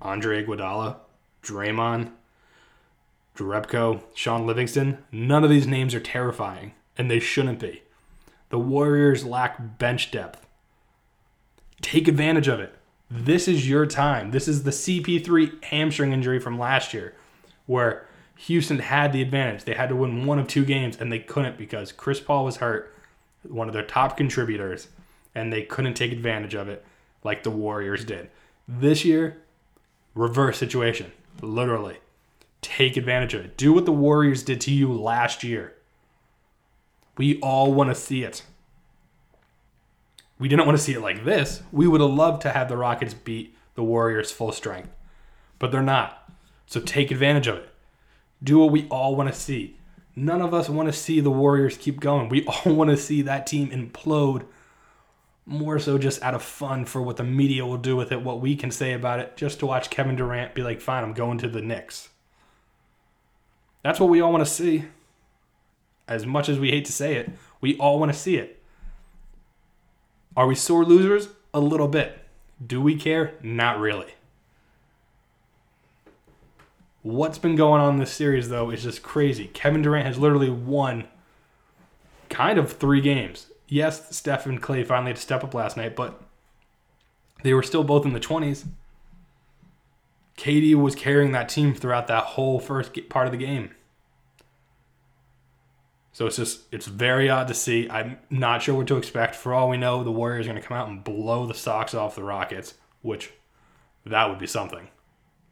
Andre 0.00 0.44
Iguodala, 0.44 0.96
Draymond, 1.42 2.12
Jerebko, 3.36 4.02
Shaun 4.14 4.46
Livingston. 4.46 4.98
None 5.12 5.44
of 5.44 5.50
these 5.50 5.66
names 5.66 5.94
are 5.94 6.00
terrifying, 6.00 6.72
and 6.96 7.10
they 7.10 7.20
shouldn't 7.20 7.58
be. 7.58 7.82
The 8.50 8.58
Warriors 8.58 9.24
lack 9.24 9.78
bench 9.78 10.10
depth. 10.10 10.46
Take 11.80 12.08
advantage 12.08 12.48
of 12.48 12.60
it. 12.60 12.74
This 13.10 13.48
is 13.48 13.68
your 13.68 13.86
time. 13.86 14.30
This 14.30 14.46
is 14.46 14.62
the 14.62 14.70
CP3 14.70 15.64
hamstring 15.64 16.12
injury 16.12 16.38
from 16.38 16.58
last 16.58 16.92
year, 16.92 17.14
where 17.66 18.06
Houston 18.36 18.78
had 18.78 19.12
the 19.12 19.22
advantage. 19.22 19.64
They 19.64 19.74
had 19.74 19.88
to 19.88 19.96
win 19.96 20.26
one 20.26 20.38
of 20.38 20.46
two 20.46 20.64
games, 20.64 20.96
and 20.98 21.10
they 21.10 21.18
couldn't 21.18 21.58
because 21.58 21.92
Chris 21.92 22.20
Paul 22.20 22.44
was 22.44 22.56
hurt, 22.56 22.94
one 23.42 23.68
of 23.68 23.74
their 23.74 23.84
top 23.84 24.16
contributors, 24.16 24.88
and 25.34 25.52
they 25.52 25.62
couldn't 25.62 25.94
take 25.94 26.12
advantage 26.12 26.54
of 26.54 26.68
it 26.68 26.84
like 27.24 27.42
the 27.42 27.50
Warriors 27.50 28.04
did. 28.04 28.30
This 28.68 29.04
year, 29.04 29.42
reverse 30.14 30.58
situation, 30.58 31.12
literally. 31.40 31.98
Take 32.62 32.96
advantage 32.96 33.34
of 33.34 33.44
it. 33.44 33.56
Do 33.56 33.72
what 33.72 33.86
the 33.86 33.92
Warriors 33.92 34.42
did 34.42 34.60
to 34.62 34.70
you 34.70 34.92
last 34.92 35.42
year. 35.42 35.74
We 37.16 37.40
all 37.40 37.72
want 37.72 37.90
to 37.90 37.94
see 37.94 38.22
it. 38.22 38.42
We 40.38 40.48
didn't 40.48 40.66
want 40.66 40.78
to 40.78 40.82
see 40.82 40.94
it 40.94 41.00
like 41.00 41.24
this. 41.24 41.62
We 41.70 41.86
would 41.86 42.00
have 42.00 42.10
loved 42.10 42.42
to 42.42 42.50
have 42.50 42.68
the 42.68 42.76
Rockets 42.76 43.14
beat 43.14 43.54
the 43.74 43.82
Warriors 43.82 44.32
full 44.32 44.52
strength, 44.52 44.90
but 45.58 45.70
they're 45.70 45.82
not. 45.82 46.30
So 46.66 46.80
take 46.80 47.10
advantage 47.10 47.46
of 47.46 47.56
it. 47.56 47.68
Do 48.42 48.58
what 48.58 48.72
we 48.72 48.88
all 48.88 49.16
want 49.16 49.32
to 49.32 49.38
see. 49.38 49.76
None 50.16 50.40
of 50.40 50.54
us 50.54 50.68
want 50.68 50.88
to 50.88 50.92
see 50.92 51.20
the 51.20 51.30
Warriors 51.30 51.76
keep 51.76 52.00
going. 52.00 52.28
We 52.28 52.44
all 52.64 52.74
want 52.74 52.90
to 52.90 52.96
see 52.96 53.22
that 53.22 53.46
team 53.46 53.70
implode 53.70 54.46
more 55.46 55.78
so 55.78 55.98
just 55.98 56.22
out 56.22 56.34
of 56.34 56.42
fun 56.42 56.84
for 56.84 57.02
what 57.02 57.16
the 57.16 57.24
media 57.24 57.66
will 57.66 57.76
do 57.76 57.96
with 57.96 58.12
it, 58.12 58.22
what 58.22 58.40
we 58.40 58.54
can 58.54 58.70
say 58.70 58.92
about 58.92 59.18
it, 59.18 59.36
just 59.36 59.58
to 59.58 59.66
watch 59.66 59.90
Kevin 59.90 60.16
Durant 60.16 60.54
be 60.54 60.62
like, 60.62 60.80
fine, 60.80 61.02
I'm 61.02 61.12
going 61.12 61.38
to 61.38 61.48
the 61.48 61.60
Knicks. 61.60 62.08
That's 63.82 64.00
what 64.00 64.10
we 64.10 64.20
all 64.20 64.32
want 64.32 64.44
to 64.44 64.50
see. 64.50 64.84
As 66.06 66.26
much 66.26 66.48
as 66.48 66.58
we 66.58 66.70
hate 66.70 66.84
to 66.86 66.92
say 66.92 67.16
it, 67.16 67.30
we 67.60 67.76
all 67.78 67.98
want 67.98 68.12
to 68.12 68.18
see 68.18 68.36
it. 68.36 68.60
Are 70.36 70.46
we 70.46 70.54
sore 70.54 70.84
losers? 70.84 71.28
A 71.52 71.60
little 71.60 71.88
bit. 71.88 72.18
Do 72.64 72.80
we 72.80 72.94
care? 72.94 73.34
Not 73.42 73.78
really. 73.78 74.14
What's 77.02 77.38
been 77.38 77.56
going 77.56 77.80
on 77.80 77.94
in 77.94 78.00
this 78.00 78.12
series, 78.12 78.50
though, 78.50 78.70
is 78.70 78.82
just 78.82 79.02
crazy. 79.02 79.46
Kevin 79.48 79.82
Durant 79.82 80.06
has 80.06 80.18
literally 80.18 80.50
won 80.50 81.04
kind 82.28 82.58
of 82.58 82.72
three 82.72 83.00
games. 83.00 83.46
Yes, 83.68 84.14
Steph 84.14 84.46
and 84.46 84.62
Klay 84.62 84.86
finally 84.86 85.10
had 85.10 85.16
to 85.16 85.22
step 85.22 85.42
up 85.42 85.54
last 85.54 85.76
night, 85.76 85.96
but 85.96 86.20
they 87.42 87.54
were 87.54 87.62
still 87.62 87.84
both 87.84 88.04
in 88.04 88.12
the 88.12 88.20
20s. 88.20 88.66
KD 90.36 90.74
was 90.74 90.94
carrying 90.94 91.32
that 91.32 91.48
team 91.48 91.74
throughout 91.74 92.06
that 92.06 92.24
whole 92.24 92.58
first 92.58 92.96
part 93.08 93.26
of 93.26 93.32
the 93.32 93.38
game. 93.38 93.70
So 96.12 96.26
it's 96.26 96.36
just 96.36 96.62
it's 96.72 96.86
very 96.86 97.28
odd 97.28 97.48
to 97.48 97.54
see. 97.54 97.88
I'm 97.88 98.18
not 98.30 98.62
sure 98.62 98.74
what 98.74 98.88
to 98.88 98.96
expect. 98.96 99.34
For 99.34 99.54
all 99.54 99.68
we 99.68 99.76
know, 99.76 100.02
the 100.02 100.10
Warriors 100.10 100.46
are 100.46 100.50
going 100.50 100.60
to 100.60 100.66
come 100.66 100.76
out 100.76 100.88
and 100.88 101.04
blow 101.04 101.46
the 101.46 101.54
socks 101.54 101.94
off 101.94 102.16
the 102.16 102.24
Rockets, 102.24 102.74
which 103.02 103.32
that 104.04 104.28
would 104.28 104.38
be 104.38 104.46
something. 104.46 104.88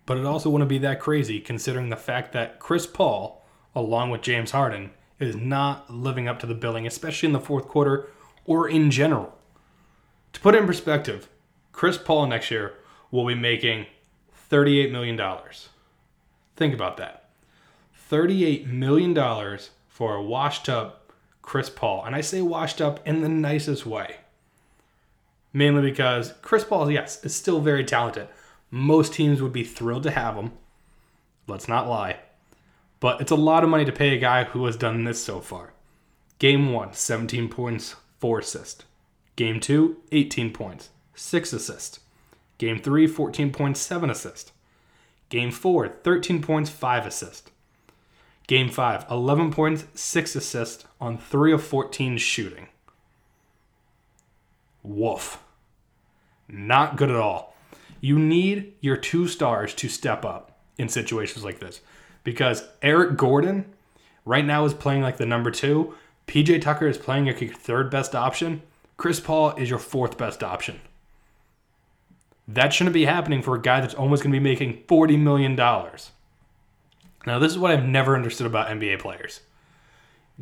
But 0.05 0.19
it 0.19 0.25
also 0.25 0.51
wouldn't 0.51 0.69
be 0.69 0.79
that 0.79 1.01
crazy 1.01 1.41
considering 1.41 1.91
the 1.91 1.97
fact 1.97 2.33
that 2.33 2.59
Chris 2.59 2.87
Paul, 2.87 3.45
along 3.75 4.11
with 4.11 4.23
James 4.23 4.51
Harden, 4.51 4.91
is 5.19 5.37
not 5.37 5.91
living 5.93 6.29
up 6.29 6.39
to 6.41 6.47
the 6.47 6.55
billing, 6.55 6.87
especially 6.87 7.27
in 7.29 7.33
the 7.33 7.41
fourth 7.41 7.69
quarter 7.69 8.09
or 8.45 8.69
in 8.69 8.91
general. 8.91 9.37
To 10.33 10.41
put 10.41 10.55
it 10.55 10.61
in 10.61 10.67
perspective, 10.67 11.29
Chris 11.73 11.99
Paul 11.99 12.27
next 12.27 12.51
year 12.51 12.75
will 13.11 13.27
be 13.27 13.35
making 13.35 13.87
$38 14.51 14.91
million. 14.91 15.21
Think 16.57 16.75
about 16.75 16.97
that. 16.97 17.29
$38 18.11 18.67
million 18.67 19.15
for 19.89 20.15
a 20.15 20.23
washed 20.23 20.69
up 20.69 21.13
Chris 21.43 21.71
Paul. 21.71 22.05
And 22.05 22.15
I 22.15 22.21
say 22.21 22.41
washed 22.41 22.81
up 22.81 23.07
in 23.07 23.21
the 23.21 23.29
nicest 23.29 23.87
way. 23.87 24.17
Mainly 25.53 25.83
because 25.83 26.35
Chris 26.43 26.65
Paul, 26.65 26.91
yes, 26.91 27.25
is 27.25 27.35
still 27.35 27.61
very 27.61 27.85
talented. 27.85 28.29
Most 28.71 29.15
teams 29.15 29.41
would 29.41 29.53
be 29.53 29.65
thrilled 29.65 30.03
to 30.03 30.11
have 30.11 30.37
him. 30.37 30.53
Let's 31.47 31.69
not 31.69 31.89
lie. 31.89 32.21
But 33.01 33.21
it's 33.21 33.31
a 33.31 33.37
lot 33.37 33.65
of 33.65 33.71
money 33.71 33.85
to 33.85 33.93
pay 33.93 34.15
a 34.15 34.21
guy 34.21 34.45
who 34.45 34.65
has 34.67 34.77
done 34.77 35.05
this 35.05 35.23
so 35.23 35.41
far. 35.41 35.73
Game 36.39 36.73
1, 36.73 36.93
17 36.93 37.49
points, 37.49 37.97
4 38.19 38.41
assists. 38.41 38.85
Game 39.37 39.61
2, 39.61 39.97
18 40.13 40.53
points, 40.53 40.91
6 41.15 41.53
assists. 41.53 42.01
Game 42.59 42.81
3, 42.81 43.07
14 43.07 43.53
points, 43.53 43.81
7 43.81 44.11
assists. 44.11 44.53
Game 45.29 45.51
4, 45.51 45.89
13 45.89 46.43
points, 46.43 46.71
5 46.71 47.07
assists. 47.07 47.51
Game 48.47 48.71
5, 48.71 49.07
11 49.11 49.51
points, 49.53 49.85
6 49.95 50.37
assists 50.37 50.85
on 51.01 51.19
3 51.19 51.53
of 51.53 51.63
14 51.63 52.17
shooting. 52.19 52.69
Woof. 54.83 55.43
Not 56.49 56.97
good 56.97 57.11
at 57.11 57.17
all. 57.17 57.55
You 58.01 58.19
need 58.19 58.75
your 58.81 58.97
two 58.97 59.29
stars 59.29 59.75
to 59.75 59.89
step 59.89 60.25
up 60.25 60.59
in 60.79 60.89
situations 60.89 61.45
like 61.45 61.59
this 61.59 61.81
because 62.25 62.65
Eric 62.81 63.17
Gordon 63.17 63.67
right 64.25 64.45
now 64.45 64.65
is 64.65 64.73
playing 64.73 65.03
like 65.03 65.19
the 65.19 65.27
number 65.27 65.51
two. 65.51 65.95
PJ 66.27 66.63
Tucker 66.63 66.87
is 66.87 66.97
playing 66.97 67.27
your 67.27 67.35
third 67.35 67.91
best 67.91 68.15
option. 68.15 68.63
Chris 68.97 69.21
Paul 69.21 69.51
is 69.57 69.69
your 69.69 69.79
fourth 69.79 70.17
best 70.17 70.43
option. 70.43 70.81
That 72.49 72.73
shouldn't 72.73 72.95
be 72.95 73.05
happening 73.05 73.43
for 73.43 73.55
a 73.55 73.61
guy 73.61 73.81
that's 73.81 73.95
almost 73.95 74.23
going 74.23 74.33
to 74.33 74.39
be 74.39 74.43
making 74.43 74.85
$40 74.89 75.19
million. 75.19 75.55
Now, 75.55 77.39
this 77.39 77.53
is 77.53 77.59
what 77.59 77.71
I've 77.71 77.85
never 77.85 78.17
understood 78.17 78.47
about 78.47 78.69
NBA 78.69 79.01
players. 79.01 79.43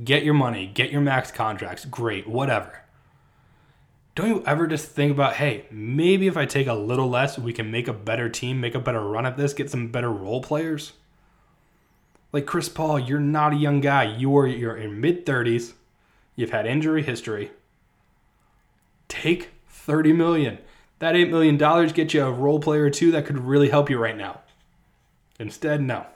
Get 0.02 0.22
your 0.22 0.34
money, 0.34 0.66
get 0.66 0.90
your 0.90 1.00
max 1.00 1.32
contracts, 1.32 1.84
great, 1.84 2.28
whatever 2.28 2.82
don't 4.16 4.30
you 4.30 4.42
ever 4.46 4.66
just 4.66 4.88
think 4.88 5.12
about, 5.12 5.34
hey, 5.34 5.66
maybe 5.70 6.26
if 6.26 6.38
I 6.38 6.46
take 6.46 6.66
a 6.66 6.74
little 6.74 7.08
less, 7.08 7.38
we 7.38 7.52
can 7.52 7.70
make 7.70 7.86
a 7.86 7.92
better 7.92 8.30
team, 8.30 8.60
make 8.60 8.74
a 8.74 8.80
better 8.80 9.02
run 9.02 9.26
at 9.26 9.36
this, 9.36 9.52
get 9.52 9.70
some 9.70 9.88
better 9.88 10.10
role 10.10 10.40
players? 10.40 10.94
Like 12.32 12.46
Chris 12.46 12.70
Paul, 12.70 12.98
you're 12.98 13.20
not 13.20 13.52
a 13.52 13.56
young 13.56 13.82
guy. 13.82 14.04
You 14.04 14.34
are 14.38 14.46
you're 14.46 14.76
in 14.76 15.00
mid 15.02 15.26
30s. 15.26 15.74
You've 16.34 16.50
had 16.50 16.66
injury 16.66 17.02
history. 17.02 17.50
Take 19.06 19.50
30 19.68 20.14
million. 20.14 20.58
That 20.98 21.16
8 21.16 21.30
million 21.30 21.56
dollars 21.56 21.92
get 21.92 22.14
you 22.14 22.24
a 22.24 22.30
role 22.30 22.58
player 22.58 22.84
or 22.84 22.90
two 22.90 23.10
that 23.12 23.26
could 23.26 23.38
really 23.38 23.68
help 23.68 23.90
you 23.90 23.98
right 23.98 24.16
now. 24.16 24.40
Instead, 25.38 25.82
no. 25.82 26.06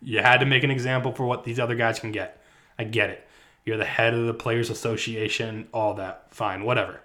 You 0.00 0.20
had 0.20 0.38
to 0.38 0.46
make 0.46 0.62
an 0.62 0.70
example 0.70 1.12
for 1.12 1.26
what 1.26 1.44
these 1.44 1.58
other 1.58 1.74
guys 1.74 1.98
can 1.98 2.12
get. 2.12 2.40
I 2.78 2.84
get 2.84 3.10
it. 3.10 3.26
You're 3.64 3.76
the 3.76 3.84
head 3.84 4.14
of 4.14 4.26
the 4.26 4.34
Players 4.34 4.70
Association, 4.70 5.68
all 5.72 5.94
that. 5.94 6.26
Fine, 6.30 6.64
whatever. 6.64 7.00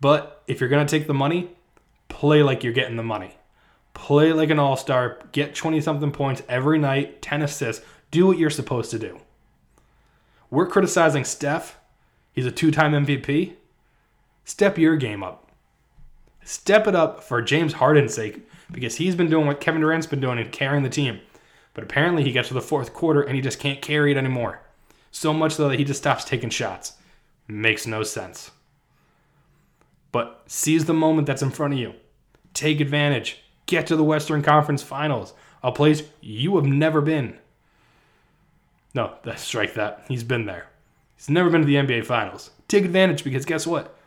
But 0.00 0.42
if 0.46 0.60
you're 0.60 0.68
going 0.68 0.86
to 0.86 0.90
take 0.90 1.06
the 1.06 1.14
money, 1.14 1.50
play 2.08 2.42
like 2.42 2.62
you're 2.62 2.72
getting 2.72 2.96
the 2.96 3.02
money. 3.02 3.34
Play 3.94 4.32
like 4.32 4.50
an 4.50 4.58
all 4.58 4.76
star, 4.76 5.18
get 5.32 5.54
20 5.54 5.80
something 5.80 6.12
points 6.12 6.42
every 6.48 6.78
night, 6.78 7.22
10 7.22 7.42
assists, 7.42 7.84
do 8.10 8.26
what 8.26 8.38
you're 8.38 8.50
supposed 8.50 8.90
to 8.90 8.98
do. 8.98 9.20
We're 10.50 10.66
criticizing 10.66 11.24
Steph. 11.24 11.78
He's 12.32 12.46
a 12.46 12.52
two 12.52 12.70
time 12.70 12.92
MVP. 12.92 13.54
Step 14.44 14.78
your 14.78 14.96
game 14.96 15.22
up. 15.22 15.47
Step 16.48 16.86
it 16.86 16.94
up 16.94 17.22
for 17.22 17.42
James 17.42 17.74
Harden's 17.74 18.14
sake 18.14 18.48
because 18.72 18.96
he's 18.96 19.14
been 19.14 19.28
doing 19.28 19.46
what 19.46 19.60
Kevin 19.60 19.82
Durant's 19.82 20.06
been 20.06 20.18
doing 20.18 20.38
and 20.38 20.50
carrying 20.50 20.82
the 20.82 20.88
team. 20.88 21.20
But 21.74 21.84
apparently 21.84 22.24
he 22.24 22.32
gets 22.32 22.48
to 22.48 22.54
the 22.54 22.62
fourth 22.62 22.94
quarter 22.94 23.20
and 23.20 23.36
he 23.36 23.42
just 23.42 23.58
can't 23.58 23.82
carry 23.82 24.12
it 24.12 24.16
anymore. 24.16 24.62
So 25.10 25.34
much 25.34 25.56
so 25.56 25.68
that 25.68 25.78
he 25.78 25.84
just 25.84 26.00
stops 26.00 26.24
taking 26.24 26.48
shots. 26.48 26.94
Makes 27.48 27.86
no 27.86 28.02
sense. 28.02 28.50
But 30.10 30.42
seize 30.46 30.86
the 30.86 30.94
moment 30.94 31.26
that's 31.26 31.42
in 31.42 31.50
front 31.50 31.74
of 31.74 31.80
you. 31.80 31.92
Take 32.54 32.80
advantage. 32.80 33.42
Get 33.66 33.86
to 33.88 33.96
the 33.96 34.02
Western 34.02 34.40
Conference 34.40 34.82
Finals, 34.82 35.34
a 35.62 35.70
place 35.70 36.02
you 36.22 36.56
have 36.56 36.64
never 36.64 37.02
been. 37.02 37.36
No, 38.94 39.16
strike 39.36 39.74
that. 39.74 40.06
He's 40.08 40.24
been 40.24 40.46
there. 40.46 40.68
He's 41.14 41.28
never 41.28 41.50
been 41.50 41.60
to 41.60 41.66
the 41.66 41.74
NBA 41.74 42.06
Finals. 42.06 42.52
Take 42.68 42.86
advantage 42.86 43.22
because 43.22 43.44
guess 43.44 43.66
what? 43.66 43.97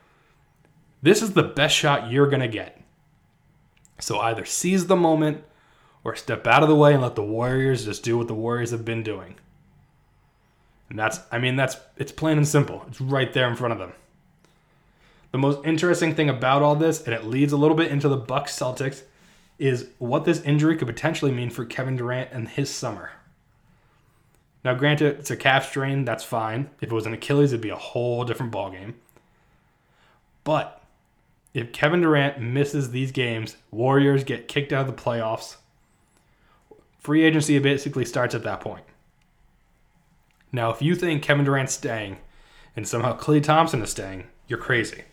This 1.01 1.21
is 1.21 1.33
the 1.33 1.43
best 1.43 1.75
shot 1.75 2.11
you're 2.11 2.29
going 2.29 2.41
to 2.41 2.47
get. 2.47 2.79
So 3.99 4.19
either 4.19 4.45
seize 4.45 4.87
the 4.87 4.95
moment 4.95 5.43
or 6.03 6.15
step 6.15 6.47
out 6.47 6.63
of 6.63 6.69
the 6.69 6.75
way 6.75 6.93
and 6.93 7.01
let 7.01 7.15
the 7.15 7.23
Warriors 7.23 7.85
just 7.85 8.03
do 8.03 8.17
what 8.17 8.27
the 8.27 8.33
Warriors 8.33 8.71
have 8.71 8.85
been 8.85 9.03
doing. 9.03 9.35
And 10.89 10.99
that's, 10.99 11.19
I 11.31 11.37
mean, 11.39 11.55
that's, 11.55 11.77
it's 11.97 12.11
plain 12.11 12.37
and 12.37 12.47
simple. 12.47 12.83
It's 12.87 12.99
right 12.99 13.31
there 13.31 13.47
in 13.47 13.55
front 13.55 13.73
of 13.73 13.79
them. 13.79 13.93
The 15.31 15.37
most 15.37 15.65
interesting 15.65 16.13
thing 16.13 16.29
about 16.29 16.61
all 16.61 16.75
this, 16.75 17.03
and 17.03 17.13
it 17.13 17.23
leads 17.23 17.53
a 17.53 17.57
little 17.57 17.77
bit 17.77 17.91
into 17.91 18.09
the 18.09 18.17
Bucks 18.17 18.57
Celtics, 18.57 19.03
is 19.57 19.87
what 19.99 20.25
this 20.25 20.41
injury 20.41 20.75
could 20.75 20.87
potentially 20.87 21.31
mean 21.31 21.49
for 21.49 21.63
Kevin 21.63 21.95
Durant 21.95 22.31
and 22.33 22.49
his 22.49 22.69
summer. 22.69 23.11
Now, 24.65 24.73
granted, 24.73 25.19
it's 25.19 25.31
a 25.31 25.37
calf 25.37 25.69
strain, 25.69 26.03
that's 26.03 26.23
fine. 26.23 26.69
If 26.81 26.91
it 26.91 26.95
was 26.95 27.05
an 27.05 27.13
Achilles, 27.13 27.53
it'd 27.53 27.61
be 27.61 27.69
a 27.69 27.75
whole 27.75 28.25
different 28.25 28.51
ballgame. 28.51 28.95
But 30.43 30.80
if 31.53 31.73
Kevin 31.73 32.01
Durant 32.01 32.39
misses 32.39 32.91
these 32.91 33.11
games, 33.11 33.57
Warriors 33.71 34.23
get 34.23 34.47
kicked 34.47 34.71
out 34.71 34.87
of 34.87 34.95
the 34.95 35.01
playoffs. 35.01 35.57
Free 36.99 37.23
agency 37.23 37.57
basically 37.59 38.05
starts 38.05 38.35
at 38.35 38.43
that 38.43 38.61
point. 38.61 38.85
Now, 40.51 40.71
if 40.71 40.81
you 40.81 40.95
think 40.95 41.23
Kevin 41.23 41.45
Durant's 41.45 41.73
staying 41.73 42.17
and 42.75 42.87
somehow 42.87 43.17
Klay 43.17 43.41
Thompson 43.41 43.81
is 43.81 43.89
staying, 43.89 44.25
you're 44.47 44.59
crazy. 44.59 45.03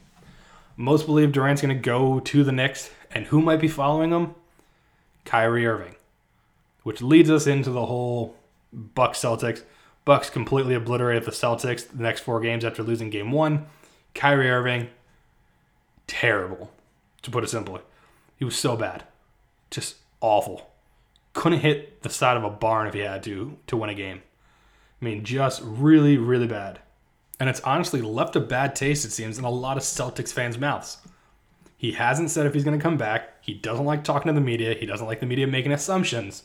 Most 0.77 1.07
believe 1.07 1.33
Durant's 1.33 1.63
going 1.63 1.77
to 1.77 1.81
go 1.81 2.21
to 2.21 2.45
the 2.45 2.53
Knicks, 2.53 2.91
and 3.11 3.27
who 3.27 3.41
might 3.41 3.61
be 3.61 3.69
following 3.69 4.11
him? 4.11 4.35
Kyrie 5.25 5.67
Irving. 5.67 5.97
Which 6.85 7.03
leads 7.03 7.31
us 7.31 7.47
into 7.47 7.71
the 7.71 7.87
whole 7.87 8.37
Bucks 8.73 9.19
Celtics. 9.19 9.63
Bucks 10.05 10.31
completely 10.31 10.75
obliterated 10.75 11.25
the 11.25 11.33
Celtics 11.33 11.89
the 11.89 12.03
next 12.03 12.21
four 12.21 12.41
games 12.41 12.65
after 12.65 12.83
losing 12.83 13.11
game 13.11 13.33
one. 13.33 13.67
Kyrie 14.15 14.51
Irving, 14.51 14.89
terrible, 16.09 16.73
to 17.23 17.31
put 17.31 17.45
it 17.45 17.51
simply. 17.51 17.81
He 18.37 18.45
was 18.45 18.57
so 18.57 18.77
bad. 18.77 19.05
Just 19.71 19.97
awful. 20.21 20.71
Couldn't 21.35 21.61
hit 21.61 22.03
the 22.03 22.11
side 22.11 22.37
of 22.37 22.43
a 22.43 22.51
barn 22.51 22.89
if 22.89 22.95
he 22.95 23.01
had 23.01 23.23
to 23.23 23.57
to 23.69 23.77
win 23.77 23.91
a 23.91 23.95
game. 23.95 24.23
I 25.01 25.05
mean, 25.05 25.25
just 25.25 25.63
really, 25.63 26.17
really 26.17 26.49
bad. 26.49 26.81
And 27.39 27.49
it's 27.49 27.61
honestly 27.61 28.03
left 28.03 28.35
a 28.35 28.41
bad 28.41 28.75
taste, 28.75 29.05
it 29.05 29.13
seems, 29.13 29.39
in 29.39 29.45
a 29.45 29.51
lot 29.51 29.77
of 29.77 29.85
Celtics 29.85 30.33
fans' 30.33 30.59
mouths. 30.59 30.99
He 31.77 31.93
hasn't 31.93 32.33
said 32.33 32.47
if 32.47 32.55
he's 32.55 32.65
going 32.65 32.77
to 32.77 32.83
come 32.83 32.97
back. 32.97 33.35
He 33.41 33.55
doesn't 33.55 33.85
like 33.85 34.03
talking 34.03 34.27
to 34.27 34.33
the 34.33 34.45
media. 34.45 34.75
He 34.75 34.87
doesn't 34.87 35.07
like 35.07 35.21
the 35.21 35.27
media 35.27 35.47
making 35.47 35.71
assumptions 35.71 36.43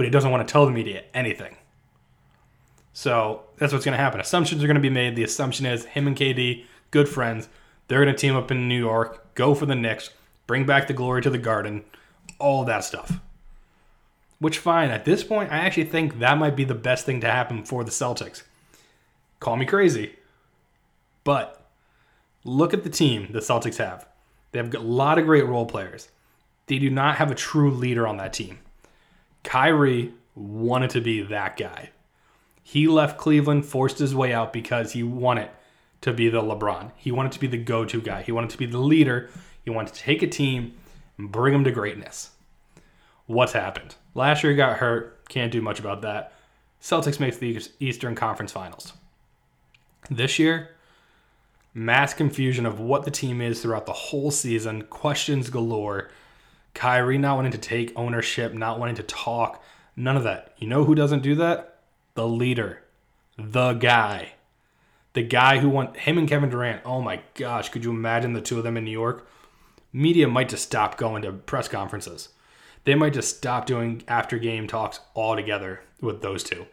but 0.00 0.06
he 0.06 0.10
doesn't 0.10 0.30
want 0.30 0.48
to 0.48 0.50
tell 0.50 0.64
the 0.64 0.72
media 0.72 1.02
anything. 1.12 1.54
So 2.94 3.42
that's 3.58 3.70
what's 3.70 3.84
going 3.84 3.92
to 3.92 4.02
happen. 4.02 4.18
Assumptions 4.18 4.64
are 4.64 4.66
going 4.66 4.76
to 4.76 4.80
be 4.80 4.88
made. 4.88 5.14
The 5.14 5.22
assumption 5.22 5.66
is 5.66 5.84
him 5.84 6.06
and 6.06 6.16
KD, 6.16 6.64
good 6.90 7.06
friends. 7.06 7.50
They're 7.90 8.04
going 8.04 8.14
to 8.14 8.20
team 8.20 8.36
up 8.36 8.52
in 8.52 8.68
New 8.68 8.78
York, 8.78 9.34
go 9.34 9.52
for 9.52 9.66
the 9.66 9.74
Knicks, 9.74 10.10
bring 10.46 10.64
back 10.64 10.86
the 10.86 10.92
glory 10.92 11.22
to 11.22 11.30
the 11.30 11.38
Garden, 11.38 11.82
all 12.38 12.64
that 12.64 12.84
stuff. 12.84 13.18
Which, 14.38 14.58
fine. 14.58 14.90
At 14.90 15.04
this 15.04 15.24
point, 15.24 15.50
I 15.50 15.56
actually 15.56 15.86
think 15.86 16.20
that 16.20 16.38
might 16.38 16.54
be 16.54 16.62
the 16.62 16.76
best 16.76 17.04
thing 17.04 17.20
to 17.22 17.28
happen 17.28 17.64
for 17.64 17.82
the 17.82 17.90
Celtics. 17.90 18.44
Call 19.40 19.56
me 19.56 19.66
crazy. 19.66 20.14
But 21.24 21.68
look 22.44 22.72
at 22.72 22.84
the 22.84 22.90
team 22.90 23.32
the 23.32 23.40
Celtics 23.40 23.78
have. 23.78 24.06
They 24.52 24.60
have 24.60 24.72
a 24.72 24.78
lot 24.78 25.18
of 25.18 25.26
great 25.26 25.46
role 25.46 25.66
players. 25.66 26.10
They 26.68 26.78
do 26.78 26.90
not 26.90 27.16
have 27.16 27.32
a 27.32 27.34
true 27.34 27.72
leader 27.72 28.06
on 28.06 28.18
that 28.18 28.32
team. 28.32 28.60
Kyrie 29.42 30.14
wanted 30.36 30.90
to 30.90 31.00
be 31.00 31.22
that 31.22 31.56
guy. 31.56 31.90
He 32.62 32.86
left 32.86 33.18
Cleveland, 33.18 33.66
forced 33.66 33.98
his 33.98 34.14
way 34.14 34.32
out 34.32 34.52
because 34.52 34.92
he 34.92 35.02
wanted 35.02 35.50
to 36.00 36.12
be 36.12 36.28
the 36.28 36.42
LeBron. 36.42 36.92
He 36.96 37.12
wanted 37.12 37.32
to 37.32 37.40
be 37.40 37.46
the 37.46 37.58
go 37.58 37.84
to 37.84 38.00
guy. 38.00 38.22
He 38.22 38.32
wanted 38.32 38.50
to 38.50 38.58
be 38.58 38.66
the 38.66 38.78
leader. 38.78 39.30
He 39.64 39.70
wanted 39.70 39.94
to 39.94 40.00
take 40.00 40.22
a 40.22 40.26
team 40.26 40.74
and 41.18 41.30
bring 41.30 41.52
them 41.52 41.64
to 41.64 41.70
greatness. 41.70 42.30
What's 43.26 43.52
happened? 43.52 43.94
Last 44.14 44.42
year 44.42 44.52
he 44.52 44.56
got 44.56 44.78
hurt. 44.78 45.28
Can't 45.28 45.52
do 45.52 45.62
much 45.62 45.78
about 45.78 46.02
that. 46.02 46.32
Celtics 46.80 47.20
makes 47.20 47.36
the 47.36 47.62
Eastern 47.78 48.14
Conference 48.14 48.52
Finals. 48.52 48.94
This 50.10 50.38
year, 50.38 50.70
mass 51.74 52.14
confusion 52.14 52.66
of 52.66 52.80
what 52.80 53.04
the 53.04 53.10
team 53.10 53.40
is 53.40 53.60
throughout 53.60 53.86
the 53.86 53.92
whole 53.92 54.30
season, 54.30 54.82
questions 54.82 55.50
galore. 55.50 56.10
Kyrie 56.72 57.18
not 57.18 57.36
wanting 57.36 57.52
to 57.52 57.58
take 57.58 57.92
ownership, 57.96 58.54
not 58.54 58.78
wanting 58.78 58.94
to 58.96 59.02
talk, 59.02 59.62
none 59.94 60.16
of 60.16 60.24
that. 60.24 60.54
You 60.58 60.68
know 60.68 60.84
who 60.84 60.94
doesn't 60.94 61.22
do 61.22 61.34
that? 61.36 61.78
The 62.14 62.26
leader, 62.26 62.82
the 63.36 63.74
guy. 63.74 64.32
The 65.12 65.22
guy 65.22 65.58
who 65.58 65.68
won 65.68 65.94
him 65.94 66.18
and 66.18 66.28
Kevin 66.28 66.50
Durant. 66.50 66.82
Oh 66.84 67.00
my 67.00 67.20
gosh, 67.34 67.68
could 67.68 67.84
you 67.84 67.90
imagine 67.90 68.32
the 68.32 68.40
two 68.40 68.58
of 68.58 68.64
them 68.64 68.76
in 68.76 68.84
New 68.84 68.90
York? 68.90 69.28
Media 69.92 70.28
might 70.28 70.48
just 70.48 70.64
stop 70.64 70.96
going 70.96 71.22
to 71.22 71.32
press 71.32 71.66
conferences. 71.66 72.28
They 72.84 72.94
might 72.94 73.12
just 73.12 73.36
stop 73.36 73.66
doing 73.66 74.02
after 74.06 74.38
game 74.38 74.66
talks 74.66 75.00
altogether 75.16 75.80
with 76.00 76.22
those 76.22 76.44
two. 76.44 76.66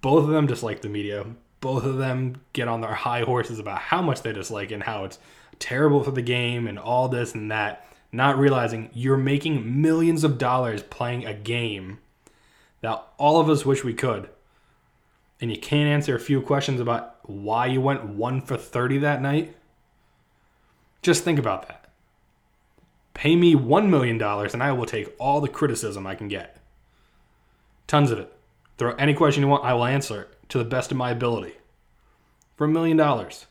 Both 0.00 0.24
of 0.24 0.30
them 0.30 0.46
dislike 0.46 0.80
the 0.80 0.88
media. 0.88 1.26
Both 1.60 1.84
of 1.84 1.98
them 1.98 2.40
get 2.52 2.68
on 2.68 2.80
their 2.80 2.94
high 2.94 3.22
horses 3.22 3.58
about 3.58 3.80
how 3.80 4.00
much 4.00 4.22
they 4.22 4.32
dislike 4.32 4.70
and 4.70 4.82
how 4.82 5.04
it's 5.04 5.18
terrible 5.58 6.02
for 6.02 6.10
the 6.12 6.22
game 6.22 6.66
and 6.66 6.78
all 6.78 7.08
this 7.08 7.34
and 7.34 7.50
that 7.50 7.84
not 8.12 8.38
realizing 8.38 8.90
you're 8.94 9.16
making 9.16 9.82
millions 9.82 10.24
of 10.24 10.38
dollars 10.38 10.82
playing 10.82 11.26
a 11.26 11.34
game 11.34 11.98
that 12.80 13.04
all 13.18 13.40
of 13.40 13.48
us 13.48 13.66
wish 13.66 13.84
we 13.84 13.92
could. 13.92 14.28
And 15.40 15.50
you 15.50 15.58
can't 15.58 15.88
answer 15.88 16.16
a 16.16 16.20
few 16.20 16.40
questions 16.40 16.80
about 16.80 17.16
why 17.22 17.66
you 17.66 17.80
went 17.80 18.04
1 18.04 18.40
for 18.42 18.56
30 18.56 18.98
that 18.98 19.22
night. 19.22 19.54
Just 21.02 21.22
think 21.22 21.38
about 21.38 21.68
that. 21.68 21.90
Pay 23.14 23.36
me 23.36 23.54
$1 23.54 23.88
million 23.88 24.20
and 24.20 24.62
I 24.62 24.72
will 24.72 24.86
take 24.86 25.14
all 25.18 25.40
the 25.40 25.48
criticism 25.48 26.06
I 26.06 26.14
can 26.14 26.28
get. 26.28 26.60
Tons 27.86 28.10
of 28.10 28.18
it. 28.18 28.32
Throw 28.76 28.94
any 28.94 29.14
question 29.14 29.42
you 29.42 29.48
want, 29.48 29.64
I 29.64 29.74
will 29.74 29.84
answer 29.84 30.22
it 30.22 30.48
to 30.50 30.58
the 30.58 30.64
best 30.64 30.90
of 30.90 30.96
my 30.96 31.10
ability. 31.10 31.54
For 32.56 32.64
a 32.64 32.68
million 32.68 32.96
dollars. 32.96 33.46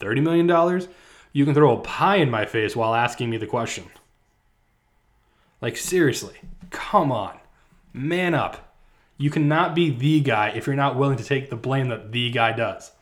$30 0.00 0.22
million? 0.22 0.88
you 1.34 1.44
can 1.44 1.52
throw 1.52 1.76
a 1.76 1.80
pie 1.80 2.16
in 2.16 2.30
my 2.30 2.46
face 2.46 2.74
while 2.74 2.94
asking 2.94 3.28
me 3.28 3.36
the 3.36 3.46
question. 3.46 3.84
Like, 5.60 5.76
seriously, 5.76 6.36
come 6.70 7.10
on. 7.10 7.38
Man 7.92 8.34
up. 8.34 8.63
You 9.16 9.30
cannot 9.30 9.74
be 9.74 9.90
the 9.90 10.20
guy 10.20 10.48
if 10.50 10.66
you're 10.66 10.76
not 10.76 10.96
willing 10.96 11.16
to 11.18 11.24
take 11.24 11.50
the 11.50 11.56
blame 11.56 11.88
that 11.88 12.12
the 12.12 12.30
guy 12.30 12.52
does. 12.52 12.92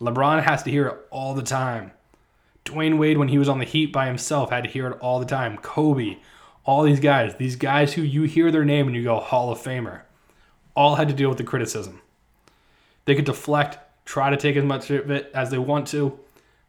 LeBron 0.00 0.42
has 0.42 0.62
to 0.64 0.70
hear 0.70 0.86
it 0.88 0.98
all 1.10 1.34
the 1.34 1.42
time. 1.42 1.92
Dwyane 2.64 2.98
Wade, 2.98 3.18
when 3.18 3.28
he 3.28 3.38
was 3.38 3.48
on 3.48 3.58
the 3.58 3.64
Heat 3.64 3.92
by 3.92 4.06
himself, 4.06 4.50
had 4.50 4.64
to 4.64 4.70
hear 4.70 4.88
it 4.88 4.98
all 5.00 5.18
the 5.18 5.26
time. 5.26 5.56
Kobe, 5.58 6.18
all 6.64 6.82
these 6.82 7.00
guys, 7.00 7.34
these 7.36 7.56
guys 7.56 7.94
who 7.94 8.02
you 8.02 8.22
hear 8.22 8.50
their 8.50 8.64
name 8.64 8.86
and 8.86 8.94
you 8.94 9.04
go 9.04 9.18
Hall 9.20 9.50
of 9.50 9.58
Famer, 9.58 10.02
all 10.74 10.96
had 10.96 11.08
to 11.08 11.14
deal 11.14 11.28
with 11.28 11.38
the 11.38 11.44
criticism. 11.44 12.00
They 13.04 13.14
could 13.14 13.24
deflect, 13.24 13.78
try 14.04 14.30
to 14.30 14.36
take 14.36 14.56
as 14.56 14.64
much 14.64 14.90
of 14.90 15.10
it 15.10 15.30
as 15.34 15.50
they 15.50 15.58
want 15.58 15.88
to, 15.88 16.18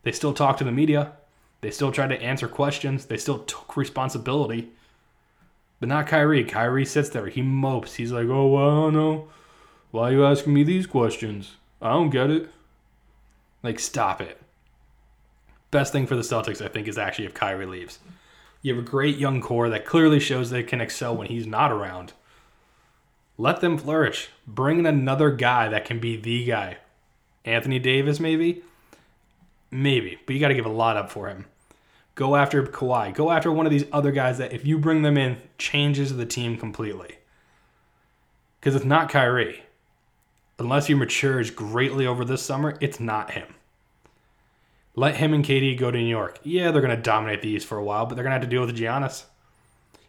they 0.04 0.12
still 0.12 0.34
talk 0.34 0.58
to 0.58 0.64
the 0.64 0.72
media. 0.72 1.14
They 1.62 1.72
still 1.72 1.92
try 1.92 2.08
to 2.08 2.22
answer 2.22 2.48
questions. 2.48 3.06
They 3.06 3.18
still 3.18 3.40
took 3.40 3.76
responsibility. 3.76 4.72
But 5.84 5.90
not 5.90 6.08
Kyrie. 6.08 6.46
Kyrie 6.46 6.86
sits 6.86 7.10
there. 7.10 7.28
He 7.28 7.42
mopes. 7.42 7.96
He's 7.96 8.14
like, 8.14 8.30
oh, 8.30 8.48
well, 8.48 8.70
I 8.70 8.74
don't 8.74 8.94
know. 8.94 9.28
Why 9.92 10.04
are 10.08 10.12
you 10.14 10.26
asking 10.26 10.54
me 10.54 10.64
these 10.64 10.88
questions? 10.88 11.58
I 11.82 11.90
don't 11.90 12.10
get 12.10 12.30
it. 12.30 12.50
Like, 13.64 13.80
stop 13.80 14.22
it. 14.22 14.40
Best 15.72 15.92
thing 15.92 16.08
for 16.08 16.16
the 16.16 16.22
Celtics, 16.22 16.64
I 16.64 16.70
think, 16.70 16.88
is 16.88 16.98
actually 16.98 17.26
if 17.26 17.34
Kyrie 17.34 17.66
leaves. 17.66 18.00
You 18.62 18.74
have 18.74 18.82
a 18.82 18.88
great 18.88 19.18
young 19.18 19.42
core 19.42 19.68
that 19.68 19.86
clearly 19.86 20.22
shows 20.22 20.52
they 20.52 20.64
can 20.64 20.80
excel 20.80 21.18
when 21.18 21.28
he's 21.28 21.46
not 21.46 21.70
around. 21.70 22.14
Let 23.38 23.60
them 23.60 23.78
flourish. 23.78 24.30
Bring 24.48 24.80
in 24.80 24.86
another 24.86 25.32
guy 25.32 25.68
that 25.68 25.84
can 25.84 26.00
be 26.00 26.16
the 26.16 26.46
guy. 26.46 26.78
Anthony 27.44 27.80
Davis, 27.80 28.22
maybe? 28.22 28.64
Maybe, 29.70 30.18
but 30.26 30.34
you 30.34 30.40
got 30.40 30.48
to 30.48 30.54
give 30.54 30.66
a 30.66 30.70
lot 30.70 30.96
up 30.96 31.12
for 31.12 31.28
him. 31.28 31.44
Go 32.16 32.36
after 32.36 32.64
Kawhi. 32.64 33.14
Go 33.14 33.32
after 33.32 33.52
one 33.52 33.66
of 33.66 33.72
these 33.72 33.86
other 33.92 34.12
guys 34.12 34.38
that, 34.38 34.54
if 34.54 34.66
you 34.66 34.78
bring 34.78 35.02
them 35.02 35.18
in, 35.18 35.38
changes 35.58 36.16
the 36.16 36.26
team 36.26 36.58
completely. 36.58 37.18
Because 38.60 38.76
it's 38.76 38.86
not 38.86 39.10
Kyrie. 39.10 39.64
Unless 40.60 40.88
he 40.88 40.94
matures 40.94 41.50
greatly 41.50 42.06
over 42.06 42.24
this 42.24 42.44
summer, 42.44 42.78
it's 42.80 43.00
not 43.00 43.32
him. 43.32 43.56
Let 44.96 45.18
him 45.18 45.34
and 45.34 45.44
KD 45.44 45.78
go 45.78 45.90
to 45.90 45.98
New 45.98 46.06
York. 46.06 46.40
Yeah, 46.44 46.70
they're 46.72 46.82
going 46.82 46.96
to 46.96 47.02
dominate 47.02 47.42
the 47.42 47.50
East 47.50 47.66
for 47.66 47.80
a 47.80 47.84
while, 47.84 48.06
but 48.06 48.16
they're 48.16 48.24
going 48.24 48.32
to 48.32 48.40
have 48.40 48.48
to 48.48 48.56
deal 48.56 48.66
with 48.66 48.78
Giannis. 48.78 49.24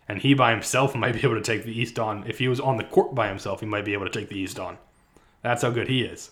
And 0.07 0.19
he 0.19 0.35
by 0.35 0.51
himself 0.51 0.95
might 0.95 1.15
be 1.15 1.23
able 1.23 1.37
to 1.37 1.41
take 1.41 1.65
the 1.65 1.79
East 1.79 1.99
on. 1.99 2.25
If 2.27 2.39
he 2.39 2.49
was 2.49 2.61
on 2.61 2.77
the 2.77 2.85
court 2.85 3.15
by 3.15 3.29
himself, 3.29 3.61
he 3.61 3.67
might 3.67 3.87
be 3.87 3.95
able 3.95 4.07
to 4.07 4.19
take 4.19 4.29
the 4.29 4.39
East 4.39 4.61
on. 4.61 4.77
That's 5.43 5.63
how 5.63 5.71
good 5.71 5.89
he 5.89 6.03
is. 6.03 6.31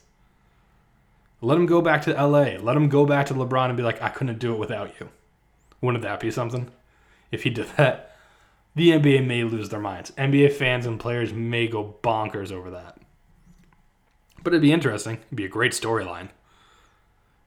Let 1.40 1.58
him 1.58 1.66
go 1.66 1.80
back 1.80 2.02
to 2.02 2.12
LA. 2.12 2.58
Let 2.60 2.76
him 2.76 2.88
go 2.88 3.06
back 3.06 3.26
to 3.26 3.34
LeBron 3.34 3.68
and 3.68 3.76
be 3.76 3.82
like, 3.82 4.00
I 4.02 4.10
couldn't 4.10 4.38
do 4.38 4.52
it 4.52 4.58
without 4.58 5.00
you. 5.00 5.08
Wouldn't 5.82 6.02
that 6.02 6.20
be 6.20 6.30
something? 6.30 6.70
If 7.30 7.42
he 7.42 7.50
did 7.50 7.66
that, 7.76 8.16
the 8.74 8.90
NBA 8.90 9.26
may 9.26 9.44
lose 9.44 9.68
their 9.68 9.80
minds. 9.80 10.12
NBA 10.12 10.52
fans 10.52 10.86
and 10.86 10.98
players 10.98 11.34
may 11.34 11.66
go 11.66 11.96
bonkers 12.02 12.50
over 12.50 12.70
that. 12.70 12.98
But 14.42 14.54
it'd 14.54 14.62
be 14.62 14.72
interesting. 14.72 15.16
It'd 15.16 15.36
be 15.36 15.44
a 15.44 15.48
great 15.48 15.72
storyline. 15.72 16.30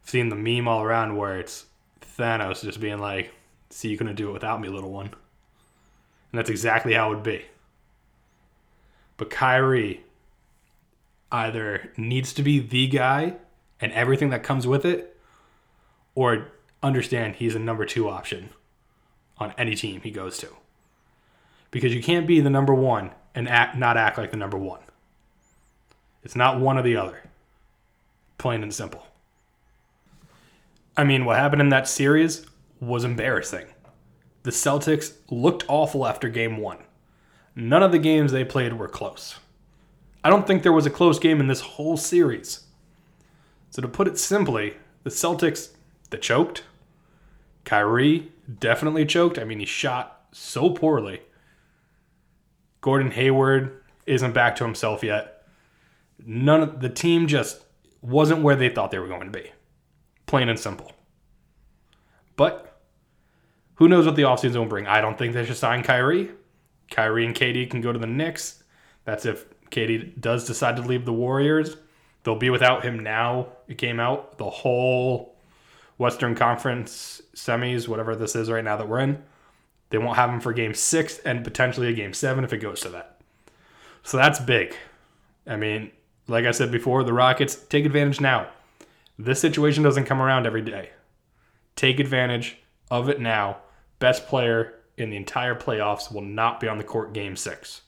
Seeing 0.04 0.30
the 0.30 0.36
meme 0.36 0.68
all 0.68 0.84
around 0.84 1.18
where 1.18 1.40
it's 1.40 1.66
Thanos 2.02 2.64
just 2.64 2.80
being 2.80 3.00
like, 3.00 3.34
See, 3.76 3.90
you 3.90 3.98
couldn't 3.98 4.16
do 4.16 4.30
it 4.30 4.34
without 4.34 4.62
me, 4.62 4.70
little 4.70 4.92
one. 4.92 5.08
And 5.08 6.40
that's 6.40 6.50
exactly 6.50 6.94
how 6.94 7.12
it 7.12 7.16
would 7.16 7.24
be. 7.24 7.44
But 9.18 9.30
Kyrie 9.30 10.04
either 11.32 11.92
needs 11.98 12.34
to 12.34 12.44
be 12.44 12.60
the 12.60 12.88
guy 12.88 13.36
and 13.82 13.92
everything 13.92 14.30
that 14.30 14.44
comes 14.44 14.66
with 14.66 14.86
it, 14.86 15.18
or 16.14 16.52
understand 16.86 17.36
he's 17.36 17.56
a 17.56 17.60
number 17.60 17.86
two 17.86 18.08
option 18.08 18.50
on 19.38 19.54
any 19.58 19.76
team 19.76 20.02
he 20.02 20.12
goes 20.12 20.38
to. 20.38 20.50
Because 21.72 21.94
you 21.94 22.02
can't 22.02 22.28
be 22.28 22.40
the 22.40 22.50
number 22.50 22.74
one 22.74 23.12
and 23.34 23.50
act, 23.50 23.76
not 23.76 23.98
act 23.98 24.18
like 24.18 24.32
the 24.32 24.38
number 24.38 24.58
one. 24.58 24.82
It's 26.24 26.36
not 26.36 26.60
one 26.60 26.78
or 26.78 26.84
the 26.84 26.96
other. 26.96 27.24
Plain 28.38 28.64
and 28.64 28.74
simple. 28.74 29.06
I 30.98 31.04
mean, 31.04 31.26
what 31.26 31.38
happened 31.38 31.62
in 31.62 31.70
that 31.70 31.88
series 31.88 32.46
was 32.80 33.04
embarrassing. 33.04 33.68
The 34.44 34.52
Celtics 34.52 35.14
looked 35.30 35.66
awful 35.68 36.06
after 36.06 36.30
game 36.30 36.58
one. 36.58 36.78
None 37.56 37.84
of 37.84 37.92
the 37.92 38.00
games 38.00 38.32
they 38.32 38.46
played 38.46 38.74
were 38.74 38.88
close. 38.88 39.36
I 40.24 40.30
don't 40.30 40.48
think 40.48 40.64
there 40.64 40.72
was 40.72 40.86
a 40.86 40.92
close 40.92 41.20
game 41.20 41.40
in 41.40 41.48
this 41.48 41.62
whole 41.62 41.98
series. 41.98 42.62
So, 43.70 43.82
to 43.82 43.88
put 43.88 44.08
it 44.08 44.18
simply, 44.18 44.76
the 45.04 45.10
Celtics, 45.10 45.70
they 46.10 46.18
choked. 46.18 46.64
Kyrie 47.66 48.32
definitely 48.60 49.06
choked. 49.06 49.38
I 49.38 49.44
mean, 49.44 49.60
he 49.60 49.66
shot 49.66 50.28
so 50.32 50.70
poorly. 50.70 51.22
Gordon 52.82 53.12
Hayward 53.12 53.82
isn't 54.06 54.34
back 54.34 54.56
to 54.58 54.64
himself 54.64 55.04
yet. 55.04 55.44
None 56.24 56.62
of 56.62 56.80
the 56.80 56.90
team 56.90 57.28
just 57.28 57.64
wasn't 58.02 58.44
where 58.44 58.56
they 58.56 58.70
thought 58.70 58.92
they 58.92 59.00
were 59.00 59.08
going 59.08 59.32
to 59.32 59.40
be. 59.40 59.52
Plain 60.28 60.50
and 60.50 60.60
simple. 60.60 60.92
But 62.36 62.80
who 63.76 63.90
knows 63.90 64.06
what 64.06 64.16
the 64.16 64.24
offseason 64.24 64.58
will 64.58 64.66
bring? 64.66 64.88
I 64.88 65.02
don't 65.02 65.18
think 65.18 65.34
they 65.34 65.46
should 65.46 65.58
sign 65.58 65.84
Kyrie. 65.84 66.32
Kyrie 66.92 67.26
and 67.26 67.36
KD 67.36 67.70
can 67.70 67.82
go 67.82 67.92
to 67.92 68.00
the 68.00 68.08
Knicks. 68.08 68.64
That's 69.04 69.26
if 69.26 69.46
KD 69.72 70.20
does 70.22 70.46
decide 70.46 70.76
to 70.78 70.82
leave 70.82 71.06
the 71.06 71.14
Warriors. 71.14 71.78
They'll 72.24 72.36
be 72.36 72.50
without 72.50 72.84
him 72.84 73.00
now. 73.00 73.48
It 73.68 73.78
came 73.78 74.00
out 74.00 74.38
the 74.38 74.50
whole 74.50 75.35
Western 75.98 76.36
Conference 76.36 77.22
semis, 77.36 77.88
whatever 77.88 78.16
this 78.16 78.36
is 78.36 78.52
right 78.52 78.64
now 78.64 78.78
that 78.78 78.88
we're 78.88 79.00
in. 79.00 79.24
They 79.90 79.98
won't 79.98 80.18
have 80.18 80.30
him 80.30 80.42
for 80.42 80.52
game 80.52 80.74
six 80.74 81.20
and 81.20 81.44
potentially 81.44 81.88
a 81.88 81.94
game 81.94 82.14
seven 82.14 82.44
if 82.44 82.52
it 82.52 82.58
goes 82.58 82.82
to 82.82 82.90
that. 82.90 83.22
So 84.04 84.18
that's 84.18 84.40
big. 84.40 84.76
I 85.48 85.56
mean, 85.56 85.92
like 86.28 86.46
I 86.46 86.52
said 86.52 86.72
before, 86.72 87.04
the 87.04 87.14
Rockets 87.14 87.56
take 87.56 87.86
advantage 87.86 88.20
now. 88.20 88.50
This 89.18 89.40
situation 89.40 89.84
doesn't 89.84 90.06
come 90.06 90.22
around 90.22 90.46
every 90.46 90.62
day. 90.62 90.90
Take 91.76 92.00
advantage 92.00 92.58
of 92.92 93.10
it 93.10 93.22
now. 93.22 93.58
Best 94.00 94.28
player 94.28 94.74
in 94.98 95.10
the 95.10 95.18
entire 95.18 95.56
playoffs 95.56 96.12
will 96.12 96.22
not 96.22 96.60
be 96.60 96.68
on 96.68 96.78
the 96.78 96.84
court 96.84 97.14
game 97.14 97.36
six. 97.36 97.82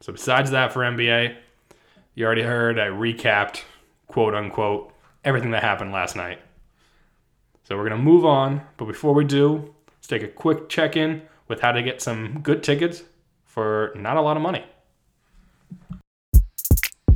So, 0.00 0.12
besides 0.12 0.50
that, 0.50 0.72
for 0.72 0.80
NBA, 0.80 1.36
you 2.14 2.24
already 2.24 2.42
heard 2.42 2.78
I 2.78 2.86
recapped, 2.86 3.62
quote 4.06 4.34
unquote, 4.34 4.89
everything 5.24 5.50
that 5.52 5.62
happened 5.62 5.92
last 5.92 6.16
night. 6.16 6.40
So, 7.64 7.76
we're 7.76 7.88
going 7.88 7.98
to 7.98 8.04
move 8.04 8.24
on. 8.24 8.62
But 8.76 8.86
before 8.86 9.14
we 9.14 9.24
do, 9.24 9.74
let's 9.88 10.06
take 10.06 10.22
a 10.22 10.28
quick 10.28 10.68
check 10.68 10.96
in 10.96 11.22
with 11.48 11.60
how 11.60 11.72
to 11.72 11.82
get 11.82 12.02
some 12.02 12.40
good 12.40 12.62
tickets 12.62 13.02
for 13.44 13.92
not 13.96 14.16
a 14.16 14.20
lot 14.20 14.36
of 14.36 14.42
money. 14.42 14.64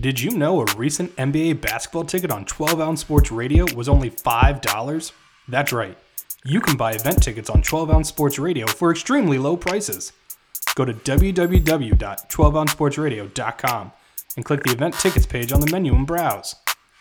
Did 0.04 0.20
you 0.20 0.30
know 0.32 0.60
a 0.60 0.66
recent 0.76 1.16
NBA 1.16 1.62
basketball 1.62 2.04
ticket 2.04 2.30
on 2.30 2.44
12 2.44 2.78
Ounce 2.78 3.00
Sports 3.00 3.32
Radio 3.32 3.64
was 3.74 3.88
only 3.88 4.10
$5? 4.10 5.12
That's 5.48 5.72
right. 5.72 5.96
You 6.44 6.60
can 6.60 6.76
buy 6.76 6.92
event 6.92 7.22
tickets 7.22 7.48
on 7.48 7.62
12 7.62 7.90
Ounce 7.90 8.08
Sports 8.08 8.38
Radio 8.38 8.66
for 8.66 8.90
extremely 8.90 9.38
low 9.38 9.56
prices. 9.56 10.12
Go 10.74 10.84
to 10.84 10.92
www.12ouncesportsradio.com 10.92 13.92
and 14.36 14.44
click 14.44 14.62
the 14.62 14.72
event 14.72 14.94
tickets 14.98 15.24
page 15.24 15.52
on 15.52 15.60
the 15.60 15.72
menu 15.72 15.94
and 15.94 16.06
browse. 16.06 16.54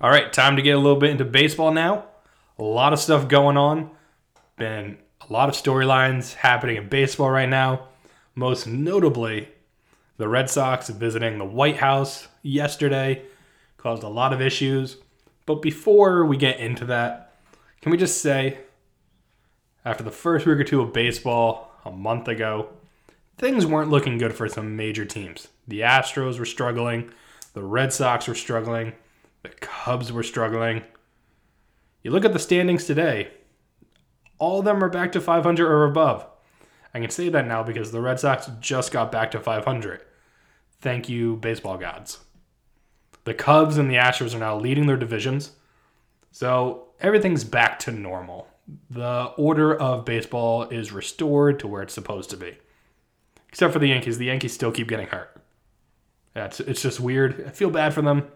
All 0.00 0.10
right, 0.10 0.32
time 0.32 0.54
to 0.54 0.62
get 0.62 0.76
a 0.76 0.78
little 0.78 1.00
bit 1.00 1.10
into 1.10 1.24
baseball 1.24 1.72
now. 1.72 2.04
A 2.58 2.62
lot 2.62 2.92
of 2.92 3.00
stuff 3.00 3.26
going 3.26 3.56
on. 3.56 3.90
Been 4.56 4.98
a 5.28 5.32
lot 5.32 5.48
of 5.48 5.56
storylines 5.56 6.34
happening 6.34 6.76
in 6.76 6.88
baseball 6.88 7.30
right 7.30 7.48
now. 7.48 7.88
Most 8.36 8.68
notably, 8.68 9.48
the 10.16 10.28
Red 10.28 10.48
Sox 10.48 10.88
visiting 10.88 11.38
the 11.38 11.44
White 11.44 11.78
House 11.78 12.28
yesterday 12.42 13.24
caused 13.76 14.04
a 14.04 14.08
lot 14.08 14.32
of 14.32 14.40
issues. 14.40 14.98
But 15.46 15.62
before 15.62 16.24
we 16.24 16.36
get 16.36 16.60
into 16.60 16.84
that, 16.86 17.27
can 17.80 17.92
we 17.92 17.98
just 17.98 18.20
say, 18.20 18.58
after 19.84 20.02
the 20.02 20.10
first 20.10 20.46
week 20.46 20.58
or 20.58 20.64
two 20.64 20.80
of 20.80 20.92
baseball 20.92 21.72
a 21.84 21.90
month 21.90 22.28
ago, 22.28 22.68
things 23.36 23.66
weren't 23.66 23.90
looking 23.90 24.18
good 24.18 24.34
for 24.34 24.48
some 24.48 24.76
major 24.76 25.04
teams. 25.04 25.48
The 25.66 25.80
Astros 25.80 26.38
were 26.38 26.44
struggling, 26.44 27.10
the 27.54 27.62
Red 27.62 27.92
Sox 27.92 28.26
were 28.26 28.34
struggling, 28.34 28.92
the 29.42 29.50
Cubs 29.50 30.12
were 30.12 30.22
struggling. 30.22 30.82
You 32.02 32.10
look 32.10 32.24
at 32.24 32.32
the 32.32 32.38
standings 32.38 32.84
today, 32.84 33.28
all 34.38 34.60
of 34.60 34.64
them 34.64 34.82
are 34.82 34.88
back 34.88 35.12
to 35.12 35.20
500 35.20 35.66
or 35.66 35.84
above. 35.84 36.26
I 36.94 37.00
can 37.00 37.10
say 37.10 37.28
that 37.28 37.46
now 37.46 37.62
because 37.62 37.92
the 37.92 38.00
Red 38.00 38.18
Sox 38.18 38.50
just 38.60 38.92
got 38.92 39.12
back 39.12 39.30
to 39.32 39.40
500. 39.40 40.02
Thank 40.80 41.08
you, 41.08 41.36
baseball 41.36 41.76
gods. 41.76 42.18
The 43.24 43.34
Cubs 43.34 43.76
and 43.76 43.90
the 43.90 43.96
Astros 43.96 44.34
are 44.34 44.38
now 44.38 44.58
leading 44.58 44.86
their 44.86 44.96
divisions. 44.96 45.52
So 46.30 46.87
everything's 47.00 47.44
back 47.44 47.78
to 47.80 47.90
normal. 47.90 48.48
The 48.90 49.32
order 49.36 49.74
of 49.74 50.04
baseball 50.04 50.64
is 50.64 50.92
restored 50.92 51.58
to 51.60 51.68
where 51.68 51.82
it's 51.82 51.94
supposed 51.94 52.30
to 52.30 52.36
be. 52.36 52.58
Except 53.48 53.72
for 53.72 53.78
the 53.78 53.88
Yankees. 53.88 54.18
The 54.18 54.26
Yankees 54.26 54.52
still 54.52 54.72
keep 54.72 54.88
getting 54.88 55.06
hurt. 55.06 55.40
That's 56.34 56.60
it's 56.60 56.82
just 56.82 57.00
weird. 57.00 57.44
I 57.46 57.50
feel 57.50 57.70
bad 57.70 57.94
for 57.94 58.02
them 58.02 58.28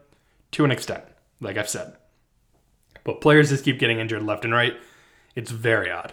to 0.53 0.65
an 0.65 0.71
extent, 0.71 1.05
like 1.41 1.57
I've 1.57 1.69
said. 1.69 1.97
But 3.05 3.21
players 3.21 3.51
just 3.51 3.65
keep 3.65 3.79
getting 3.79 3.99
injured 3.99 4.23
left 4.23 4.45
and 4.45 4.55
right. 4.55 4.75
It's 5.35 5.51
very 5.51 5.91
odd. 5.91 6.13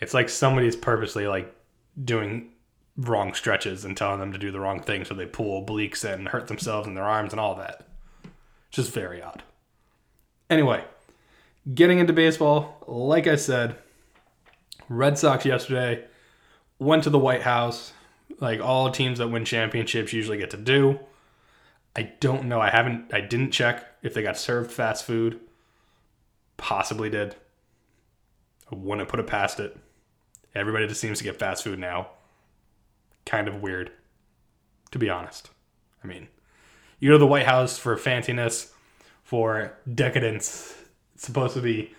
It's 0.00 0.14
like 0.14 0.28
somebody's 0.28 0.76
purposely 0.76 1.26
like 1.26 1.54
doing 2.02 2.50
wrong 2.96 3.34
stretches 3.34 3.84
and 3.84 3.96
telling 3.96 4.20
them 4.20 4.32
to 4.32 4.38
do 4.38 4.50
the 4.50 4.60
wrong 4.60 4.80
thing 4.80 5.04
so 5.04 5.14
they 5.14 5.26
pull 5.26 5.64
obliques 5.64 6.04
and 6.04 6.28
hurt 6.28 6.48
themselves 6.48 6.86
in 6.86 6.94
their 6.94 7.04
arms 7.04 7.32
and 7.32 7.40
all 7.40 7.54
that. 7.56 7.86
Just 8.70 8.92
very 8.92 9.22
odd. 9.22 9.42
Anyway, 10.48 10.84
getting 11.74 11.98
into 11.98 12.12
baseball, 12.12 12.84
like 12.86 13.26
I 13.26 13.36
said, 13.36 13.76
Red 14.88 15.18
Sox 15.18 15.44
yesterday 15.44 16.04
went 16.78 17.04
to 17.04 17.10
the 17.10 17.18
White 17.18 17.42
House, 17.42 17.92
like 18.40 18.60
all 18.60 18.90
teams 18.90 19.18
that 19.18 19.28
win 19.28 19.44
championships 19.44 20.12
usually 20.12 20.38
get 20.38 20.50
to 20.50 20.56
do. 20.56 20.98
I 21.94 22.12
don't 22.20 22.44
know. 22.44 22.60
I 22.60 22.70
haven't 22.70 23.12
I 23.12 23.20
didn't 23.20 23.50
check 23.50 23.86
if 24.02 24.14
they 24.14 24.22
got 24.22 24.36
served 24.36 24.70
fast 24.70 25.04
food. 25.04 25.40
Possibly 26.56 27.10
did. 27.10 27.36
I 28.70 28.76
wouldn't 28.76 29.08
put 29.08 29.20
it 29.20 29.26
past 29.26 29.60
it. 29.60 29.76
Everybody 30.54 30.86
just 30.86 31.00
seems 31.00 31.18
to 31.18 31.24
get 31.24 31.38
fast 31.38 31.64
food 31.64 31.78
now. 31.78 32.10
Kind 33.26 33.48
of 33.48 33.62
weird, 33.62 33.90
to 34.90 34.98
be 34.98 35.10
honest. 35.10 35.50
I 36.02 36.06
mean, 36.06 36.28
you 36.98 37.08
go 37.08 37.14
to 37.14 37.18
the 37.18 37.26
White 37.26 37.46
House 37.46 37.78
for 37.78 37.96
fanciness, 37.96 38.72
for 39.22 39.76
decadence. 39.92 40.79
Supposed 41.20 41.52
to 41.52 41.60
be 41.60 41.92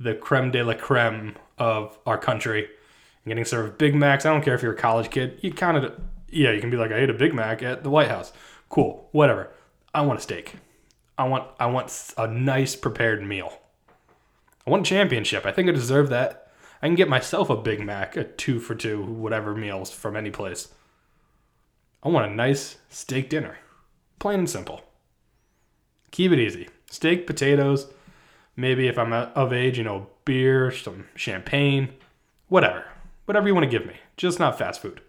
the 0.00 0.14
creme 0.14 0.50
de 0.50 0.62
la 0.62 0.72
creme 0.72 1.36
of 1.58 1.98
our 2.06 2.16
country. 2.16 2.60
And 2.62 3.30
getting 3.30 3.44
served 3.44 3.76
Big 3.76 3.94
Macs. 3.94 4.24
I 4.24 4.32
don't 4.32 4.42
care 4.42 4.54
if 4.54 4.62
you're 4.62 4.72
a 4.72 4.76
college 4.76 5.10
kid. 5.10 5.38
You 5.42 5.52
kind 5.52 5.76
of, 5.76 6.00
yeah, 6.30 6.50
you 6.50 6.62
can 6.62 6.70
be 6.70 6.78
like, 6.78 6.90
I 6.90 6.96
ate 6.96 7.10
a 7.10 7.14
Big 7.14 7.34
Mac 7.34 7.62
at 7.62 7.82
the 7.82 7.90
White 7.90 8.08
House. 8.08 8.32
Cool, 8.70 9.06
whatever. 9.12 9.50
I 9.92 10.00
want 10.00 10.18
a 10.18 10.22
steak. 10.22 10.54
I 11.18 11.24
want, 11.24 11.46
I 11.60 11.66
want 11.66 12.14
a 12.16 12.26
nice 12.26 12.74
prepared 12.74 13.22
meal. 13.22 13.52
I 14.66 14.70
want 14.70 14.86
a 14.86 14.88
championship. 14.88 15.44
I 15.44 15.52
think 15.52 15.68
I 15.68 15.72
deserve 15.72 16.08
that. 16.08 16.50
I 16.80 16.86
can 16.86 16.94
get 16.94 17.10
myself 17.10 17.50
a 17.50 17.56
Big 17.56 17.80
Mac, 17.84 18.16
a 18.16 18.24
two 18.24 18.60
for 18.60 18.74
two, 18.74 19.04
whatever 19.04 19.54
meals 19.54 19.90
from 19.90 20.16
any 20.16 20.30
place. 20.30 20.68
I 22.02 22.08
want 22.08 22.32
a 22.32 22.34
nice 22.34 22.78
steak 22.88 23.28
dinner. 23.28 23.58
Plain 24.18 24.38
and 24.38 24.50
simple. 24.50 24.80
Keep 26.12 26.32
it 26.32 26.38
easy. 26.38 26.70
Steak, 26.90 27.26
potatoes, 27.26 27.88
maybe 28.56 28.88
if 28.88 28.98
I'm 28.98 29.12
of 29.12 29.52
age, 29.52 29.78
you 29.78 29.84
know, 29.84 30.08
beer, 30.24 30.70
some 30.70 31.06
champagne, 31.14 31.90
whatever. 32.48 32.84
Whatever 33.26 33.48
you 33.48 33.54
want 33.54 33.64
to 33.64 33.78
give 33.78 33.86
me. 33.86 33.94
Just 34.16 34.38
not 34.38 34.58
fast 34.58 34.80
food. 34.82 35.00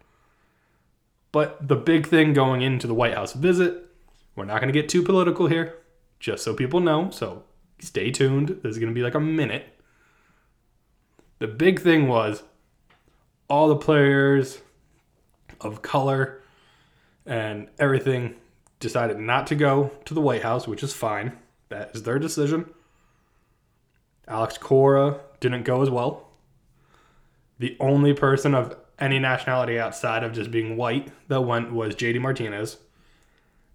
But 1.31 1.67
the 1.67 1.75
big 1.75 2.07
thing 2.07 2.33
going 2.33 2.61
into 2.61 2.87
the 2.87 2.93
White 2.93 3.13
House 3.13 3.33
visit, 3.33 3.89
we're 4.35 4.45
not 4.45 4.61
going 4.61 4.73
to 4.73 4.79
get 4.79 4.87
too 4.87 5.03
political 5.03 5.47
here, 5.47 5.75
just 6.19 6.43
so 6.43 6.53
people 6.53 6.79
know. 6.79 7.09
So 7.09 7.43
stay 7.79 8.11
tuned. 8.11 8.59
This 8.63 8.71
is 8.71 8.77
going 8.77 8.91
to 8.91 8.95
be 8.95 9.03
like 9.03 9.15
a 9.15 9.19
minute. 9.19 9.65
The 11.39 11.47
big 11.47 11.81
thing 11.81 12.07
was 12.07 12.43
all 13.49 13.67
the 13.67 13.75
players 13.75 14.61
of 15.59 15.81
color 15.81 16.41
and 17.25 17.67
everything 17.79 18.35
decided 18.79 19.19
not 19.19 19.47
to 19.47 19.55
go 19.55 19.91
to 20.05 20.13
the 20.13 20.21
White 20.21 20.43
House, 20.43 20.67
which 20.67 20.83
is 20.83 20.93
fine. 20.93 21.37
That 21.69 21.91
is 21.93 22.03
their 22.03 22.19
decision. 22.19 22.69
Alex 24.27 24.57
Cora 24.57 25.19
didn't 25.39 25.63
go 25.63 25.81
as 25.81 25.89
well. 25.89 26.29
The 27.59 27.77
only 27.79 28.13
person 28.13 28.53
of 28.53 28.75
any 28.99 29.19
nationality 29.19 29.79
outside 29.79 30.23
of 30.23 30.33
just 30.33 30.51
being 30.51 30.77
white 30.77 31.09
that 31.27 31.41
went 31.41 31.71
was 31.71 31.95
JD 31.95 32.19
Martinez. 32.21 32.77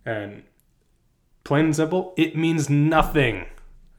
And 0.04 0.44
plain 1.44 1.66
and 1.66 1.76
simple, 1.76 2.14
it 2.16 2.36
means 2.36 2.68
nothing. 2.68 3.46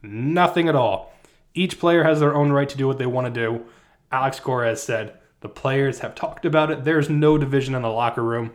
Nothing 0.02 0.68
at 0.68 0.74
all. 0.74 1.12
Each 1.54 1.78
player 1.78 2.04
has 2.04 2.20
their 2.20 2.34
own 2.34 2.50
right 2.52 2.68
to 2.68 2.76
do 2.76 2.86
what 2.86 2.98
they 2.98 3.06
want 3.06 3.32
to 3.32 3.40
do. 3.40 3.64
Alex 4.10 4.40
Cora 4.40 4.68
has 4.68 4.82
said 4.82 5.18
the 5.40 5.48
players 5.48 6.00
have 6.00 6.14
talked 6.14 6.44
about 6.44 6.70
it. 6.70 6.84
There's 6.84 7.10
no 7.10 7.38
division 7.38 7.74
in 7.74 7.82
the 7.82 7.88
locker 7.88 8.22
room. 8.22 8.52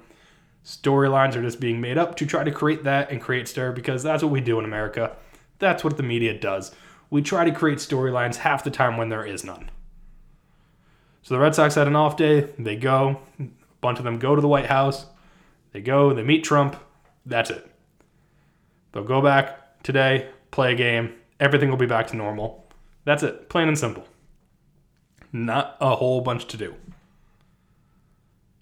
Storylines 0.65 1.35
are 1.35 1.41
just 1.41 1.59
being 1.59 1.79
made 1.79 1.97
up 1.97 2.15
to 2.17 2.25
try 2.25 2.43
to 2.43 2.51
create 2.51 2.83
that 2.83 3.09
and 3.09 3.21
create 3.21 3.47
stir 3.47 3.71
because 3.71 4.03
that's 4.03 4.23
what 4.23 4.31
we 4.31 4.41
do 4.41 4.59
in 4.59 4.65
America. 4.65 5.15
That's 5.59 5.83
what 5.83 5.97
the 5.97 6.03
media 6.03 6.37
does. 6.37 6.73
We 7.09 7.21
try 7.21 7.45
to 7.45 7.51
create 7.51 7.79
storylines 7.79 8.37
half 8.37 8.63
the 8.63 8.71
time 8.71 8.97
when 8.97 9.09
there 9.09 9.25
is 9.25 9.43
none. 9.43 9.69
So 11.21 11.33
the 11.33 11.39
Red 11.39 11.55
Sox 11.55 11.75
had 11.75 11.87
an 11.87 11.95
off 11.95 12.17
day. 12.17 12.49
They 12.57 12.75
go. 12.75 13.19
A 13.39 13.47
bunch 13.81 13.99
of 13.99 14.05
them 14.05 14.19
go 14.19 14.35
to 14.35 14.41
the 14.41 14.47
White 14.47 14.67
House. 14.67 15.05
They 15.71 15.81
go, 15.81 16.13
they 16.13 16.23
meet 16.23 16.43
Trump. 16.43 16.75
That's 17.25 17.49
it. 17.49 17.69
They'll 18.91 19.03
go 19.03 19.21
back 19.21 19.83
today, 19.83 20.29
play 20.51 20.73
a 20.73 20.75
game. 20.75 21.13
Everything 21.39 21.69
will 21.69 21.77
be 21.77 21.85
back 21.85 22.07
to 22.07 22.15
normal. 22.15 22.65
That's 23.05 23.23
it. 23.23 23.49
Plain 23.49 23.67
and 23.67 23.77
simple. 23.77 24.07
Not 25.31 25.77
a 25.79 25.95
whole 25.95 26.21
bunch 26.21 26.47
to 26.47 26.57
do. 26.57 26.75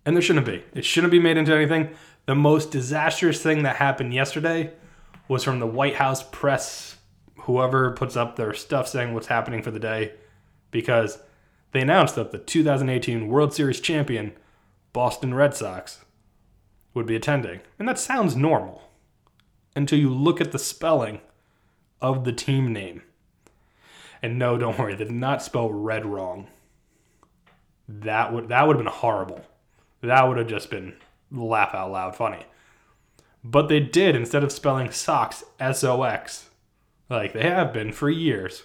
And 0.06 0.16
there 0.16 0.22
shouldn't 0.22 0.46
be. 0.46 0.64
It 0.74 0.86
shouldn't 0.86 1.12
be 1.12 1.20
made 1.20 1.38
into 1.38 1.56
anything. 1.56 1.90
The 2.26 2.36
most 2.36 2.72
disastrous 2.72 3.42
thing 3.42 3.64
that 3.64 3.78
happened 3.78 4.14
yesterday 4.14 4.74
was 5.28 5.44
from 5.44 5.60
the 5.60 5.68
White 5.68 5.96
House 5.96 6.24
press, 6.24 6.95
whoever 7.46 7.92
puts 7.92 8.16
up 8.16 8.36
their 8.36 8.54
stuff 8.54 8.88
saying 8.88 9.14
what's 9.14 9.28
happening 9.28 9.62
for 9.62 9.72
the 9.72 9.80
day, 9.80 10.14
because 10.72 11.20
they 11.72 11.82
announced 11.82 12.16
that 12.16 12.32
the 12.32 12.38
2018 12.38 13.28
World 13.28 13.54
Series 13.54 13.80
champion, 13.80 14.34
Boston 14.94 15.34
Red 15.34 15.54
Sox, 15.54 16.06
would 16.94 17.06
be 17.06 17.16
attending. 17.16 17.62
And 17.78 17.88
that 17.88 18.00
sounds 18.00 18.36
normal 18.36 18.82
until 19.76 20.00
you 20.00 20.10
look 20.10 20.42
at 20.42 20.52
the 20.52 20.60
spelling 20.60 21.20
of 22.02 22.24
the 22.24 22.34
team 22.34 22.72
name. 22.74 23.04
And 24.22 24.40
no, 24.40 24.58
don't 24.58 24.80
worry, 24.80 24.96
they 24.96 25.04
did 25.04 25.14
not 25.14 25.44
spell 25.44 25.70
red 25.70 26.06
wrong. 26.06 26.48
That 27.88 28.34
would 28.34 28.48
that 28.48 28.66
would 28.66 28.78
have 28.78 28.84
been 28.84 28.92
horrible. 28.92 29.42
That 30.02 30.28
would 30.28 30.38
have 30.38 30.48
just 30.48 30.72
been 30.72 30.96
laugh 31.32 31.76
out 31.76 31.92
loud 31.92 32.16
funny. 32.16 32.46
But 33.44 33.68
they 33.68 33.80
did 33.80 34.16
instead 34.16 34.44
of 34.44 34.52
spelling 34.52 34.90
socks 34.90 35.44
S 35.60 35.84
O 35.84 36.02
X, 36.02 36.50
like 37.10 37.34
they 37.34 37.44
have 37.44 37.74
been 37.74 37.92
for 37.92 38.10
years, 38.10 38.64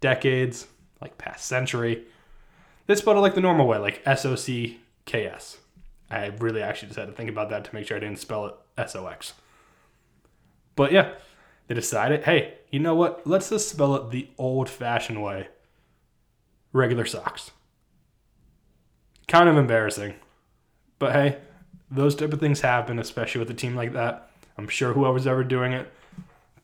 decades, 0.00 0.66
like 1.00 1.18
past 1.18 1.46
century. 1.46 2.04
They 2.86 2.94
spelled 2.94 3.16
it 3.16 3.20
like 3.20 3.34
the 3.34 3.40
normal 3.40 3.66
way, 3.66 3.78
like 3.78 4.02
S 4.04 4.24
O 4.24 4.34
C 4.34 4.80
K 5.04 5.26
S. 5.26 5.58
I 6.10 6.26
really 6.38 6.62
actually 6.62 6.88
just 6.88 6.98
had 6.98 7.08
to 7.08 7.14
think 7.14 7.30
about 7.30 7.50
that 7.50 7.64
to 7.64 7.74
make 7.74 7.86
sure 7.86 7.96
I 7.96 8.00
didn't 8.00 8.18
spell 8.18 8.46
it 8.46 8.54
S 8.76 8.94
O 8.96 9.06
X. 9.06 9.32
But 10.76 10.92
yeah, 10.92 11.14
they 11.68 11.74
decided, 11.74 12.24
hey, 12.24 12.54
you 12.70 12.80
know 12.80 12.94
what? 12.94 13.26
Let's 13.26 13.50
just 13.50 13.68
spell 13.68 13.94
it 13.96 14.10
the 14.10 14.28
old 14.38 14.68
fashioned 14.68 15.22
way 15.22 15.48
regular 16.72 17.04
socks. 17.04 17.50
Kind 19.28 19.48
of 19.48 19.56
embarrassing. 19.56 20.14
But 20.98 21.12
hey, 21.12 21.38
those 21.90 22.14
type 22.14 22.32
of 22.32 22.40
things 22.40 22.60
happen, 22.60 22.98
especially 22.98 23.38
with 23.38 23.50
a 23.50 23.54
team 23.54 23.74
like 23.74 23.92
that. 23.92 24.30
I'm 24.58 24.68
sure 24.68 24.92
whoever's 24.92 25.26
ever 25.26 25.44
doing 25.44 25.72
it, 25.72 25.92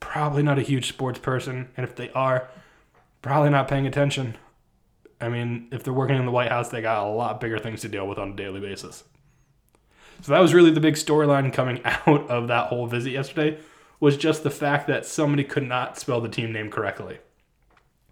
probably 0.00 0.42
not 0.42 0.58
a 0.58 0.62
huge 0.62 0.88
sports 0.88 1.18
person. 1.18 1.68
And 1.76 1.84
if 1.84 1.96
they 1.96 2.10
are, 2.10 2.48
probably 3.22 3.50
not 3.50 3.68
paying 3.68 3.86
attention. 3.86 4.36
I 5.20 5.28
mean, 5.28 5.68
if 5.72 5.82
they're 5.82 5.92
working 5.92 6.16
in 6.16 6.26
the 6.26 6.32
White 6.32 6.50
House, 6.50 6.68
they 6.68 6.80
got 6.80 7.04
a 7.04 7.10
lot 7.10 7.40
bigger 7.40 7.58
things 7.58 7.80
to 7.82 7.88
deal 7.88 8.06
with 8.06 8.18
on 8.18 8.32
a 8.32 8.36
daily 8.36 8.60
basis. 8.60 9.04
So 10.22 10.32
that 10.32 10.40
was 10.40 10.54
really 10.54 10.70
the 10.70 10.80
big 10.80 10.94
storyline 10.94 11.52
coming 11.52 11.80
out 11.84 12.28
of 12.30 12.48
that 12.48 12.68
whole 12.68 12.86
visit 12.86 13.10
yesterday 13.10 13.58
was 14.00 14.16
just 14.16 14.42
the 14.42 14.50
fact 14.50 14.86
that 14.86 15.06
somebody 15.06 15.44
could 15.44 15.64
not 15.64 15.98
spell 15.98 16.20
the 16.20 16.28
team 16.28 16.52
name 16.52 16.70
correctly. 16.70 17.18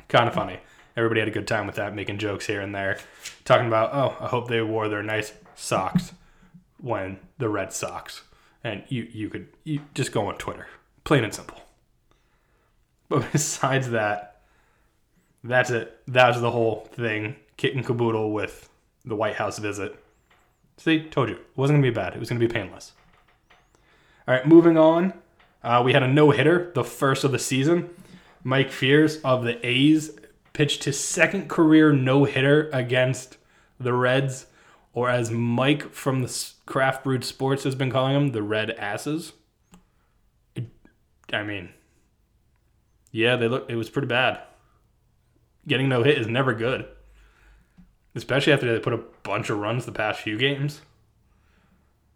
Kind 0.08 0.28
of 0.28 0.34
funny. 0.34 0.58
Everybody 0.96 1.20
had 1.20 1.28
a 1.28 1.32
good 1.32 1.46
time 1.46 1.66
with 1.66 1.76
that, 1.76 1.94
making 1.94 2.18
jokes 2.18 2.46
here 2.46 2.60
and 2.60 2.74
there, 2.74 2.98
talking 3.44 3.66
about, 3.66 3.92
oh, 3.92 4.16
I 4.24 4.28
hope 4.28 4.48
they 4.48 4.62
wore 4.62 4.88
their 4.88 5.02
nice 5.02 5.32
socks 5.54 6.12
when 6.80 7.18
the 7.38 7.48
Red 7.48 7.72
Sox. 7.72 8.22
And 8.64 8.82
you, 8.88 9.06
you 9.12 9.28
could 9.28 9.48
you 9.62 9.80
just 9.94 10.10
go 10.10 10.26
on 10.26 10.38
Twitter, 10.38 10.66
plain 11.04 11.22
and 11.22 11.34
simple. 11.34 11.60
But 13.08 13.26
besides 13.32 13.90
that, 13.90 14.40
that's 15.44 15.70
it. 15.70 16.00
That 16.08 16.28
was 16.28 16.40
the 16.40 16.50
whole 16.50 16.88
thing, 16.92 17.36
kit 17.56 17.74
and 17.74 17.84
caboodle 17.84 18.32
with 18.32 18.68
the 19.04 19.16
White 19.16 19.36
House 19.36 19.58
visit. 19.58 19.96
See, 20.78 21.04
told 21.04 21.28
you, 21.28 21.36
it 21.36 21.46
wasn't 21.56 21.78
gonna 21.78 21.90
be 21.90 21.94
bad. 21.94 22.14
It 22.14 22.20
was 22.20 22.28
gonna 22.28 22.40
be 22.40 22.48
painless. 22.48 22.92
All 24.28 24.34
right, 24.34 24.46
moving 24.46 24.76
on. 24.76 25.14
Uh, 25.62 25.82
we 25.84 25.92
had 25.92 26.02
a 26.02 26.08
no 26.08 26.30
hitter, 26.30 26.72
the 26.74 26.84
first 26.84 27.24
of 27.24 27.32
the 27.32 27.38
season. 27.38 27.90
Mike 28.44 28.70
Fiers 28.70 29.20
of 29.22 29.44
the 29.44 29.64
A's 29.66 30.12
pitched 30.52 30.84
his 30.84 30.98
second 30.98 31.48
career 31.48 31.92
no 31.92 32.24
hitter 32.24 32.70
against 32.72 33.36
the 33.78 33.92
Reds, 33.92 34.46
or 34.92 35.10
as 35.10 35.30
Mike 35.30 35.92
from 35.92 36.22
the 36.22 36.50
Craft 36.66 37.04
Brewed 37.04 37.24
Sports 37.24 37.64
has 37.64 37.74
been 37.74 37.90
calling 37.90 38.14
them, 38.14 38.28
the 38.32 38.42
Red 38.42 38.70
Asses. 38.70 39.32
I 41.32 41.42
mean, 41.42 41.70
yeah, 43.12 43.36
they 43.36 43.48
look. 43.48 43.68
It 43.68 43.76
was 43.76 43.90
pretty 43.90 44.08
bad. 44.08 44.40
Getting 45.66 45.88
no 45.88 46.02
hit 46.02 46.18
is 46.18 46.26
never 46.26 46.54
good, 46.54 46.86
especially 48.14 48.52
after 48.52 48.72
they 48.72 48.78
put 48.78 48.92
a 48.92 49.02
bunch 49.22 49.50
of 49.50 49.58
runs 49.58 49.84
the 49.84 49.92
past 49.92 50.20
few 50.20 50.38
games. 50.38 50.80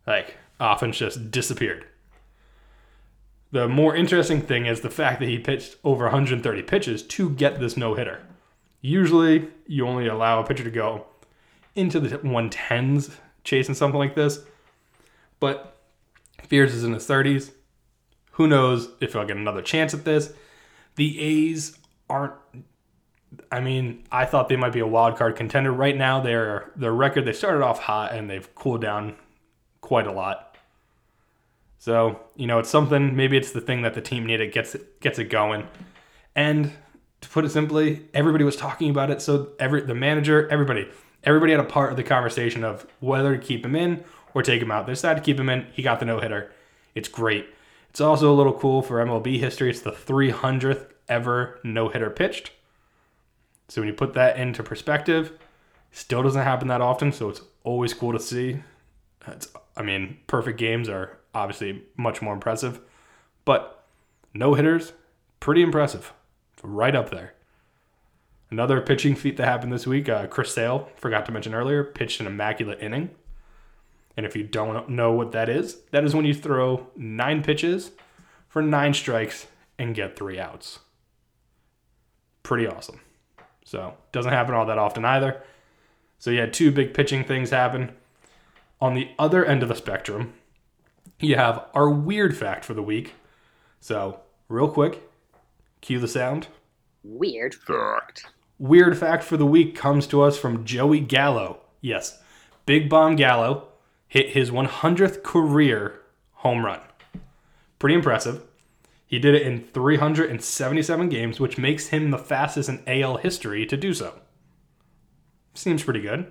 Like 0.07 0.37
offense 0.59 0.99
just 0.99 1.31
disappeared. 1.31 1.87
The 3.53 3.67
more 3.67 3.97
interesting 3.97 4.41
thing 4.41 4.67
is 4.67 4.81
the 4.81 4.91
fact 4.91 5.19
that 5.19 5.29
he 5.29 5.39
pitched 5.39 5.77
over 5.83 6.05
130 6.05 6.63
pitches 6.63 7.03
to 7.03 7.31
get 7.31 7.59
this 7.59 7.77
no 7.77 7.95
hitter. 7.95 8.21
Usually, 8.81 9.49
you 9.67 9.87
only 9.87 10.07
allow 10.07 10.41
a 10.41 10.47
pitcher 10.47 10.65
to 10.65 10.71
go 10.71 11.07
into 11.75 11.99
the 11.99 12.19
110s 12.19 13.13
chasing 13.43 13.75
something 13.75 13.99
like 13.99 14.15
this. 14.15 14.41
But 15.41 15.77
Fiers 16.43 16.75
is 16.75 16.85
in 16.85 16.93
his 16.93 17.07
30s. 17.07 17.53
Who 18.33 18.47
knows 18.47 18.89
if 19.01 19.13
he'll 19.13 19.25
get 19.25 19.37
another 19.37 19.63
chance 19.63 19.93
at 19.95 20.05
this? 20.05 20.33
The 21.01 21.19
A's 21.19 21.79
aren't. 22.11 22.35
I 23.51 23.61
mean, 23.61 24.05
I 24.13 24.27
thought 24.27 24.51
they 24.51 24.57
might 24.57 24.75
be 24.75 24.81
a 24.81 24.87
wild 24.87 25.17
card 25.17 25.35
contender. 25.35 25.73
Right 25.73 25.97
now, 25.97 26.21
their 26.21 26.73
their 26.77 26.93
record 26.93 27.25
they 27.25 27.33
started 27.33 27.63
off 27.63 27.79
hot 27.79 28.13
and 28.13 28.29
they've 28.29 28.55
cooled 28.55 28.83
down 28.83 29.17
quite 29.81 30.07
a 30.07 30.13
lot. 30.13 30.59
So, 31.79 32.21
you 32.37 32.47
know, 32.47 32.59
it's 32.59 32.69
something, 32.69 33.17
maybe 33.17 33.39
it's 33.39 33.53
the 33.53 33.63
thing 33.63 33.81
that 33.81 33.95
the 33.95 34.03
team 34.03 34.27
needed, 34.27 34.53
gets 34.53 34.75
it, 34.75 35.01
gets 35.01 35.19
it 35.19 35.31
going. 35.31 35.67
And 36.37 36.71
to 37.23 37.29
put 37.31 37.47
it 37.47 37.49
simply, 37.49 38.03
everybody 38.13 38.45
was 38.45 38.57
talking 38.57 38.91
about 38.91 39.11
it. 39.11 39.23
So 39.23 39.53
every 39.59 39.81
the 39.81 39.95
manager, 39.95 40.47
everybody, 40.51 40.87
everybody 41.25 41.53
had 41.53 41.63
a 41.63 41.65
part 41.65 41.93
of 41.93 41.97
the 41.97 42.03
conversation 42.03 42.63
of 42.63 42.87
whether 43.01 43.35
to 43.35 43.43
keep 43.43 43.65
him 43.65 43.75
in 43.75 44.05
or 44.35 44.43
take 44.43 44.61
him 44.61 44.71
out. 44.71 44.85
They 44.85 44.93
decided 44.93 45.21
to 45.21 45.25
keep 45.25 45.41
him 45.41 45.49
in. 45.49 45.67
He 45.73 45.83
got 45.83 45.99
the 45.99 46.05
no 46.05 46.21
hitter. 46.21 46.53
It's 46.95 47.09
great. 47.09 47.47
It's 47.91 48.01
also 48.01 48.33
a 48.33 48.35
little 48.35 48.53
cool 48.53 48.83
for 48.83 49.05
MLB 49.05 49.39
history. 49.39 49.69
It's 49.69 49.81
the 49.81 49.91
300th 49.91 50.87
ever 51.09 51.59
no 51.63 51.89
hitter 51.89 52.09
pitched. 52.09 52.53
So 53.69 53.81
when 53.81 53.89
you 53.89 53.95
put 53.95 54.15
that 54.15 54.39
into 54.39 54.63
perspective, 54.63 55.33
still 55.91 56.23
doesn't 56.23 56.43
happen 56.43 56.69
that 56.69 56.81
often. 56.81 57.13
So 57.13 57.29
it's 57.29 57.43
always 57.65 57.93
cool 57.93 58.13
to 58.13 58.21
see. 58.21 58.63
It's, 59.27 59.49
I 59.77 59.83
mean, 59.83 60.19
perfect 60.27 60.59
games 60.59 60.89
are 60.89 61.19
obviously 61.35 61.83
much 61.97 62.23
more 62.23 62.35
impressive. 62.35 62.81
But 63.45 63.85
no 64.35 64.55
hitters, 64.55 64.93
pretty 65.41 65.63
impressive. 65.63 66.13
Right 66.63 66.95
up 66.95 67.11
there. 67.11 67.35
Another 68.51 68.81
pitching 68.81 69.15
feat 69.15 69.37
that 69.37 69.47
happened 69.47 69.73
this 69.73 69.87
week 69.87 70.09
uh, 70.09 70.27
Chris 70.27 70.53
Sale, 70.53 70.89
forgot 70.97 71.27
to 71.27 71.33
mention 71.33 71.55
earlier, 71.55 71.85
pitched 71.85 72.21
an 72.21 72.27
immaculate 72.27 72.81
inning. 72.81 73.11
And 74.21 74.27
if 74.27 74.37
you 74.37 74.43
don't 74.43 74.91
know 74.91 75.13
what 75.13 75.33
that 75.33 75.49
is, 75.49 75.79
that 75.93 76.05
is 76.05 76.15
when 76.15 76.27
you 76.27 76.35
throw 76.35 76.89
nine 76.95 77.43
pitches 77.43 77.93
for 78.51 78.61
nine 78.61 78.93
strikes 78.93 79.47
and 79.79 79.95
get 79.95 80.15
three 80.15 80.39
outs. 80.39 80.81
Pretty 82.43 82.67
awesome. 82.67 83.01
So, 83.65 83.95
doesn't 84.13 84.35
happen 84.35 84.55
all 84.55 84.67
that 84.67 84.77
often 84.77 85.07
either. 85.07 85.43
So, 86.19 86.31
you 86.31 86.39
had 86.39 86.53
two 86.53 86.71
big 86.71 86.93
pitching 86.93 87.25
things 87.25 87.49
happen. 87.49 87.93
On 88.79 88.93
the 88.93 89.09
other 89.19 89.43
end 89.43 89.63
of 89.63 89.71
the 89.71 89.75
spectrum, 89.75 90.35
you 91.19 91.37
have 91.37 91.65
our 91.73 91.89
weird 91.89 92.37
fact 92.37 92.67
for 92.67 92.75
the 92.75 92.83
week. 92.83 93.15
So, 93.81 94.21
real 94.51 94.69
quick, 94.69 95.03
cue 95.81 95.99
the 95.99 96.07
sound. 96.07 96.49
Weird 97.03 97.55
fact. 97.55 98.27
Weird 98.59 98.99
fact 98.99 99.25
for 99.25 99.39
the 99.39 99.47
week 99.47 99.75
comes 99.75 100.07
to 100.09 100.21
us 100.21 100.39
from 100.39 100.67
Joey 100.67 101.01
Gallo. 101.01 101.61
Yes, 101.81 102.21
Big 102.67 102.91
Bomb 102.91 103.17
Gallo 103.17 103.70
hit 104.11 104.31
his 104.31 104.51
100th 104.51 105.23
career 105.23 106.01
home 106.33 106.67
run. 106.67 106.81
Pretty 107.79 107.95
impressive. 107.95 108.43
He 109.07 109.21
did 109.21 109.37
it 109.37 109.43
in 109.43 109.61
377 109.61 111.09
games, 111.09 111.39
which 111.39 111.57
makes 111.57 111.87
him 111.87 112.11
the 112.11 112.19
fastest 112.19 112.69
in 112.69 112.83
AL 112.89 113.19
history 113.19 113.65
to 113.65 113.77
do 113.77 113.95
so. 113.95 114.19
Seems 115.55 115.85
pretty 115.85 116.01
good. 116.01 116.31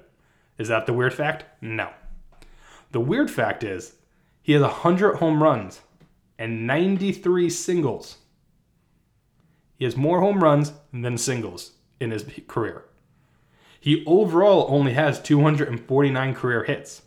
Is 0.57 0.67
that 0.67 0.87
the 0.87 0.93
weird 0.93 1.13
fact? 1.13 1.45
No. 1.61 1.89
The 2.91 2.99
weird 2.99 3.31
fact 3.31 3.63
is 3.63 3.95
he 4.41 4.51
has 4.51 4.61
100 4.61 5.15
home 5.15 5.41
runs 5.41 5.79
and 6.37 6.67
93 6.67 7.49
singles. 7.49 8.17
He 9.77 9.85
has 9.85 9.95
more 9.95 10.19
home 10.19 10.43
runs 10.43 10.73
than 10.91 11.17
singles 11.17 11.71
in 12.01 12.11
his 12.11 12.25
career. 12.47 12.83
He 13.79 14.03
overall 14.05 14.67
only 14.67 14.93
has 14.93 15.21
249 15.21 16.33
career 16.35 16.65
hits. 16.65 17.03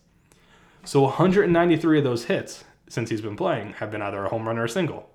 So 0.85 1.03
193 1.03 1.99
of 1.99 2.05
those 2.05 2.24
hits 2.24 2.64
since 2.89 3.11
he's 3.11 3.20
been 3.20 3.37
playing 3.37 3.74
have 3.74 3.91
been 3.91 4.03
either 4.03 4.24
a 4.24 4.28
home 4.28 4.47
run 4.47 4.59
or 4.59 4.64
a 4.64 4.68
single. 4.68 5.09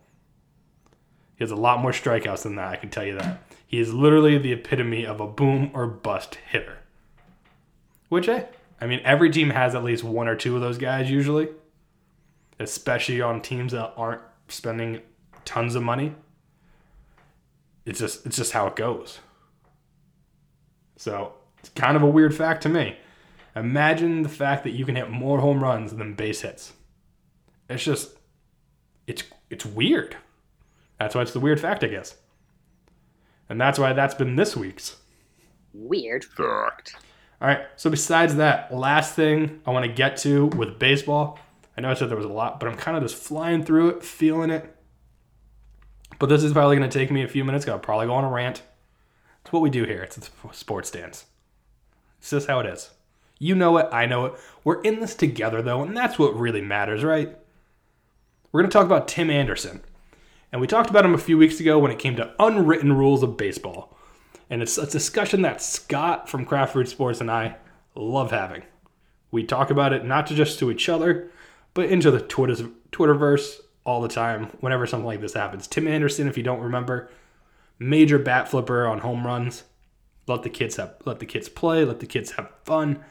He 1.36 1.44
has 1.44 1.52
a 1.52 1.56
lot 1.56 1.82
more 1.82 1.92
strikeouts 1.92 2.44
than 2.44 2.56
that, 2.56 2.70
I 2.70 2.76
can 2.78 2.90
tell 2.90 3.06
you 3.06 3.16
that. 3.16 3.42
He 3.68 3.80
is 3.80 3.94
literally 3.94 4.38
the 4.38 4.54
epitome 4.54 5.06
of 5.06 5.20
a 5.20 5.28
boom 5.28 5.72
or 5.74 5.86
bust 5.86 6.40
hitter. 6.50 6.80
Which, 8.10 8.30
eh, 8.30 8.46
I 8.80 8.88
mean, 8.88 9.02
every 9.04 9.30
team 9.30 9.50
has 9.50 9.76
at 9.76 9.84
least 9.84 10.04
one 10.04 10.28
or 10.28 10.36
two 10.36 10.56
of 10.56 10.62
those 10.62 10.78
guys 10.78 11.12
usually, 11.12 11.50
especially 12.60 13.22
on 13.22 13.42
teams 13.42 13.74
that 13.74 13.94
aren't 13.98 14.22
spending 14.48 15.02
tons 15.46 15.76
of 15.76 15.84
money. 15.84 16.16
It's 17.86 18.00
just 18.00 18.26
it's 18.26 18.38
just 18.38 18.54
how 18.54 18.68
it 18.68 18.76
goes. 18.76 19.20
So 20.96 21.34
it's 21.60 21.70
kind 21.70 21.96
of 21.96 22.04
a 22.04 22.08
weird 22.08 22.36
fact 22.36 22.64
to 22.64 22.70
me. 22.70 22.98
Imagine 23.58 24.22
the 24.22 24.30
fact 24.30 24.64
that 24.64 24.72
you 24.72 24.86
can 24.86 24.96
hit 24.96 25.10
more 25.10 25.40
home 25.40 25.64
runs 25.64 25.94
than 25.94 26.14
base 26.14 26.42
hits. 26.42 26.74
It's 27.70 27.84
just 27.84 28.18
it's 29.08 29.24
it's 29.50 29.66
weird. 29.66 30.16
That's 31.00 31.16
why 31.16 31.22
it's 31.22 31.34
the 31.34 31.40
weird 31.40 31.60
fact, 31.60 31.84
I 31.84 31.88
guess. 31.88 32.16
And 33.50 33.60
that's 33.60 33.80
why 33.80 33.94
that's 33.94 34.16
been 34.16 34.36
this 34.36 34.56
week's. 34.56 34.98
Weird 35.74 36.26
fact. 36.26 36.96
All 37.42 37.48
right. 37.48 37.62
So 37.76 37.90
besides 37.90 38.36
that, 38.36 38.74
last 38.74 39.16
thing 39.16 39.62
I 39.66 39.72
want 39.72 39.86
to 39.86 39.92
get 39.92 40.18
to 40.18 40.48
with 40.48 40.80
baseball. 40.80 41.40
I 41.78 41.82
know 41.82 41.92
I 41.92 41.94
said 41.94 42.10
there 42.10 42.18
was 42.18 42.26
a 42.26 42.30
lot, 42.30 42.60
but 42.60 42.68
I'm 42.68 42.78
kind 42.78 42.98
of 42.98 43.04
just 43.04 43.16
flying 43.16 43.64
through 43.64 43.90
it, 43.90 44.04
feeling 44.04 44.50
it. 44.50 44.76
But 46.20 46.28
this 46.28 46.44
is 46.44 46.52
probably 46.54 46.76
going 46.76 46.90
to 46.90 47.00
take 47.00 47.12
me 47.12 47.24
a 47.24 47.28
few 47.28 47.46
minutes. 47.46 47.68
I'll 47.68 47.78
probably 47.78 48.08
go 48.08 48.14
on 48.14 48.24
a 48.24 48.30
rant. 48.30 48.64
It's 49.44 49.54
what 49.54 49.62
we 49.62 49.70
do 49.70 49.84
here. 49.84 50.02
It's 50.02 50.18
a 50.18 50.54
Sports 50.54 50.90
Stance. 50.90 51.26
It's 52.20 52.32
just 52.32 52.48
how 52.48 52.60
it 52.60 52.66
is. 52.66 52.90
You 53.40 53.56
know 53.56 53.78
it. 53.78 53.88
I 53.92 54.06
know 54.06 54.26
it. 54.26 54.34
We're 54.64 54.82
in 54.82 55.00
this 55.00 55.16
together, 55.16 55.62
though, 55.62 55.84
and 55.84 55.96
that's 55.96 56.18
what 56.18 56.38
really 56.38 56.62
matters, 56.62 57.04
right? 57.04 57.38
We're 58.52 58.62
going 58.62 58.70
to 58.70 58.74
talk 58.74 58.86
about 58.86 59.08
Tim 59.08 59.30
Anderson. 59.30 59.82
And 60.52 60.62
we 60.62 60.68
talked 60.68 60.90
about 60.90 61.06
him 61.06 61.14
a 61.14 61.20
few 61.20 61.38
weeks 61.38 61.60
ago 61.60 61.78
when 61.78 61.92
it 61.92 62.00
came 62.00 62.16
to 62.16 62.34
unwritten 62.40 62.94
rules 62.94 63.22
of 63.22 63.38
baseball. 63.38 63.98
And 64.50 64.62
it's 64.62 64.78
a 64.78 64.88
discussion 64.88 65.42
that 65.42 65.62
Scott 65.62 66.30
from 66.30 66.46
Craft 66.46 66.88
Sports 66.88 67.22
and 67.22 67.30
I 67.30 67.58
love 67.96 68.32
having. 68.32 68.64
We 69.30 69.44
talk 69.44 69.70
about 69.70 69.94
it 69.94 70.06
not 70.06 70.26
just 70.28 70.58
to 70.60 70.72
each 70.72 70.88
other, 70.88 71.30
but 71.74 71.90
into 71.90 72.12
the 72.12 72.22
Twitter's, 72.22 72.64
Twitterverse 72.92 73.60
all 73.86 74.02
the 74.02 74.08
time 74.08 74.46
whenever 74.62 74.88
something 74.88 75.06
like 75.06 75.22
this 75.22 75.34
happens. 75.34 75.68
Tim 75.68 75.88
Anderson, 75.88 76.28
if 76.28 76.38
you 76.38 76.44
don't 76.44 76.62
remember, 76.62 77.10
major 77.78 78.18
bat 78.18 78.50
flipper 78.50 78.88
on 78.88 79.00
home 79.00 79.26
runs. 79.26 79.64
Let 80.28 80.44
the 80.44 80.50
kids 80.50 80.76
have 80.76 80.96
let 81.06 81.20
the 81.20 81.26
kids 81.26 81.48
play, 81.48 81.86
let 81.86 82.00
the 82.00 82.06
kids 82.06 82.32
have 82.32 82.50
fun. 82.66 83.04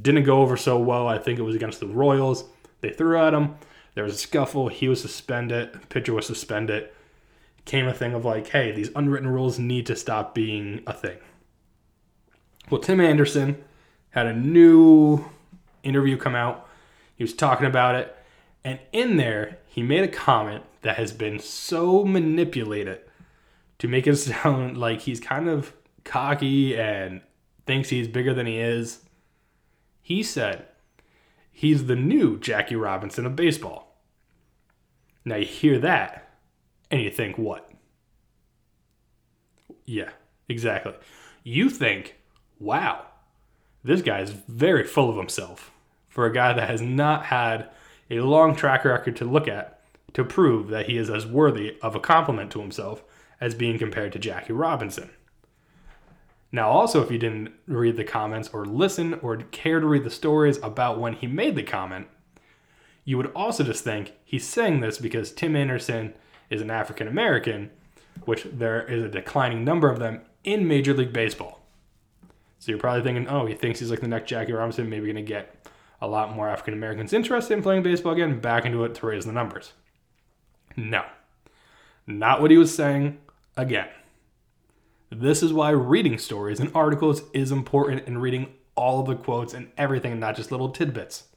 Didn't 0.00 0.24
go 0.24 0.40
over 0.40 0.56
so 0.56 0.78
well. 0.78 1.06
I 1.08 1.18
think 1.18 1.38
it 1.38 1.42
was 1.42 1.54
against 1.54 1.80
the 1.80 1.86
Royals. 1.86 2.44
They 2.80 2.90
threw 2.90 3.18
at 3.18 3.34
him. 3.34 3.56
There 3.94 4.04
was 4.04 4.14
a 4.14 4.18
scuffle. 4.18 4.68
He 4.68 4.88
was 4.88 5.00
suspended. 5.00 5.88
Pitcher 5.88 6.12
was 6.12 6.26
suspended. 6.26 6.88
Came 7.64 7.86
a 7.86 7.94
thing 7.94 8.12
of 8.12 8.24
like, 8.24 8.48
hey, 8.48 8.72
these 8.72 8.90
unwritten 8.94 9.28
rules 9.28 9.58
need 9.58 9.86
to 9.86 9.96
stop 9.96 10.34
being 10.34 10.82
a 10.86 10.92
thing. 10.92 11.18
Well, 12.70 12.80
Tim 12.80 13.00
Anderson 13.00 13.62
had 14.10 14.26
a 14.26 14.32
new 14.32 15.24
interview 15.82 16.16
come 16.16 16.34
out. 16.34 16.68
He 17.16 17.24
was 17.24 17.34
talking 17.34 17.66
about 17.66 17.94
it. 17.94 18.16
And 18.64 18.80
in 18.92 19.16
there, 19.16 19.58
he 19.66 19.82
made 19.82 20.02
a 20.02 20.08
comment 20.08 20.64
that 20.82 20.96
has 20.96 21.12
been 21.12 21.38
so 21.38 22.04
manipulated 22.04 23.00
to 23.78 23.88
make 23.88 24.06
it 24.06 24.16
sound 24.16 24.76
like 24.76 25.02
he's 25.02 25.20
kind 25.20 25.48
of 25.48 25.72
cocky 26.04 26.76
and 26.76 27.20
thinks 27.66 27.88
he's 27.88 28.08
bigger 28.08 28.34
than 28.34 28.46
he 28.46 28.58
is. 28.58 29.03
He 30.04 30.22
said 30.22 30.66
he's 31.50 31.86
the 31.86 31.96
new 31.96 32.38
Jackie 32.38 32.76
Robinson 32.76 33.24
of 33.24 33.34
baseball. 33.34 33.96
Now 35.24 35.36
you 35.36 35.46
hear 35.46 35.78
that 35.78 36.28
and 36.90 37.00
you 37.00 37.10
think, 37.10 37.38
what? 37.38 37.70
Yeah, 39.86 40.10
exactly. 40.46 40.92
You 41.42 41.70
think, 41.70 42.16
wow, 42.58 43.06
this 43.82 44.02
guy 44.02 44.20
is 44.20 44.32
very 44.46 44.84
full 44.84 45.08
of 45.08 45.16
himself 45.16 45.70
for 46.06 46.26
a 46.26 46.32
guy 46.34 46.52
that 46.52 46.68
has 46.68 46.82
not 46.82 47.24
had 47.24 47.70
a 48.10 48.20
long 48.20 48.54
track 48.54 48.84
record 48.84 49.16
to 49.16 49.24
look 49.24 49.48
at 49.48 49.80
to 50.12 50.22
prove 50.22 50.68
that 50.68 50.84
he 50.84 50.98
is 50.98 51.08
as 51.08 51.26
worthy 51.26 51.78
of 51.80 51.96
a 51.96 52.00
compliment 52.00 52.50
to 52.52 52.60
himself 52.60 53.02
as 53.40 53.54
being 53.54 53.78
compared 53.78 54.12
to 54.12 54.18
Jackie 54.18 54.52
Robinson. 54.52 55.08
Now, 56.54 56.70
also, 56.70 57.02
if 57.02 57.10
you 57.10 57.18
didn't 57.18 57.52
read 57.66 57.96
the 57.96 58.04
comments 58.04 58.50
or 58.52 58.64
listen 58.64 59.14
or 59.22 59.38
care 59.38 59.80
to 59.80 59.86
read 59.88 60.04
the 60.04 60.08
stories 60.08 60.56
about 60.58 61.00
when 61.00 61.14
he 61.14 61.26
made 61.26 61.56
the 61.56 61.64
comment, 61.64 62.06
you 63.04 63.16
would 63.16 63.32
also 63.32 63.64
just 63.64 63.82
think 63.82 64.12
he's 64.24 64.46
saying 64.46 64.78
this 64.78 64.98
because 64.98 65.32
Tim 65.32 65.56
Anderson 65.56 66.14
is 66.50 66.62
an 66.62 66.70
African 66.70 67.08
American, 67.08 67.72
which 68.24 68.44
there 68.44 68.84
is 68.84 69.02
a 69.02 69.08
declining 69.08 69.64
number 69.64 69.90
of 69.90 69.98
them 69.98 70.20
in 70.44 70.68
Major 70.68 70.94
League 70.94 71.12
Baseball. 71.12 71.60
So 72.60 72.70
you're 72.70 72.78
probably 72.78 73.02
thinking, 73.02 73.26
oh, 73.26 73.46
he 73.46 73.56
thinks 73.56 73.80
he's 73.80 73.90
like 73.90 73.98
the 73.98 74.06
next 74.06 74.28
Jackie 74.28 74.52
Robinson, 74.52 74.88
maybe 74.88 75.06
going 75.06 75.16
to 75.16 75.22
get 75.22 75.68
a 76.00 76.06
lot 76.06 76.36
more 76.36 76.48
African 76.48 76.74
Americans 76.74 77.12
interested 77.12 77.54
in 77.54 77.64
playing 77.64 77.82
baseball 77.82 78.12
again, 78.12 78.38
back 78.38 78.64
into 78.64 78.84
it 78.84 78.94
to 78.94 79.06
raise 79.06 79.26
the 79.26 79.32
numbers. 79.32 79.72
No, 80.76 81.04
not 82.06 82.40
what 82.40 82.52
he 82.52 82.58
was 82.58 82.72
saying 82.72 83.18
again. 83.56 83.88
This 85.16 85.44
is 85.44 85.52
why 85.52 85.70
reading 85.70 86.18
stories 86.18 86.58
and 86.58 86.72
articles 86.74 87.22
is 87.32 87.52
important 87.52 88.04
and 88.06 88.20
reading 88.20 88.52
all 88.74 89.00
of 89.00 89.06
the 89.06 89.14
quotes 89.14 89.54
and 89.54 89.70
everything, 89.78 90.18
not 90.18 90.34
just 90.34 90.50
little 90.50 90.70
tidbits. 90.70 91.28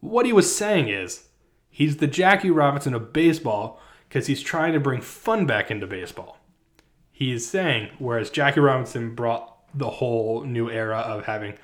What 0.00 0.24
he 0.24 0.32
was 0.32 0.54
saying 0.54 0.88
is 0.88 1.28
he's 1.68 1.98
the 1.98 2.06
Jackie 2.06 2.50
Robinson 2.50 2.94
of 2.94 3.12
baseball 3.12 3.78
because 4.08 4.26
he's 4.26 4.40
trying 4.40 4.72
to 4.72 4.80
bring 4.80 5.02
fun 5.02 5.44
back 5.44 5.70
into 5.70 5.86
baseball. 5.86 6.38
He 7.12 7.30
is 7.30 7.46
saying, 7.46 7.90
whereas 7.98 8.30
Jackie 8.30 8.60
Robinson 8.60 9.14
brought 9.14 9.58
the 9.76 9.90
whole 9.90 10.44
new 10.44 10.70
era 10.70 11.00
of 11.00 11.26
having 11.26 11.58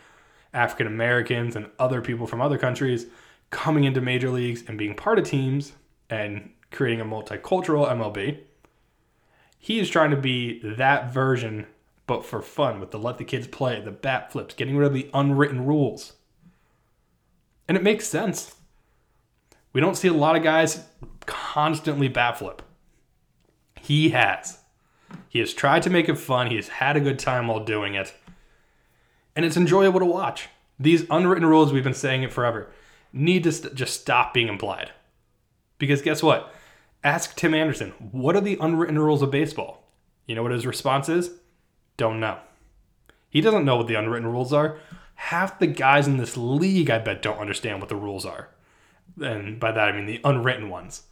African 0.53 0.87
Americans 0.87 1.57
and 1.57 1.71
other 1.79 2.03
people 2.03 2.27
from 2.27 2.43
other 2.43 2.59
countries 2.59 3.07
coming 3.49 3.85
into 3.85 4.03
major 4.03 4.29
leagues 4.29 4.65
and 4.69 4.77
being 4.77 4.95
part 4.95 5.19
of 5.19 5.25
teams 5.25 5.73
and 6.11 6.51
creating 6.71 7.01
a 7.01 7.05
multicultural 7.05 7.89
MLB. 7.89 8.41
He 9.63 9.79
is 9.79 9.91
trying 9.91 10.11
to 10.11 10.17
be 10.17 10.59
that 10.65 11.13
version, 11.13 11.67
but 12.07 12.25
for 12.25 12.41
fun, 12.41 12.81
with 12.81 12.91
the 12.91 12.99
let 12.99 13.19
the 13.19 13.25
kids 13.25 13.47
play, 13.47 13.79
the 13.79 13.91
bat 13.91 14.33
flips, 14.33 14.55
getting 14.55 14.77
rid 14.77 14.87
of 14.87 14.95
the 14.95 15.11
unwritten 15.13 15.67
rules. 15.67 16.15
And 17.69 17.77
it 17.77 17.85
makes 17.85 18.09
sense. 18.09 18.57
We 19.75 19.83
don't 19.83 19.99
see 19.99 20.09
a 20.09 20.15
lot 20.15 20.35
of 20.35 20.43
guys 20.43 20.87
constantly 21.27 22.09
bat 22.09 22.39
flip. 22.39 22.63
He 23.79 24.09
has. 24.09 24.59
He 25.29 25.41
has 25.41 25.53
tried 25.53 25.83
to 25.83 25.91
make 25.91 26.09
it 26.09 26.19
fun. 26.19 26.49
He 26.49 26.57
has 26.57 26.69
had 26.69 26.97
a 26.97 27.01
good 27.01 27.19
time 27.19 27.47
while 27.47 27.63
doing 27.63 27.95
it. 27.95 28.15
And 29.37 29.45
it's 29.45 29.59
enjoyable 29.59 30.01
to 30.01 30.07
watch. 30.07 30.49
These 30.79 31.05
unwritten 31.11 31.47
rules, 31.47 31.71
we've 31.71 31.85
been 31.85 31.93
saying 31.93 32.23
it 32.23 32.33
forever, 32.33 32.71
need 33.13 33.45
to 33.45 33.53
st- 33.53 33.75
just 33.75 34.01
stop 34.01 34.33
being 34.33 34.49
implied. 34.49 34.91
Because 35.79 36.01
guess 36.01 36.23
what? 36.23 36.53
Ask 37.03 37.35
Tim 37.35 37.55
Anderson, 37.55 37.91
what 38.13 38.37
are 38.37 38.43
the 38.43 38.59
unwritten 38.61 38.99
rules 38.99 39.23
of 39.23 39.31
baseball? 39.31 39.91
You 40.27 40.35
know 40.35 40.43
what 40.43 40.53
his 40.53 40.67
response 40.67 41.09
is? 41.09 41.31
Don't 41.97 42.21
know. 42.21 42.39
He 43.31 43.41
doesn't 43.41 43.65
know 43.65 43.77
what 43.77 43.87
the 43.87 43.95
unwritten 43.95 44.31
rules 44.31 44.53
are. 44.53 44.79
Half 45.15 45.59
the 45.59 45.67
guys 45.67 46.07
in 46.07 46.19
this 46.19 46.37
league, 46.37 46.91
I 46.91 46.99
bet, 46.99 47.23
don't 47.23 47.39
understand 47.39 47.81
what 47.81 47.89
the 47.89 47.97
rules 47.97 48.27
are. 48.27 48.51
And 49.21 49.59
by 49.59 49.73
that, 49.73 49.89
I 49.89 49.93
mean 49.93 50.07
the 50.07 50.21
unwritten 50.25 50.69
ones. 50.69 51.05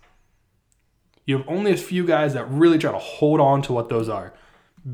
You 1.25 1.39
have 1.39 1.49
only 1.49 1.73
a 1.73 1.77
few 1.77 2.07
guys 2.07 2.35
that 2.35 2.51
really 2.51 2.79
try 2.79 2.93
to 2.93 2.99
hold 2.99 3.41
on 3.41 3.63
to 3.63 3.73
what 3.73 3.89
those 3.89 4.09
are. 4.09 4.35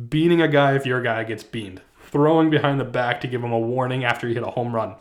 Beating 0.08 0.40
a 0.40 0.48
guy 0.48 0.74
if 0.74 0.86
your 0.86 1.02
guy 1.02 1.22
gets 1.24 1.44
beamed, 1.44 1.80
throwing 2.02 2.50
behind 2.50 2.80
the 2.80 2.84
back 2.84 3.20
to 3.20 3.28
give 3.28 3.42
him 3.42 3.52
a 3.52 3.58
warning 3.58 4.04
after 4.04 4.26
you 4.26 4.34
hit 4.34 4.42
a 4.42 4.50
home 4.50 4.74
run. 4.74 4.96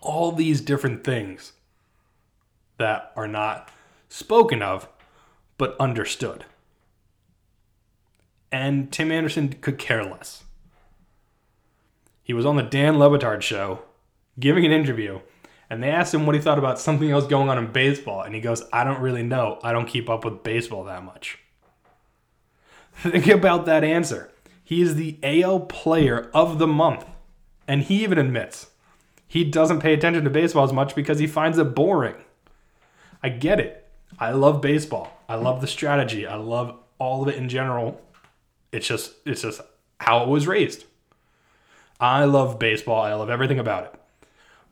All 0.00 0.32
these 0.32 0.60
different 0.60 1.04
things 1.04 1.52
that 2.78 3.12
are 3.16 3.28
not 3.28 3.70
spoken 4.08 4.62
of 4.62 4.88
but 5.58 5.76
understood. 5.78 6.44
And 8.50 8.90
Tim 8.90 9.12
Anderson 9.12 9.52
could 9.60 9.78
care 9.78 10.04
less. 10.04 10.44
He 12.22 12.32
was 12.32 12.46
on 12.46 12.56
the 12.56 12.62
Dan 12.62 12.98
Le 12.98 13.10
Batard 13.10 13.42
show 13.42 13.80
giving 14.40 14.64
an 14.64 14.72
interview, 14.72 15.20
and 15.68 15.82
they 15.82 15.90
asked 15.90 16.14
him 16.14 16.24
what 16.24 16.34
he 16.34 16.40
thought 16.40 16.58
about 16.58 16.78
something 16.78 17.10
else 17.10 17.26
going 17.26 17.50
on 17.50 17.58
in 17.58 17.72
baseball, 17.72 18.22
and 18.22 18.34
he 18.34 18.40
goes, 18.40 18.62
I 18.72 18.84
don't 18.84 19.00
really 19.00 19.22
know. 19.22 19.58
I 19.62 19.72
don't 19.72 19.88
keep 19.88 20.08
up 20.08 20.24
with 20.24 20.42
baseball 20.42 20.84
that 20.84 21.04
much. 21.04 21.38
Think 22.94 23.28
about 23.28 23.66
that 23.66 23.84
answer. 23.84 24.30
He 24.64 24.82
is 24.82 24.96
the 24.96 25.18
AL 25.22 25.60
player 25.60 26.30
of 26.34 26.58
the 26.58 26.66
month. 26.66 27.04
And 27.66 27.82
he 27.82 28.02
even 28.02 28.18
admits 28.18 28.68
he 29.26 29.44
doesn't 29.44 29.80
pay 29.80 29.92
attention 29.92 30.24
to 30.24 30.30
baseball 30.30 30.64
as 30.64 30.72
much 30.72 30.94
because 30.94 31.18
he 31.18 31.26
finds 31.26 31.58
it 31.58 31.74
boring. 31.74 32.16
I 33.22 33.28
get 33.28 33.60
it. 33.60 33.87
I 34.18 34.32
love 34.32 34.60
baseball. 34.60 35.22
I 35.28 35.34
love 35.36 35.60
the 35.60 35.66
strategy. 35.66 36.26
I 36.26 36.36
love 36.36 36.76
all 36.98 37.22
of 37.22 37.28
it 37.28 37.36
in 37.36 37.48
general. 37.48 38.00
It's 38.72 38.86
just 38.86 39.14
it's 39.24 39.42
just 39.42 39.60
how 40.00 40.22
it 40.22 40.28
was 40.28 40.46
raised. 40.46 40.84
I 42.00 42.24
love 42.24 42.58
baseball. 42.58 43.02
I 43.02 43.14
love 43.14 43.30
everything 43.30 43.58
about 43.58 43.84
it. 43.84 44.00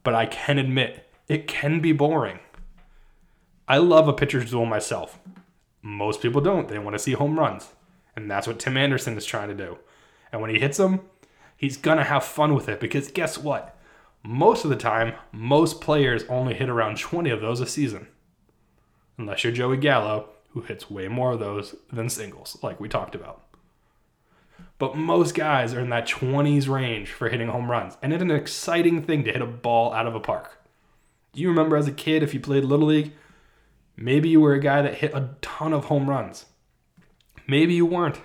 But 0.02 0.14
I 0.14 0.26
can 0.26 0.58
admit 0.58 1.08
it 1.28 1.48
can 1.48 1.80
be 1.80 1.92
boring. 1.92 2.38
I 3.68 3.78
love 3.78 4.06
a 4.06 4.12
pitcher's 4.12 4.50
duel 4.50 4.66
myself. 4.66 5.18
Most 5.82 6.22
people 6.22 6.40
don't. 6.40 6.68
They 6.68 6.78
want 6.78 6.94
to 6.94 7.00
see 7.00 7.12
home 7.12 7.38
runs. 7.38 7.68
And 8.14 8.30
that's 8.30 8.46
what 8.46 8.60
Tim 8.60 8.76
Anderson 8.76 9.16
is 9.16 9.26
trying 9.26 9.48
to 9.48 9.54
do. 9.54 9.78
And 10.30 10.40
when 10.40 10.50
he 10.50 10.58
hits 10.58 10.78
them, 10.78 11.00
he's 11.56 11.76
going 11.76 11.98
to 11.98 12.04
have 12.04 12.24
fun 12.24 12.54
with 12.54 12.68
it 12.68 12.80
because 12.80 13.10
guess 13.10 13.36
what? 13.36 13.76
Most 14.22 14.64
of 14.64 14.70
the 14.70 14.76
time, 14.76 15.14
most 15.32 15.80
players 15.80 16.24
only 16.28 16.54
hit 16.54 16.68
around 16.68 16.98
20 16.98 17.30
of 17.30 17.40
those 17.40 17.60
a 17.60 17.66
season. 17.66 18.08
Unless 19.18 19.44
you're 19.44 19.52
Joey 19.52 19.76
Gallo, 19.76 20.30
who 20.50 20.62
hits 20.62 20.90
way 20.90 21.08
more 21.08 21.32
of 21.32 21.40
those 21.40 21.74
than 21.92 22.08
singles, 22.08 22.58
like 22.62 22.80
we 22.80 22.88
talked 22.88 23.14
about. 23.14 23.42
But 24.78 24.96
most 24.96 25.34
guys 25.34 25.72
are 25.72 25.80
in 25.80 25.90
that 25.90 26.08
20s 26.08 26.68
range 26.68 27.10
for 27.10 27.28
hitting 27.28 27.48
home 27.48 27.70
runs. 27.70 27.96
And 28.02 28.12
it's 28.12 28.22
an 28.22 28.30
exciting 28.30 29.02
thing 29.02 29.24
to 29.24 29.32
hit 29.32 29.42
a 29.42 29.46
ball 29.46 29.92
out 29.92 30.06
of 30.06 30.14
a 30.14 30.20
park. 30.20 30.58
Do 31.32 31.40
you 31.40 31.48
remember 31.48 31.76
as 31.76 31.88
a 31.88 31.92
kid, 31.92 32.22
if 32.22 32.34
you 32.34 32.40
played 32.40 32.64
Little 32.64 32.86
League, 32.86 33.12
maybe 33.96 34.28
you 34.28 34.40
were 34.40 34.54
a 34.54 34.60
guy 34.60 34.82
that 34.82 34.96
hit 34.96 35.14
a 35.14 35.30
ton 35.40 35.72
of 35.72 35.86
home 35.86 36.08
runs. 36.08 36.46
Maybe 37.46 37.74
you 37.74 37.86
weren't. 37.86 38.20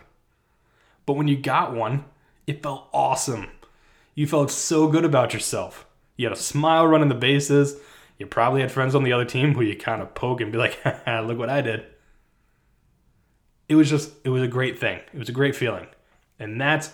But 1.06 1.14
when 1.14 1.28
you 1.28 1.38
got 1.38 1.74
one, 1.74 2.06
it 2.48 2.64
felt 2.64 2.88
awesome. 2.94 3.48
You 4.16 4.28
felt 4.28 4.52
so 4.52 4.88
good 4.88 5.06
about 5.06 5.34
yourself. 5.34 5.86
You 6.18 6.28
had 6.28 6.38
a 6.38 6.40
smile 6.40 6.86
running 6.88 7.10
the 7.10 7.16
bases. 7.16 7.78
You 8.22 8.28
probably 8.28 8.62
had 8.62 8.72
friends 8.72 8.94
on 8.94 9.02
the 9.02 9.14
other 9.14 9.26
team 9.26 9.56
who 9.56 9.64
you 9.64 9.76
kind 9.76 10.00
of 10.00 10.14
poke 10.14 10.42
and 10.42 10.52
be 10.52 10.60
like, 10.60 10.80
look 11.08 11.40
what 11.40 11.50
I 11.50 11.62
did. 11.62 11.84
It 13.68 13.74
was 13.74 13.90
just, 13.90 14.14
it 14.24 14.30
was 14.30 14.44
a 14.44 14.48
great 14.48 14.78
thing. 14.78 15.00
It 15.12 15.18
was 15.18 15.28
a 15.28 15.32
great 15.32 15.56
feeling. 15.56 15.88
And 16.38 16.62
that's, 16.62 16.92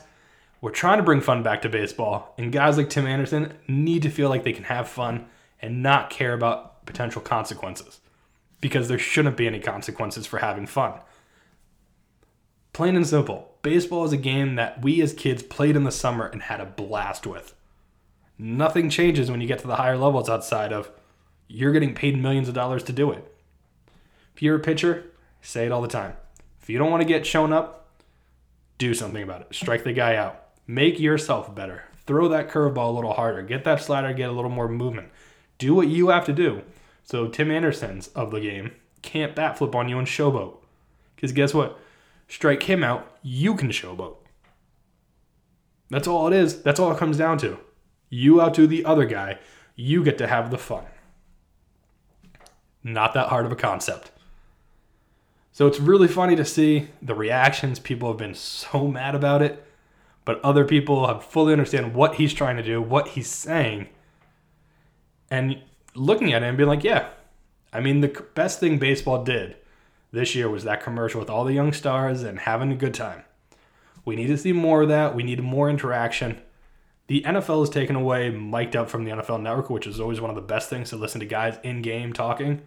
we're 0.62 0.72
trying 0.72 1.00
to 1.00 1.04
bring 1.04 1.20
fun 1.20 1.44
back 1.44 1.64
to 1.64 1.70
baseball. 1.70 2.34
And 2.38 2.50
guys 2.50 2.78
like 2.78 2.90
Tim 2.90 3.06
Anderson 3.06 3.56
need 3.68 4.04
to 4.04 4.10
feel 4.10 4.30
like 4.30 4.46
they 4.46 4.54
can 4.54 4.64
have 4.64 4.88
fun 4.88 5.26
and 5.62 5.84
not 5.84 6.10
care 6.10 6.32
about 6.34 6.86
potential 6.86 7.22
consequences 7.22 8.00
because 8.62 8.88
there 8.88 8.98
shouldn't 8.98 9.36
be 9.36 9.48
any 9.48 9.60
consequences 9.60 10.26
for 10.26 10.40
having 10.40 10.66
fun. 10.66 10.94
Plain 12.72 12.96
and 12.96 13.06
simple, 13.06 13.52
baseball 13.64 14.06
is 14.06 14.14
a 14.14 14.18
game 14.18 14.56
that 14.56 14.82
we 14.82 15.02
as 15.02 15.12
kids 15.12 15.44
played 15.44 15.76
in 15.76 15.84
the 15.84 15.92
summer 15.92 16.26
and 16.28 16.44
had 16.44 16.62
a 16.62 16.66
blast 16.66 17.28
with. 17.28 17.54
Nothing 18.38 18.90
changes 18.90 19.30
when 19.30 19.42
you 19.42 19.48
get 19.48 19.60
to 19.60 19.68
the 19.68 19.76
higher 19.76 19.98
levels 19.98 20.30
outside 20.30 20.72
of 20.72 20.90
you're 21.48 21.72
getting 21.72 21.94
paid 21.94 22.18
millions 22.18 22.48
of 22.48 22.54
dollars 22.54 22.84
to 22.84 22.94
do 22.94 23.12
it. 23.12 23.32
If 24.36 24.42
you're 24.42 24.56
a 24.56 24.60
pitcher, 24.60 25.06
say 25.42 25.66
it 25.66 25.72
all 25.72 25.82
the 25.82 25.88
time. 25.88 26.14
If 26.62 26.70
you 26.70 26.78
don't 26.78 26.92
want 26.92 27.02
to 27.02 27.08
get 27.08 27.26
shown 27.26 27.54
up, 27.54 27.90
do 28.78 28.94
something 28.94 29.24
about 29.24 29.42
it. 29.42 29.56
Strike 29.56 29.84
the 29.84 29.94
guy 29.94 30.16
out. 30.16 30.44
Make 30.68 31.00
yourself 31.00 31.54
better. 31.56 31.86
Throw 32.06 32.28
that 32.30 32.50
curveball 32.50 32.90
a 32.90 32.92
little 32.92 33.14
harder. 33.14 33.42
Get 33.42 33.64
that 33.64 33.82
slider, 33.82 34.14
get 34.14 34.30
a 34.30 34.34
little 34.34 34.52
more 34.52 34.68
movement. 34.68 35.10
Do 35.58 35.74
what 35.74 35.88
you 35.88 36.10
have 36.10 36.26
to 36.26 36.34
do. 36.34 36.62
So 37.04 37.28
Tim 37.28 37.52
Anderson's 37.52 38.10
of 38.10 38.32
the 38.32 38.42
game 38.42 38.72
can't 39.02 39.36
bat 39.36 39.58
flip 39.58 39.74
on 39.76 39.90
you 39.90 39.98
and 39.98 40.08
showboat. 40.08 40.58
Because 41.16 41.32
guess 41.32 41.54
what? 41.54 41.80
Strike 42.28 42.64
him 42.64 42.84
out, 42.84 43.18
you 43.24 43.56
can 43.56 43.70
showboat. 43.70 44.18
That's 45.90 46.08
all 46.08 46.28
it 46.28 46.34
is. 46.34 46.62
That's 46.62 46.80
all 46.80 46.92
it 46.92 46.98
comes 46.98 47.18
down 47.18 47.38
to. 47.40 47.58
You 48.10 48.42
outdo 48.42 48.68
the 48.68 48.86
other 48.86 49.06
guy, 49.06 49.40
you 49.76 50.04
get 50.04 50.18
to 50.18 50.28
have 50.28 50.52
the 50.52 50.58
fun. 50.58 50.84
Not 52.88 53.14
that 53.16 53.28
hard 53.28 53.46
of 53.46 53.52
a 53.52 53.56
concept. 53.56 54.12
So 55.52 55.68
it's 55.68 55.80
really 55.80 56.08
funny 56.08 56.38
to 56.38 56.46
see 56.46 56.88
the 57.02 57.14
reactions. 57.14 57.80
People 57.80 58.08
have 58.08 58.18
been 58.18 58.34
so 58.34 58.88
mad 58.88 59.14
about 59.14 59.42
it, 59.42 59.66
but 60.24 60.40
other 60.42 60.64
people 60.64 61.06
have 61.06 61.26
fully 61.26 61.52
understand 61.52 61.94
what 61.94 62.16
he's 62.16 62.34
trying 62.34 62.56
to 62.56 62.64
do, 62.64 62.82
what 62.82 63.10
he's 63.10 63.28
saying, 63.28 63.90
and 65.30 65.62
looking 65.96 66.32
at 66.32 66.44
it 66.44 66.46
and 66.46 66.58
being 66.58 66.70
like, 66.70 66.86
yeah, 66.86 67.10
I 67.74 67.82
mean, 67.82 68.00
the 68.00 68.26
best 68.36 68.62
thing 68.62 68.78
baseball 68.78 69.26
did 69.26 69.58
this 70.14 70.34
year 70.34 70.48
was 70.48 70.64
that 70.64 70.82
commercial 70.82 71.20
with 71.20 71.30
all 71.30 71.44
the 71.44 71.54
young 71.54 71.74
stars 71.74 72.24
and 72.24 72.40
having 72.40 72.72
a 72.72 72.76
good 72.76 72.94
time. 72.94 73.26
We 74.06 74.16
need 74.16 74.28
to 74.28 74.38
see 74.38 74.54
more 74.54 74.84
of 74.84 74.88
that. 74.88 75.14
We 75.14 75.24
need 75.24 75.44
more 75.44 75.70
interaction. 75.70 76.42
The 77.08 77.22
NFL 77.22 77.62
has 77.62 77.70
taken 77.70 77.96
away 77.96 78.30
mic'd 78.30 78.76
up 78.76 78.90
from 78.90 79.06
the 79.06 79.12
NFL 79.12 79.42
network, 79.42 79.70
which 79.70 79.88
is 79.88 80.00
always 80.00 80.20
one 80.20 80.30
of 80.30 80.36
the 80.36 80.42
best 80.42 80.70
things 80.70 80.90
to 80.90 80.98
listen 80.98 81.20
to 81.22 81.26
guys 81.26 81.58
in 81.64 81.82
game 81.82 82.12
talking. 82.12 82.62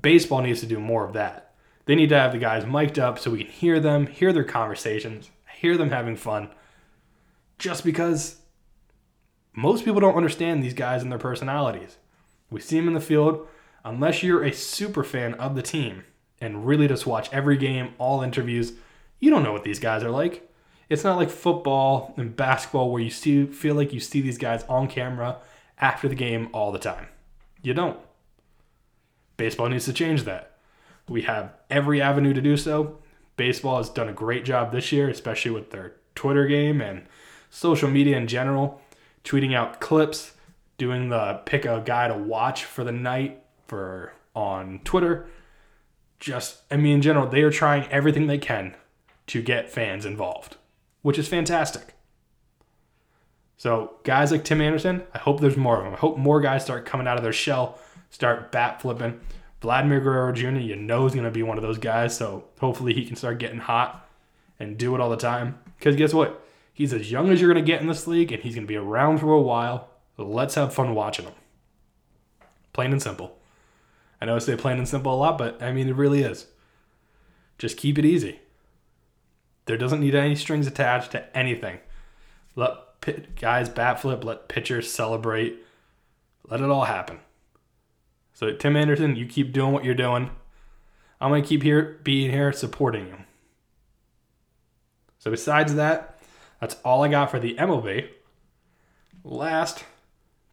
Baseball 0.00 0.42
needs 0.42 0.60
to 0.60 0.66
do 0.66 0.78
more 0.78 1.04
of 1.04 1.14
that. 1.14 1.54
They 1.86 1.94
need 1.94 2.10
to 2.10 2.18
have 2.18 2.32
the 2.32 2.38
guys 2.38 2.66
mic'd 2.66 2.98
up 2.98 3.18
so 3.18 3.30
we 3.30 3.44
can 3.44 3.52
hear 3.52 3.80
them, 3.80 4.06
hear 4.06 4.32
their 4.32 4.44
conversations, 4.44 5.30
hear 5.54 5.76
them 5.76 5.90
having 5.90 6.16
fun. 6.16 6.50
Just 7.58 7.84
because 7.84 8.40
most 9.54 9.84
people 9.84 10.00
don't 10.00 10.16
understand 10.16 10.62
these 10.62 10.74
guys 10.74 11.02
and 11.02 11.10
their 11.10 11.18
personalities. 11.18 11.96
We 12.50 12.60
see 12.60 12.76
them 12.76 12.88
in 12.88 12.94
the 12.94 13.00
field, 13.00 13.46
unless 13.84 14.22
you're 14.22 14.44
a 14.44 14.52
super 14.52 15.04
fan 15.04 15.34
of 15.34 15.54
the 15.54 15.62
team 15.62 16.04
and 16.40 16.66
really 16.66 16.88
just 16.88 17.06
watch 17.06 17.32
every 17.32 17.56
game, 17.56 17.94
all 17.98 18.22
interviews, 18.22 18.72
you 19.20 19.30
don't 19.30 19.42
know 19.42 19.52
what 19.52 19.64
these 19.64 19.78
guys 19.78 20.02
are 20.02 20.10
like. 20.10 20.51
It's 20.88 21.04
not 21.04 21.16
like 21.16 21.30
football 21.30 22.14
and 22.16 22.36
basketball 22.36 22.90
where 22.90 23.02
you 23.02 23.10
see 23.10 23.46
feel 23.46 23.74
like 23.74 23.92
you 23.92 24.00
see 24.00 24.20
these 24.20 24.38
guys 24.38 24.64
on 24.68 24.88
camera 24.88 25.38
after 25.78 26.08
the 26.08 26.14
game 26.14 26.48
all 26.52 26.72
the 26.72 26.78
time. 26.78 27.08
You 27.62 27.74
don't. 27.74 27.98
Baseball 29.36 29.68
needs 29.68 29.86
to 29.86 29.92
change 29.92 30.24
that. 30.24 30.56
We 31.08 31.22
have 31.22 31.54
every 31.70 32.00
avenue 32.00 32.34
to 32.34 32.40
do 32.40 32.56
so. 32.56 32.98
Baseball 33.36 33.78
has 33.78 33.88
done 33.88 34.08
a 34.08 34.12
great 34.12 34.44
job 34.44 34.72
this 34.72 34.92
year, 34.92 35.08
especially 35.08 35.50
with 35.50 35.70
their 35.70 35.94
Twitter 36.14 36.46
game 36.46 36.80
and 36.80 37.06
social 37.50 37.88
media 37.88 38.16
in 38.16 38.26
general, 38.26 38.80
tweeting 39.24 39.54
out 39.54 39.80
clips, 39.80 40.34
doing 40.78 41.08
the 41.08 41.40
pick 41.44 41.64
a 41.64 41.82
guy 41.84 42.08
to 42.08 42.14
watch 42.14 42.64
for 42.64 42.84
the 42.84 42.92
night 42.92 43.42
for 43.66 44.12
on 44.34 44.80
Twitter. 44.84 45.26
Just 46.20 46.62
I 46.70 46.76
mean 46.76 46.96
in 46.96 47.02
general, 47.02 47.26
they 47.26 47.42
are 47.42 47.50
trying 47.50 47.90
everything 47.90 48.26
they 48.26 48.38
can 48.38 48.76
to 49.28 49.42
get 49.42 49.70
fans 49.70 50.04
involved, 50.04 50.56
which 51.02 51.18
is 51.18 51.28
fantastic. 51.28 51.94
So, 53.56 53.98
guys 54.02 54.32
like 54.32 54.44
Tim 54.44 54.60
Anderson, 54.60 55.04
I 55.14 55.18
hope 55.18 55.40
there's 55.40 55.56
more 55.56 55.78
of 55.78 55.84
them. 55.84 55.94
I 55.94 55.98
hope 55.98 56.18
more 56.18 56.40
guys 56.40 56.64
start 56.64 56.84
coming 56.84 57.06
out 57.06 57.16
of 57.16 57.22
their 57.22 57.32
shell, 57.32 57.78
start 58.10 58.50
bat 58.50 58.82
flipping. 58.82 59.20
Vladimir 59.60 60.00
Guerrero 60.00 60.32
Jr., 60.32 60.58
you 60.58 60.74
know, 60.74 61.06
is 61.06 61.12
going 61.12 61.24
to 61.24 61.30
be 61.30 61.44
one 61.44 61.58
of 61.58 61.62
those 61.62 61.78
guys. 61.78 62.16
So, 62.16 62.44
hopefully, 62.58 62.92
he 62.92 63.04
can 63.04 63.14
start 63.14 63.38
getting 63.38 63.60
hot 63.60 64.08
and 64.58 64.76
do 64.76 64.94
it 64.94 65.00
all 65.00 65.10
the 65.10 65.16
time. 65.16 65.58
Because 65.78 65.94
guess 65.94 66.12
what? 66.12 66.44
He's 66.72 66.92
as 66.92 67.12
young 67.12 67.30
as 67.30 67.40
you're 67.40 67.52
going 67.52 67.64
to 67.64 67.70
get 67.70 67.80
in 67.80 67.86
this 67.86 68.06
league, 68.06 68.32
and 68.32 68.42
he's 68.42 68.54
going 68.54 68.66
to 68.66 68.68
be 68.68 68.76
around 68.76 69.18
for 69.18 69.32
a 69.32 69.40
while. 69.40 69.90
Let's 70.16 70.56
have 70.56 70.74
fun 70.74 70.94
watching 70.94 71.26
him. 71.26 71.34
Plain 72.72 72.92
and 72.92 73.02
simple. 73.02 73.38
I 74.20 74.24
know 74.24 74.36
I 74.36 74.38
say 74.38 74.56
plain 74.56 74.78
and 74.78 74.88
simple 74.88 75.14
a 75.14 75.16
lot, 75.16 75.38
but 75.38 75.62
I 75.62 75.72
mean, 75.72 75.88
it 75.88 75.96
really 75.96 76.22
is. 76.22 76.46
Just 77.58 77.76
keep 77.76 77.98
it 77.98 78.04
easy. 78.04 78.40
There 79.66 79.76
doesn't 79.76 80.00
need 80.00 80.14
any 80.14 80.34
strings 80.34 80.66
attached 80.66 81.12
to 81.12 81.36
anything. 81.36 81.78
Let 82.56 83.00
pit, 83.00 83.36
guys 83.36 83.68
bat 83.68 84.00
flip, 84.00 84.24
let 84.24 84.48
pitchers 84.48 84.90
celebrate. 84.90 85.58
Let 86.48 86.60
it 86.60 86.70
all 86.70 86.84
happen. 86.84 87.20
So, 88.32 88.52
Tim 88.52 88.76
Anderson, 88.76 89.14
you 89.16 89.26
keep 89.26 89.52
doing 89.52 89.72
what 89.72 89.84
you're 89.84 89.94
doing. 89.94 90.30
I'm 91.20 91.30
to 91.42 91.48
keep 91.48 91.62
here 91.62 92.00
being 92.02 92.30
here 92.30 92.52
supporting 92.52 93.06
you. 93.06 93.16
So, 95.18 95.30
besides 95.30 95.74
that, 95.74 96.18
that's 96.60 96.76
all 96.84 97.04
I 97.04 97.08
got 97.08 97.30
for 97.30 97.38
the 97.38 97.54
MLB. 97.54 98.08
Last, 99.22 99.84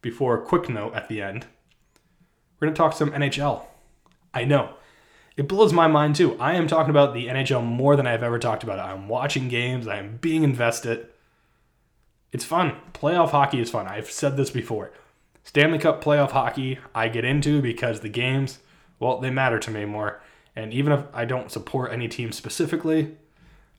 before 0.00 0.36
a 0.36 0.46
quick 0.46 0.68
note 0.68 0.94
at 0.94 1.08
the 1.08 1.20
end, 1.20 1.46
we're 2.60 2.68
to 2.68 2.74
talk 2.74 2.92
some 2.92 3.10
NHL. 3.10 3.64
I 4.32 4.44
know. 4.44 4.74
It 5.36 5.48
blows 5.48 5.72
my 5.72 5.86
mind 5.86 6.16
too. 6.16 6.38
I 6.38 6.54
am 6.54 6.66
talking 6.66 6.90
about 6.90 7.14
the 7.14 7.26
NHL 7.28 7.64
more 7.64 7.96
than 7.96 8.06
I've 8.06 8.22
ever 8.22 8.38
talked 8.38 8.62
about 8.62 8.78
it. 8.78 8.82
I'm 8.82 9.08
watching 9.08 9.48
games, 9.48 9.86
I 9.86 9.98
am 9.98 10.18
being 10.18 10.42
invested. 10.44 11.06
It's 12.32 12.44
fun. 12.44 12.76
Playoff 12.92 13.30
hockey 13.30 13.60
is 13.60 13.70
fun. 13.70 13.88
I've 13.88 14.10
said 14.10 14.36
this 14.36 14.50
before. 14.50 14.92
Stanley 15.42 15.78
Cup 15.78 16.02
playoff 16.04 16.30
hockey, 16.30 16.78
I 16.94 17.08
get 17.08 17.24
into 17.24 17.60
because 17.60 18.00
the 18.00 18.08
games, 18.08 18.58
well, 18.98 19.18
they 19.18 19.30
matter 19.30 19.58
to 19.58 19.70
me 19.70 19.84
more. 19.84 20.20
And 20.54 20.72
even 20.72 20.92
if 20.92 21.04
I 21.12 21.24
don't 21.24 21.50
support 21.50 21.92
any 21.92 22.08
team 22.08 22.32
specifically, 22.32 23.16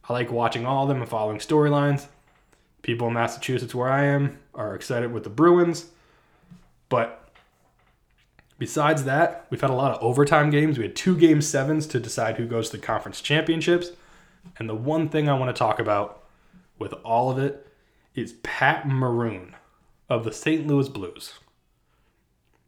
I 0.09 0.13
like 0.13 0.31
watching 0.31 0.65
all 0.65 0.83
of 0.83 0.89
them 0.89 1.01
and 1.01 1.09
following 1.09 1.37
storylines. 1.37 2.07
People 2.81 3.07
in 3.07 3.13
Massachusetts, 3.13 3.75
where 3.75 3.89
I 3.89 4.05
am, 4.05 4.39
are 4.55 4.75
excited 4.75 5.13
with 5.13 5.23
the 5.23 5.29
Bruins. 5.29 5.87
But 6.89 7.20
besides 8.62 9.05
that, 9.05 9.47
we've 9.49 9.59
had 9.59 9.72
a 9.72 9.74
lot 9.74 9.91
of 9.91 10.03
overtime 10.03 10.51
games. 10.51 10.78
We 10.78 10.84
had 10.84 10.95
two 10.95 11.18
game 11.18 11.41
sevens 11.41 11.88
to 11.88 11.99
decide 11.99 12.38
who 12.38 12.45
goes 12.45 12.70
to 12.70 12.78
the 12.78 12.84
conference 12.84 13.20
championships. 13.20 13.89
And 14.59 14.70
the 14.70 14.76
one 14.76 15.09
thing 15.09 15.28
I 15.28 15.34
want 15.34 15.53
to 15.53 15.59
talk 15.59 15.80
about 15.80 16.26
with 16.78 16.93
all 17.03 17.32
of 17.32 17.39
it 17.39 17.66
is 18.14 18.36
Pat 18.43 18.88
Maroon 18.88 19.55
of 20.09 20.24
the 20.24 20.32
St. 20.32 20.68
Louis 20.68 20.89
Blues. 20.89 21.39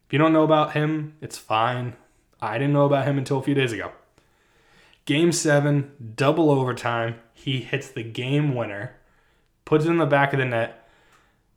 If 0.08 0.12
you 0.12 0.18
don't 0.18 0.32
know 0.32 0.42
about 0.42 0.72
him, 0.72 1.14
it's 1.20 1.38
fine. 1.38 1.94
I 2.42 2.58
didn't 2.58 2.72
know 2.72 2.86
about 2.86 3.06
him 3.06 3.16
until 3.16 3.38
a 3.38 3.42
few 3.44 3.54
days 3.54 3.70
ago. 3.70 3.92
Game 5.04 5.30
seven, 5.30 5.92
double 6.16 6.50
overtime. 6.50 7.20
He 7.34 7.60
hits 7.60 7.88
the 7.88 8.02
game 8.02 8.56
winner, 8.56 8.96
puts 9.64 9.84
it 9.84 9.90
in 9.90 9.98
the 9.98 10.06
back 10.06 10.32
of 10.32 10.40
the 10.40 10.44
net. 10.44 10.83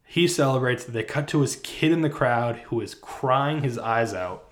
He 0.08 0.28
celebrates. 0.28 0.86
They 0.86 1.04
cut 1.04 1.28
to 1.30 1.42
his 1.42 1.58
kid 1.58 1.92
in 1.92 2.02
the 2.02 2.10
crowd 2.10 2.56
who 2.68 2.80
is 2.82 2.96
crying 2.96 3.62
his 3.62 3.78
eyes 3.78 4.14
out 4.14 4.50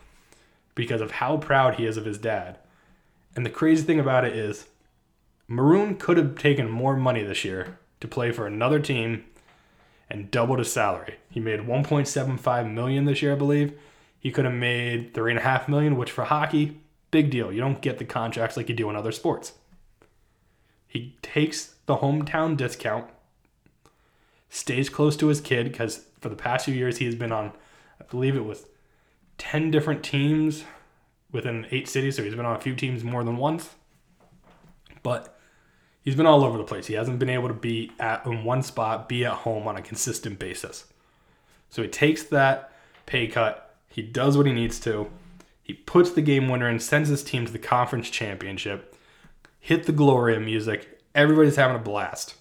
because 0.75 0.99
of 0.99 1.11
how 1.11 1.37
proud 1.37 1.75
he 1.75 1.85
is 1.85 1.95
of 1.95 2.05
his 2.05 2.17
dad. 2.17 2.59
And 3.35 3.45
the 3.45 3.49
crazy 3.49 3.83
thing 3.83 3.99
about 3.99 4.25
it 4.25 4.35
is, 4.35 4.67
Maroon 5.47 5.95
could 5.95 6.17
have 6.17 6.37
taken 6.37 6.69
more 6.69 6.97
money 6.97 7.23
this 7.23 7.45
year 7.45 7.79
to 8.01 8.07
play 8.07 8.31
for 8.31 8.45
another 8.45 8.79
team 8.79 9.23
and 10.09 10.29
doubled 10.29 10.59
his 10.59 10.71
salary. 10.71 11.15
He 11.29 11.39
made 11.39 11.61
1.75 11.61 12.71
million 12.71 13.05
this 13.05 13.21
year, 13.21 13.33
I 13.33 13.37
believe. 13.37 13.79
He 14.19 14.31
could 14.31 14.45
have 14.45 14.53
made 14.53 15.13
three 15.13 15.31
and 15.31 15.39
a 15.39 15.43
half 15.43 15.69
million, 15.69 15.97
which 15.97 16.11
for 16.11 16.25
hockey, 16.25 16.81
big 17.11 17.29
deal. 17.29 17.51
You 17.51 17.61
don't 17.61 17.81
get 17.81 17.97
the 17.97 18.05
contracts 18.05 18.57
like 18.57 18.69
you 18.69 18.75
do 18.75 18.89
in 18.89 18.95
other 18.95 19.11
sports. 19.11 19.53
He 20.87 21.15
takes 21.21 21.75
the 21.85 21.97
hometown 21.97 22.57
discount, 22.57 23.09
stays 24.49 24.89
close 24.89 25.15
to 25.17 25.27
his 25.27 25.41
kid 25.41 25.71
because 25.71 26.05
for 26.19 26.29
the 26.29 26.35
past 26.35 26.65
few 26.65 26.73
years 26.73 26.97
he 26.97 27.05
has 27.05 27.15
been 27.15 27.31
on, 27.31 27.51
I 27.99 28.05
believe 28.05 28.35
it 28.35 28.45
was 28.45 28.65
10 29.37 29.71
different 29.71 30.03
teams 30.03 30.63
within 31.31 31.67
eight 31.71 31.87
cities, 31.87 32.15
so 32.15 32.23
he's 32.23 32.35
been 32.35 32.45
on 32.45 32.55
a 32.55 32.61
few 32.61 32.75
teams 32.75 33.03
more 33.03 33.23
than 33.23 33.37
once. 33.37 33.75
But 35.03 35.37
he's 36.01 36.15
been 36.15 36.25
all 36.25 36.43
over 36.43 36.57
the 36.57 36.63
place. 36.63 36.87
He 36.87 36.93
hasn't 36.93 37.19
been 37.19 37.29
able 37.29 37.49
to 37.49 37.53
be 37.53 37.91
at 37.99 38.25
in 38.25 38.43
one 38.43 38.63
spot, 38.63 39.09
be 39.09 39.25
at 39.25 39.33
home 39.33 39.67
on 39.67 39.75
a 39.75 39.81
consistent 39.81 40.39
basis. 40.39 40.85
So 41.69 41.81
he 41.81 41.89
takes 41.89 42.23
that 42.23 42.71
pay 43.05 43.27
cut. 43.27 43.75
He 43.89 44.01
does 44.01 44.37
what 44.37 44.45
he 44.45 44.53
needs 44.53 44.79
to. 44.81 45.09
He 45.61 45.73
puts 45.73 46.11
the 46.11 46.21
game 46.21 46.47
winner 46.47 46.67
and 46.67 46.81
sends 46.81 47.09
his 47.09 47.23
team 47.23 47.45
to 47.45 47.51
the 47.51 47.59
conference 47.59 48.09
championship. 48.09 48.95
Hit 49.59 49.85
the 49.85 49.91
Gloria 49.91 50.39
music. 50.39 51.01
Everybody's 51.13 51.55
having 51.55 51.75
a 51.75 51.79
blast. 51.79 52.35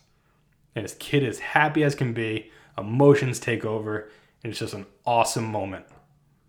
And 0.74 0.82
his 0.82 0.94
kid 0.94 1.22
is 1.22 1.38
happy 1.38 1.84
as 1.84 1.94
can 1.94 2.12
be. 2.12 2.50
Emotions 2.76 3.38
take 3.38 3.64
over. 3.64 4.10
And 4.42 4.50
it's 4.50 4.60
just 4.60 4.74
an 4.74 4.86
awesome 5.06 5.46
moment 5.46 5.86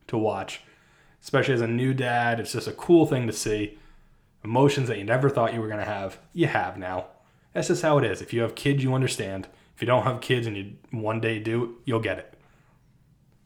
to 0.08 0.18
watch. 0.18 0.62
Especially 1.22 1.54
as 1.54 1.62
a 1.62 1.68
new 1.68 1.94
dad, 1.94 2.40
it's 2.40 2.52
just 2.52 2.68
a 2.68 2.74
cool 2.74 3.06
thing 3.06 3.28
to 3.28 3.34
see. 3.34 3.78
Emotions 4.44 4.88
that 4.88 4.98
you 4.98 5.04
never 5.04 5.30
thought 5.30 5.54
you 5.54 5.62
were 5.62 5.68
going 5.68 5.80
to 5.80 5.86
have, 5.86 6.20
you 6.34 6.48
have 6.48 6.78
now. 6.78 7.06
That's 7.54 7.70
just 7.70 7.82
how 7.82 7.98
it 7.98 8.04
is. 8.04 8.22
If 8.22 8.34
you 8.34 8.42
have 8.42 8.54
kids, 8.54 8.84
you 8.84 8.94
understand. 8.94 9.48
If 9.76 9.82
you 9.82 9.86
don't 9.88 10.04
have 10.04 10.22
kids 10.22 10.46
and 10.46 10.56
you 10.56 10.74
one 10.92 11.20
day 11.20 11.40
do, 11.40 11.78
you'll 11.86 12.00
get 12.00 12.20
it. 12.20 12.34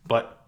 But 0.08 0.44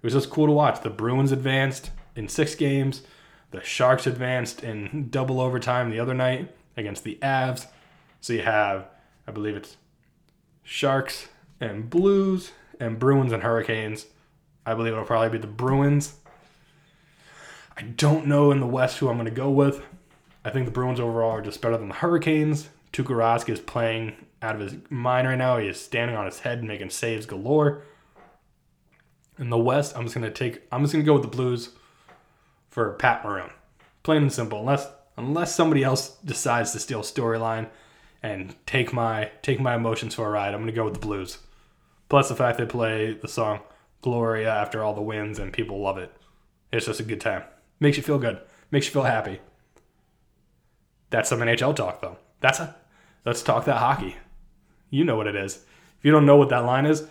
it 0.00 0.06
was 0.06 0.14
just 0.14 0.30
cool 0.30 0.46
to 0.46 0.52
watch. 0.52 0.80
The 0.80 0.90
Bruins 0.90 1.32
advanced 1.32 1.90
in 2.16 2.28
six 2.28 2.54
games. 2.54 3.02
The 3.50 3.62
Sharks 3.62 4.06
advanced 4.06 4.62
in 4.62 5.08
double 5.10 5.40
overtime 5.40 5.90
the 5.90 6.00
other 6.00 6.14
night 6.14 6.54
against 6.76 7.04
the 7.04 7.18
Avs. 7.20 7.66
So 8.20 8.32
you 8.32 8.42
have, 8.42 8.86
I 9.30 9.32
believe 9.32 9.54
it's 9.54 9.76
Sharks 10.64 11.28
and 11.60 11.88
Blues 11.88 12.50
and 12.80 12.98
Bruins 12.98 13.30
and 13.30 13.44
Hurricanes. 13.44 14.06
I 14.66 14.74
believe 14.74 14.92
it'll 14.92 15.04
probably 15.04 15.28
be 15.28 15.38
the 15.38 15.46
Bruins. 15.46 16.14
I 17.76 17.82
don't 17.82 18.26
know 18.26 18.50
in 18.50 18.58
the 18.58 18.66
West 18.66 18.98
who 18.98 19.08
I'm 19.08 19.18
going 19.18 19.26
to 19.26 19.30
go 19.30 19.48
with. 19.48 19.84
I 20.44 20.50
think 20.50 20.66
the 20.66 20.72
Bruins 20.72 20.98
overall 20.98 21.30
are 21.30 21.42
just 21.42 21.62
better 21.62 21.76
than 21.76 21.90
the 21.90 21.94
Hurricanes. 21.94 22.70
Tuukka 22.92 23.14
Rask 23.14 23.48
is 23.48 23.60
playing 23.60 24.16
out 24.42 24.56
of 24.56 24.62
his 24.62 24.74
mind 24.90 25.28
right 25.28 25.38
now. 25.38 25.58
He 25.58 25.68
is 25.68 25.80
standing 25.80 26.16
on 26.16 26.26
his 26.26 26.40
head, 26.40 26.64
making 26.64 26.90
saves 26.90 27.24
galore. 27.24 27.84
In 29.38 29.48
the 29.48 29.58
West, 29.58 29.96
I'm 29.96 30.02
just 30.02 30.16
gonna 30.16 30.32
take. 30.32 30.62
I'm 30.72 30.82
just 30.82 30.92
gonna 30.92 31.04
go 31.04 31.12
with 31.12 31.22
the 31.22 31.28
Blues 31.28 31.70
for 32.68 32.94
Pat 32.94 33.24
Maroon. 33.24 33.50
Plain 34.02 34.22
and 34.22 34.32
simple. 34.32 34.58
Unless 34.58 34.88
unless 35.16 35.54
somebody 35.54 35.84
else 35.84 36.16
decides 36.24 36.72
to 36.72 36.80
steal 36.80 37.02
storyline 37.02 37.68
and 38.22 38.54
take 38.66 38.92
my 38.92 39.30
take 39.42 39.60
my 39.60 39.74
emotions 39.74 40.14
for 40.14 40.26
a 40.26 40.30
ride, 40.30 40.54
I'm 40.54 40.60
gonna 40.60 40.72
go 40.72 40.84
with 40.84 40.94
the 40.94 41.00
Blues. 41.00 41.38
Plus 42.08 42.28
the 42.28 42.36
fact 42.36 42.58
they 42.58 42.66
play 42.66 43.14
the 43.14 43.28
song 43.28 43.60
Gloria 44.02 44.50
after 44.52 44.82
all 44.82 44.94
the 44.94 45.00
wins 45.00 45.38
and 45.38 45.52
people 45.52 45.80
love 45.80 45.98
it. 45.98 46.12
It's 46.72 46.86
just 46.86 47.00
a 47.00 47.04
good 47.04 47.20
time. 47.20 47.44
Makes 47.78 47.96
you 47.96 48.02
feel 48.02 48.18
good. 48.18 48.40
Makes 48.70 48.86
you 48.86 48.92
feel 48.92 49.04
happy. 49.04 49.40
That's 51.10 51.28
some 51.28 51.40
NHL 51.40 51.74
talk 51.74 52.00
though. 52.00 52.18
That's 52.40 52.60
a 52.60 52.76
let's 53.24 53.42
talk 53.42 53.64
that 53.64 53.78
hockey. 53.78 54.16
You 54.90 55.04
know 55.04 55.16
what 55.16 55.26
it 55.26 55.36
is. 55.36 55.56
If 55.98 56.04
you 56.04 56.12
don't 56.12 56.26
know 56.26 56.36
what 56.36 56.48
that 56.48 56.64
line 56.64 56.86
is, 56.86 57.06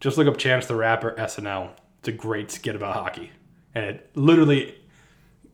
just 0.00 0.18
look 0.18 0.26
up 0.26 0.36
Chance 0.36 0.66
the 0.66 0.74
Rapper 0.74 1.14
SNL. 1.18 1.70
It's 2.00 2.08
a 2.08 2.12
great 2.12 2.50
skit 2.50 2.74
about 2.74 2.94
hockey. 2.94 3.30
And 3.74 3.84
it 3.84 4.10
literally 4.14 4.74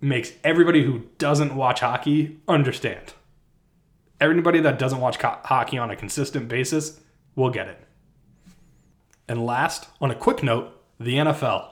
makes 0.01 0.33
everybody 0.43 0.83
who 0.85 1.03
doesn't 1.19 1.55
watch 1.55 1.81
hockey 1.81 2.39
understand. 2.49 3.13
Everybody 4.21 4.61
that 4.61 4.79
doesn't 4.79 5.01
watch 5.01 5.19
co- 5.19 5.39
hockey 5.45 5.79
on 5.79 5.91
a 5.91 5.97
consistent 5.97 6.49
basis 6.49 7.01
will 7.37 7.51
get 7.51 7.69
it. 7.69 7.81
And 9.29 9.45
last, 9.45 9.89
on 10.01 10.11
a 10.11 10.15
quick 10.15 10.43
note, 10.43 10.73
the 10.99 11.15
NFL 11.15 11.71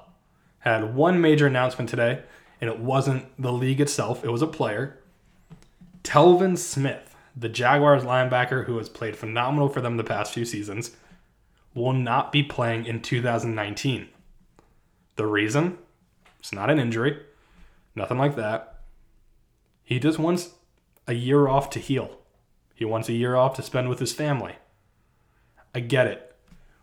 had 0.60 0.94
one 0.94 1.20
major 1.20 1.46
announcement 1.46 1.88
today, 1.88 2.22
and 2.60 2.70
it 2.70 2.78
wasn't 2.78 3.24
the 3.40 3.52
league 3.52 3.80
itself, 3.80 4.24
it 4.24 4.30
was 4.30 4.42
a 4.42 4.46
player. 4.46 4.98
Telvin 6.04 6.56
Smith, 6.56 7.16
the 7.34 7.48
Jaguars 7.48 8.04
linebacker 8.04 8.64
who 8.66 8.78
has 8.78 8.88
played 8.88 9.16
phenomenal 9.16 9.68
for 9.68 9.80
them 9.80 9.96
the 9.96 10.04
past 10.04 10.32
few 10.32 10.44
seasons, 10.44 10.92
will 11.74 11.92
not 11.92 12.32
be 12.32 12.42
playing 12.42 12.86
in 12.86 13.02
2019. 13.02 14.08
The 15.16 15.26
reason? 15.26 15.78
It's 16.38 16.52
not 16.52 16.70
an 16.70 16.78
injury, 16.78 17.18
nothing 17.94 18.18
like 18.18 18.36
that. 18.36 18.80
He 19.82 19.98
just 19.98 20.18
wants 20.18 20.50
a 21.06 21.12
year 21.12 21.48
off 21.48 21.70
to 21.70 21.78
heal. 21.78 22.18
He 22.76 22.84
wants 22.84 23.08
a 23.08 23.14
year 23.14 23.34
off 23.34 23.56
to 23.56 23.62
spend 23.62 23.88
with 23.88 23.98
his 23.98 24.12
family. 24.12 24.56
I 25.74 25.80
get 25.80 26.06
it. 26.06 26.36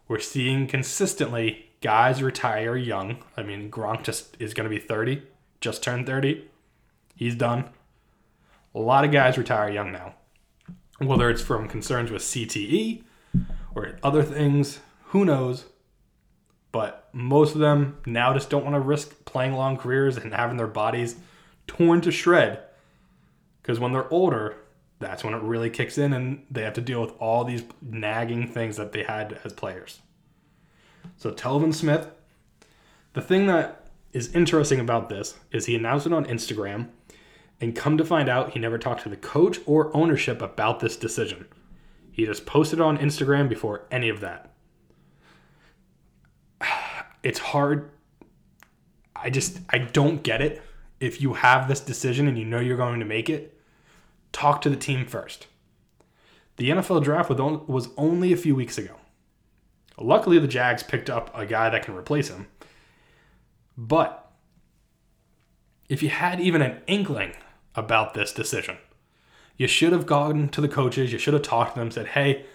We're 0.08 0.20
seeing 0.20 0.66
consistently 0.68 1.68
guys 1.82 2.24
retire 2.24 2.76
young. 2.76 3.24
I 3.38 3.44
mean, 3.44 3.70
Gronk 3.70 4.04
just 4.04 4.36
is 4.40 4.56
going 4.56 4.68
to 4.68 4.76
be 4.76 4.82
30, 4.82 5.22
just 5.62 5.84
turned 5.84 6.08
30. 6.08 6.50
He's 7.16 7.36
done. 7.36 7.70
A 8.74 8.80
lot 8.80 9.06
of 9.06 9.12
guys 9.12 9.38
retire 9.38 9.70
young 9.70 9.92
now. 9.92 10.16
Whether 10.98 11.30
it's 11.30 11.44
from 11.44 11.68
concerns 11.68 12.10
with 12.10 12.24
CTE 12.24 13.04
or 13.76 14.00
other 14.02 14.24
things, 14.24 14.80
who 15.08 15.26
knows? 15.26 15.66
But 16.72 17.08
most 17.14 17.54
of 17.54 17.62
them 17.62 18.00
now 18.08 18.34
just 18.34 18.50
don't 18.50 18.64
want 18.64 18.76
to 18.76 18.80
risk 18.80 19.26
playing 19.26 19.54
long 19.54 19.78
careers 19.78 20.18
and 20.18 20.34
having 20.34 20.58
their 20.58 20.66
bodies 20.66 21.18
torn 21.68 22.02
to 22.02 22.12
shred. 22.12 22.62
Because 23.62 23.80
when 23.80 23.94
they're 23.94 24.12
older, 24.12 24.58
that's 25.04 25.24
when 25.24 25.34
it 25.34 25.42
really 25.42 25.70
kicks 25.70 25.98
in 25.98 26.14
and 26.14 26.46
they 26.50 26.64
have 26.64 26.74
to 26.74 26.82
deal 26.82 27.02
with 27.02 27.14
all 27.20 27.44
these 27.44 27.64
nagging 27.82 28.48
things 28.48 28.78
that 28.78 28.92
they 28.92 29.04
had 29.04 29.40
as 29.44 29.54
players. 29.54 30.00
So, 31.18 31.32
Telvin 31.32 31.74
Smith, 31.74 32.08
the 33.14 33.22
thing 33.22 33.48
that 33.48 33.88
is 34.14 34.34
interesting 34.34 34.80
about 34.80 35.10
this 35.10 35.36
is 35.52 35.66
he 35.66 35.76
announced 35.76 36.06
it 36.06 36.14
on 36.14 36.26
Instagram, 36.26 36.90
and 37.60 37.76
come 37.76 37.98
to 37.98 38.06
find 38.06 38.30
out, 38.30 38.52
he 38.52 38.60
never 38.60 38.78
talked 38.78 39.04
to 39.04 39.10
the 39.10 39.18
coach 39.18 39.60
or 39.66 39.96
ownership 39.96 40.42
about 40.42 40.80
this 40.80 40.98
decision. 40.98 41.46
He 42.12 42.26
just 42.26 42.46
posted 42.46 42.82
on 42.82 42.98
Instagram 42.98 43.50
before 43.50 43.86
any 43.92 44.10
of 44.10 44.20
that. 44.22 44.54
It's 47.24 47.40
hard. 47.40 47.90
I 49.16 49.30
just, 49.30 49.60
I 49.70 49.78
don't 49.78 50.24
get 50.24 50.42
it. 50.42 50.62
If 51.00 51.22
you 51.22 51.36
have 51.36 51.70
this 51.70 51.80
decision 51.80 52.28
and 52.28 52.38
you 52.38 52.44
know 52.44 52.60
you're 52.60 52.76
going 52.76 53.00
to 53.00 53.06
make 53.06 53.30
it, 53.30 53.58
talk 54.34 54.62
to 54.62 54.70
the 54.70 54.76
team 54.76 55.06
first. 55.06 55.48
The 56.58 56.70
NFL 56.70 57.04
draft 57.04 57.30
was 57.30 57.90
only 57.98 58.34
a 58.34 58.38
few 58.38 58.56
weeks 58.56 58.78
ago. 58.78 58.96
Luckily, 59.98 60.38
the 60.40 60.48
Jags 60.48 60.84
picked 60.84 61.10
up 61.10 61.32
a 61.34 61.46
guy 61.46 61.70
that 61.70 61.84
can 61.84 61.96
replace 61.96 62.28
him. 62.28 62.48
But 63.78 64.32
if 65.88 66.04
you 66.04 66.10
had 66.10 66.40
even 66.40 66.62
an 66.62 66.82
inkling 66.88 67.34
about 67.76 68.14
this 68.14 68.34
decision, 68.34 68.78
you 69.56 69.68
should 69.68 69.94
have 69.94 70.06
gone 70.06 70.50
to 70.50 70.62
the 70.62 70.68
coaches, 70.68 71.12
you 71.14 71.20
should 71.20 71.34
have 71.34 71.44
talked 71.44 71.76
to 71.76 71.80
them, 71.80 71.92
said, 71.92 72.08
hey, 72.10 72.46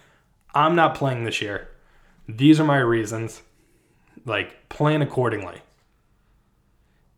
I'm 0.55 0.75
not 0.75 0.95
playing 0.95 1.25
this 1.25 1.41
year. 1.41 1.69
These 2.29 2.61
are 2.61 2.65
my 2.65 2.79
reasons. 2.79 3.43
Like, 4.25 4.69
plan 4.69 5.01
accordingly. 5.01 5.63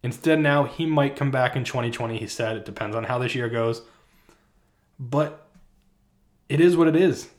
Instead, 0.03 0.41
now 0.41 0.65
he 0.65 0.87
might 0.87 1.17
come 1.17 1.31
back 1.31 1.57
in 1.57 1.65
2020. 1.65 2.19
He 2.19 2.27
said 2.27 2.57
it 2.57 2.65
depends 2.65 2.97
on 2.97 3.05
how 3.05 3.19
this 3.19 3.35
year 3.35 3.49
goes. 3.49 3.83
But 5.01 5.49
it 6.51 6.61
is 6.61 6.77
what 6.77 6.87
it 6.87 6.95
is. 6.95 7.31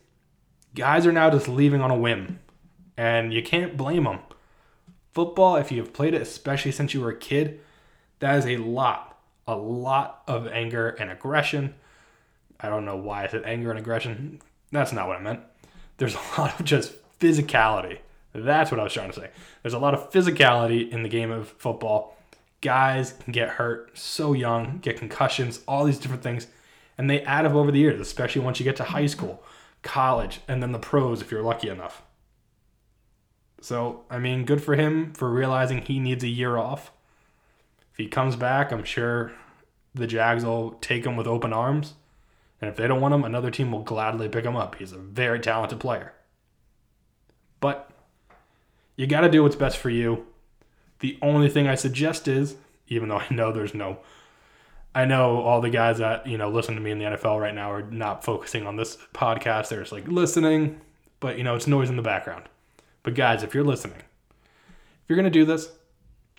Guys 0.73 1.05
are 1.05 1.11
now 1.11 1.29
just 1.29 1.47
leaving 1.47 1.81
on 1.81 1.91
a 1.91 1.97
whim, 1.97 2.39
and 2.97 3.31
you 3.31 3.43
can't 3.43 3.77
blame 3.77 4.05
them. 4.05 4.19
Football, 5.13 5.57
if 5.57 5.71
you've 5.71 5.93
played 5.93 6.15
it, 6.15 6.21
especially 6.21 6.71
since 6.71 6.93
you 6.93 7.01
were 7.01 7.11
a 7.11 7.17
kid, 7.17 7.59
that 8.19 8.37
is 8.39 8.47
a 8.47 8.57
lot, 8.57 9.19
a 9.47 9.55
lot 9.55 10.23
of 10.27 10.47
anger 10.47 10.89
and 10.89 11.11
aggression. 11.11 11.75
I 12.59 12.69
don't 12.69 12.85
know 12.85 12.95
why 12.95 13.25
I 13.25 13.27
said 13.27 13.43
anger 13.45 13.69
and 13.69 13.79
aggression. 13.79 14.41
That's 14.71 14.93
not 14.93 15.07
what 15.07 15.17
I 15.17 15.21
meant. 15.21 15.41
There's 15.97 16.15
a 16.15 16.19
lot 16.41 16.59
of 16.59 16.65
just 16.65 16.93
physicality 17.19 17.99
That's 18.33 18.71
what 18.71 18.79
I 18.79 18.83
was 18.83 18.93
trying 18.93 19.11
to 19.11 19.19
say. 19.19 19.29
There's 19.61 19.75
a 19.75 19.79
lot 19.79 19.93
of 19.93 20.09
physicality 20.11 20.89
in 20.89 21.03
the 21.03 21.09
game 21.09 21.29
of 21.29 21.49
football. 21.49 22.17
Guys 22.61 23.13
can 23.13 23.33
get 23.33 23.49
hurt 23.49 23.95
so 23.97 24.33
young, 24.33 24.79
get 24.79 24.97
concussions, 24.97 25.59
all 25.67 25.83
these 25.83 25.99
different 25.99 26.23
things, 26.23 26.47
and 26.97 27.09
they 27.09 27.21
add 27.21 27.45
up 27.45 27.53
over 27.53 27.71
the 27.71 27.79
years, 27.79 27.99
especially 27.99 28.41
once 28.41 28.59
you 28.59 28.63
get 28.63 28.75
to 28.77 28.83
high 28.83 29.01
mm-hmm. 29.01 29.07
school, 29.07 29.43
college, 29.81 30.41
and 30.47 30.61
then 30.61 30.71
the 30.71 30.79
pros 30.79 31.21
if 31.21 31.31
you're 31.31 31.41
lucky 31.41 31.69
enough. 31.69 32.03
So, 33.61 34.05
I 34.09 34.17
mean, 34.17 34.45
good 34.45 34.63
for 34.63 34.75
him 34.75 35.13
for 35.13 35.29
realizing 35.29 35.81
he 35.81 35.99
needs 35.99 36.23
a 36.23 36.27
year 36.27 36.57
off. 36.57 36.91
If 37.91 37.97
he 37.97 38.07
comes 38.07 38.35
back, 38.35 38.71
I'm 38.71 38.83
sure 38.83 39.33
the 39.93 40.07
Jags 40.07 40.43
will 40.43 40.71
take 40.81 41.05
him 41.05 41.15
with 41.15 41.27
open 41.27 41.53
arms. 41.53 41.93
And 42.59 42.69
if 42.69 42.75
they 42.75 42.87
don't 42.87 43.01
want 43.01 43.13
him, 43.13 43.23
another 43.23 43.51
team 43.51 43.71
will 43.71 43.83
gladly 43.83 44.29
pick 44.29 44.45
him 44.45 44.55
up. 44.55 44.75
He's 44.75 44.91
a 44.91 44.97
very 44.97 45.39
talented 45.39 45.79
player. 45.79 46.13
But 47.59 47.91
you 48.95 49.07
got 49.07 49.21
to 49.21 49.29
do 49.29 49.43
what's 49.43 49.55
best 49.55 49.77
for 49.77 49.89
you. 49.89 50.25
The 50.99 51.17
only 51.21 51.49
thing 51.49 51.67
I 51.67 51.75
suggest 51.75 52.27
is, 52.27 52.55
even 52.87 53.09
though 53.09 53.17
I 53.17 53.27
know 53.31 53.51
there's 53.51 53.73
no, 53.73 53.99
I 54.93 55.05
know 55.05 55.41
all 55.41 55.61
the 55.61 55.69
guys 55.69 55.99
that 55.99 56.27
you 56.27 56.37
know 56.37 56.49
listen 56.49 56.75
to 56.75 56.81
me 56.81 56.91
in 56.91 56.99
the 56.99 57.05
NFL 57.05 57.39
right 57.39 57.55
now 57.55 57.71
are 57.71 57.83
not 57.83 58.23
focusing 58.23 58.67
on 58.67 58.75
this 58.75 58.97
podcast. 59.13 59.69
They're 59.69 59.79
just 59.79 59.91
like 59.91 60.07
listening, 60.07 60.81
but 61.19 61.37
you 61.37 61.43
know 61.43 61.55
it's 61.55 61.67
noise 61.67 61.89
in 61.89 61.95
the 61.95 62.01
background. 62.01 62.45
But 63.03 63.15
guys, 63.15 63.43
if 63.43 63.53
you're 63.53 63.63
listening, 63.63 63.97
if 63.97 65.09
you're 65.09 65.15
gonna 65.15 65.29
do 65.29 65.45
this, 65.45 65.69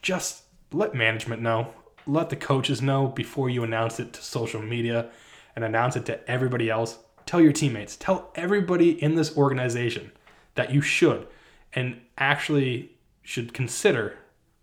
just 0.03 0.43
let 0.73 0.95
management 0.95 1.41
know, 1.41 1.73
let 2.07 2.29
the 2.29 2.37
coaches 2.37 2.83
know 2.83 3.07
before 3.09 3.49
you 3.49 3.65
announce 3.65 3.99
it 4.01 4.13
to 4.15 4.23
social 4.23 4.61
media 4.61 5.11
and 5.57 5.65
announce 5.65 5.97
it 5.97 6.07
to 6.07 6.31
everybody 6.31 6.69
else. 6.69 6.99
Tell 7.25 7.41
your 7.41 7.53
teammates, 7.53 7.97
tell 7.97 8.31
everybody 8.35 9.03
in 9.03 9.15
this 9.15 9.37
organization 9.37 10.13
that 10.55 10.73
you 10.73 10.81
should 10.81 11.27
and 11.73 12.01
actually 12.19 12.91
should 13.23 13.55
consider 13.55 14.19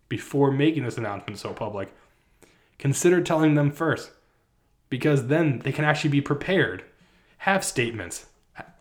before 0.09 0.51
making 0.51 0.83
this 0.83 0.97
announcement 0.97 1.39
so 1.39 1.53
public. 1.53 1.91
Consider 2.79 3.21
telling 3.21 3.53
them 3.53 3.71
first 3.71 4.11
because 4.89 5.27
then 5.27 5.59
they 5.59 5.71
can 5.71 5.85
actually 5.85 6.09
be 6.09 6.21
prepared, 6.21 6.83
have 7.39 7.63
statements, 7.63 8.25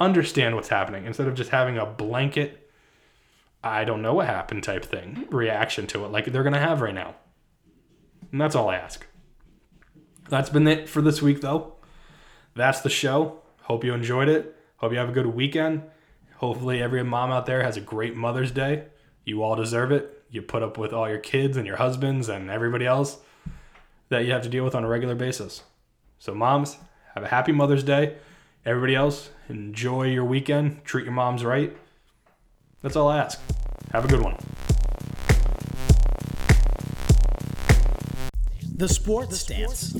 understand 0.00 0.54
what's 0.54 0.68
happening 0.68 1.04
instead 1.04 1.28
of 1.28 1.34
just 1.34 1.50
having 1.50 1.76
a 1.76 1.84
blanket 1.84 2.68
I 3.62 3.84
don't 3.84 4.02
know 4.02 4.14
what 4.14 4.26
happened 4.26 4.62
type 4.62 4.84
thing 4.84 5.26
reaction 5.30 5.86
to 5.88 6.04
it 6.04 6.08
like 6.08 6.26
they're 6.26 6.42
going 6.42 6.52
to 6.52 6.60
have 6.60 6.80
right 6.80 6.94
now. 6.94 7.16
And 8.30 8.40
that's 8.40 8.54
all 8.54 8.68
I 8.68 8.76
ask. 8.76 9.06
That's 10.28 10.50
been 10.50 10.68
it 10.68 10.88
for 10.88 11.02
this 11.02 11.22
week, 11.22 11.40
though. 11.40 11.74
That's 12.54 12.80
the 12.80 12.90
show. 12.90 13.40
Hope 13.62 13.84
you 13.84 13.94
enjoyed 13.94 14.28
it. 14.28 14.54
Hope 14.76 14.92
you 14.92 14.98
have 14.98 15.08
a 15.08 15.12
good 15.12 15.26
weekend. 15.26 15.82
Hopefully, 16.36 16.80
every 16.82 17.02
mom 17.02 17.30
out 17.30 17.46
there 17.46 17.62
has 17.62 17.76
a 17.76 17.80
great 17.80 18.14
Mother's 18.14 18.52
Day. 18.52 18.84
You 19.24 19.42
all 19.42 19.56
deserve 19.56 19.90
it. 19.90 20.24
You 20.30 20.42
put 20.42 20.62
up 20.62 20.78
with 20.78 20.92
all 20.92 21.08
your 21.08 21.18
kids 21.18 21.56
and 21.56 21.66
your 21.66 21.76
husbands 21.76 22.28
and 22.28 22.50
everybody 22.50 22.86
else 22.86 23.18
that 24.08 24.24
you 24.24 24.32
have 24.32 24.42
to 24.42 24.48
deal 24.48 24.64
with 24.64 24.74
on 24.74 24.84
a 24.84 24.88
regular 24.88 25.14
basis. 25.14 25.62
So, 26.18 26.34
moms, 26.34 26.76
have 27.14 27.24
a 27.24 27.28
happy 27.28 27.52
Mother's 27.52 27.84
Day. 27.84 28.16
Everybody 28.64 28.94
else, 28.94 29.30
enjoy 29.48 30.04
your 30.04 30.24
weekend. 30.24 30.84
Treat 30.84 31.04
your 31.04 31.12
moms 31.12 31.44
right. 31.44 31.76
That's 32.82 32.96
all 32.96 33.08
I 33.08 33.18
ask. 33.18 33.40
Have 33.92 34.04
a 34.04 34.08
good 34.08 34.20
one. 34.20 34.36
The 38.76 38.88
Sports 38.88 39.40
Stance. 39.40 39.96